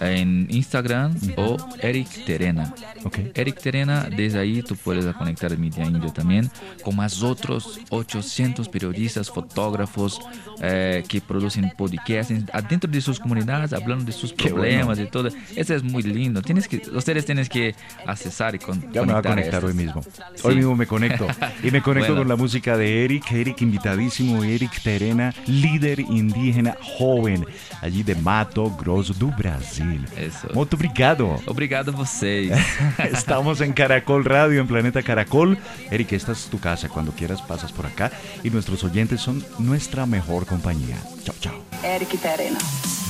en 0.00 0.46
Instagram 0.50 1.14
o 1.36 1.56
Eric 1.80 2.24
Terena. 2.26 2.74
Ok. 3.04 3.18
Eric 3.34 3.60
Terena, 3.60 4.08
desde 4.14 4.38
ahí 4.40 4.62
tú 4.62 4.74
puedes 4.76 5.04
conectar 5.14 5.52
a 5.52 5.56
Media 5.56 5.84
India 5.84 6.12
también, 6.12 6.50
con 6.82 6.96
más 6.96 7.22
otros 7.22 7.78
800 7.90 8.68
periodistas, 8.68 9.30
fotógrafos 9.30 10.20
eh, 10.60 11.04
que 11.06 11.20
producen 11.26 11.72
podcasts 11.76 12.32
adentro 12.52 12.90
de 12.90 13.00
sus 13.00 13.18
comunidades, 13.20 13.72
hablando 13.72 14.04
de 14.04 14.12
sus 14.12 14.32
problemas 14.32 14.98
y 14.98 15.06
todo. 15.06 15.28
Eso 15.54 15.74
es 15.74 15.82
muy 15.82 16.02
lindo. 16.02 16.40
Tienes 16.42 16.68
que, 16.68 16.82
ustedes 16.92 17.24
tienen 17.26 17.46
que 17.46 17.74
accesar 18.06 18.54
y 18.54 18.58
con, 18.58 18.80
Ya 18.92 19.02
me 19.02 19.12
voy 19.12 19.20
a 19.20 19.22
conectar 19.22 19.34
conectar 19.36 19.64
hoy 19.64 19.74
mismo. 19.74 20.02
Sí. 20.02 20.42
Hoy 20.44 20.56
mismo 20.56 20.76
me 20.76 20.86
conecto. 20.86 21.26
Y 21.62 21.70
me 21.70 21.82
conecto 21.82 22.12
Bueno. 22.12 22.22
con 22.22 22.28
la 22.28 22.36
música 22.36 22.76
de 22.76 23.04
Eric. 23.04 23.30
Eric, 23.32 23.60
invitadísimo. 23.62 24.42
Eric 24.44 24.80
Terena, 24.82 25.34
líder 25.46 26.00
indígena 26.00 26.76
joven, 26.98 27.44
allí 27.82 28.02
de 28.02 28.14
Mato 28.14 28.70
Grosso 28.76 29.12
do 29.14 29.28
Brasil. 29.28 30.04
Eso. 30.16 30.48
Muito 30.54 30.76
obrigado. 30.76 31.40
Obrigado 31.46 31.90
a 31.92 31.94
vocês. 31.94 32.52
Estamos 32.98 33.60
en 33.60 33.72
Caracol 33.72 34.24
Radio, 34.24 34.60
en 34.60 34.66
Planeta 34.66 35.02
Caracol. 35.02 35.58
Eric, 35.90 36.12
esta 36.12 36.32
es 36.32 36.46
tu 36.46 36.58
casa. 36.58 36.88
Cuando 36.88 37.12
quieras 37.12 37.42
pasas 37.42 37.72
por 37.72 37.86
acá. 37.86 38.10
Y 38.44 38.50
nuestros 38.50 38.84
oyentes 38.84 39.20
son 39.20 39.44
nuestra 39.58 40.06
mejor 40.06 40.46
compañía. 40.46 40.96
Chao, 41.24 41.34
chao. 41.40 41.64
Eric 41.82 42.18
Terena. 42.20 43.05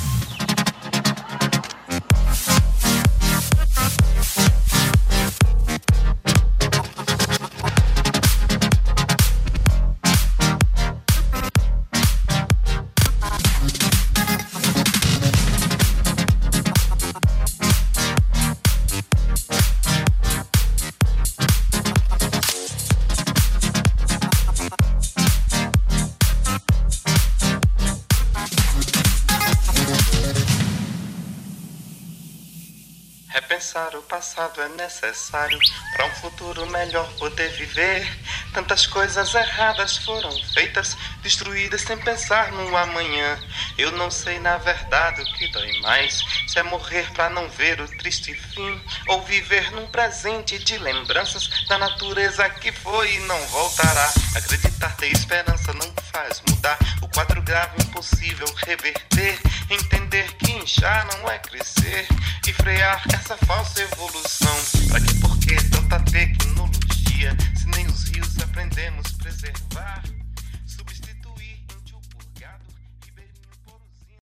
É 34.66 34.68
necessário 34.70 35.58
para 35.92 36.06
um 36.06 36.10
futuro 36.16 36.66
melhor 36.66 37.08
poder 37.14 37.48
viver. 37.50 38.06
Tantas 38.52 38.86
coisas 38.86 39.34
erradas 39.34 39.98
foram 39.98 40.30
feitas, 40.52 40.96
destruídas 41.22 41.82
sem 41.82 41.96
pensar 41.98 42.50
no 42.52 42.76
amanhã. 42.76 43.38
Eu 43.78 43.92
não 43.92 44.10
sei 44.10 44.40
na 44.40 44.58
verdade 44.58 45.22
o 45.22 45.34
que 45.34 45.48
dói 45.52 45.80
mais: 45.80 46.20
é 46.58 46.62
morrer 46.62 47.10
para 47.12 47.28
não 47.30 47.48
ver 47.50 47.80
o 47.80 47.88
triste 47.98 48.34
fim, 48.34 48.80
ou 49.08 49.22
viver 49.22 49.70
num 49.72 49.86
presente 49.88 50.58
de 50.58 50.78
lembranças 50.78 51.48
da 51.68 51.78
natureza 51.78 52.48
que 52.48 52.72
foi 52.72 53.14
e 53.14 53.18
não 53.20 53.38
voltará. 53.48 54.12
Acreditar, 54.34 54.96
ter 54.96 55.12
esperança 55.12 55.72
não 55.74 55.92
faz 56.12 56.42
mudar 56.48 56.78
o 57.02 57.08
quadro 57.08 57.42
grave 57.42 57.76
impossível 57.82 58.46
reverter. 58.64 59.38
Entender 59.70 60.32
que 60.36 60.52
inchar 60.52 61.06
não 61.06 61.30
é 61.30 61.38
crescer 61.38 62.06
e 62.46 62.52
frear 62.52 63.02
essa 63.12 63.36
falsa 63.36 63.82
evolução. 63.82 64.56
Pra 64.88 65.00
que 65.00 65.14
por 65.20 65.38
que 65.38 65.56
tanta 65.70 66.00
tecnologia 66.00 67.36
se 67.56 67.66
nem 67.68 67.86
os 67.86 68.04
rios 68.04 68.38
aprendemos 68.40 69.12
preservar? 69.12 70.15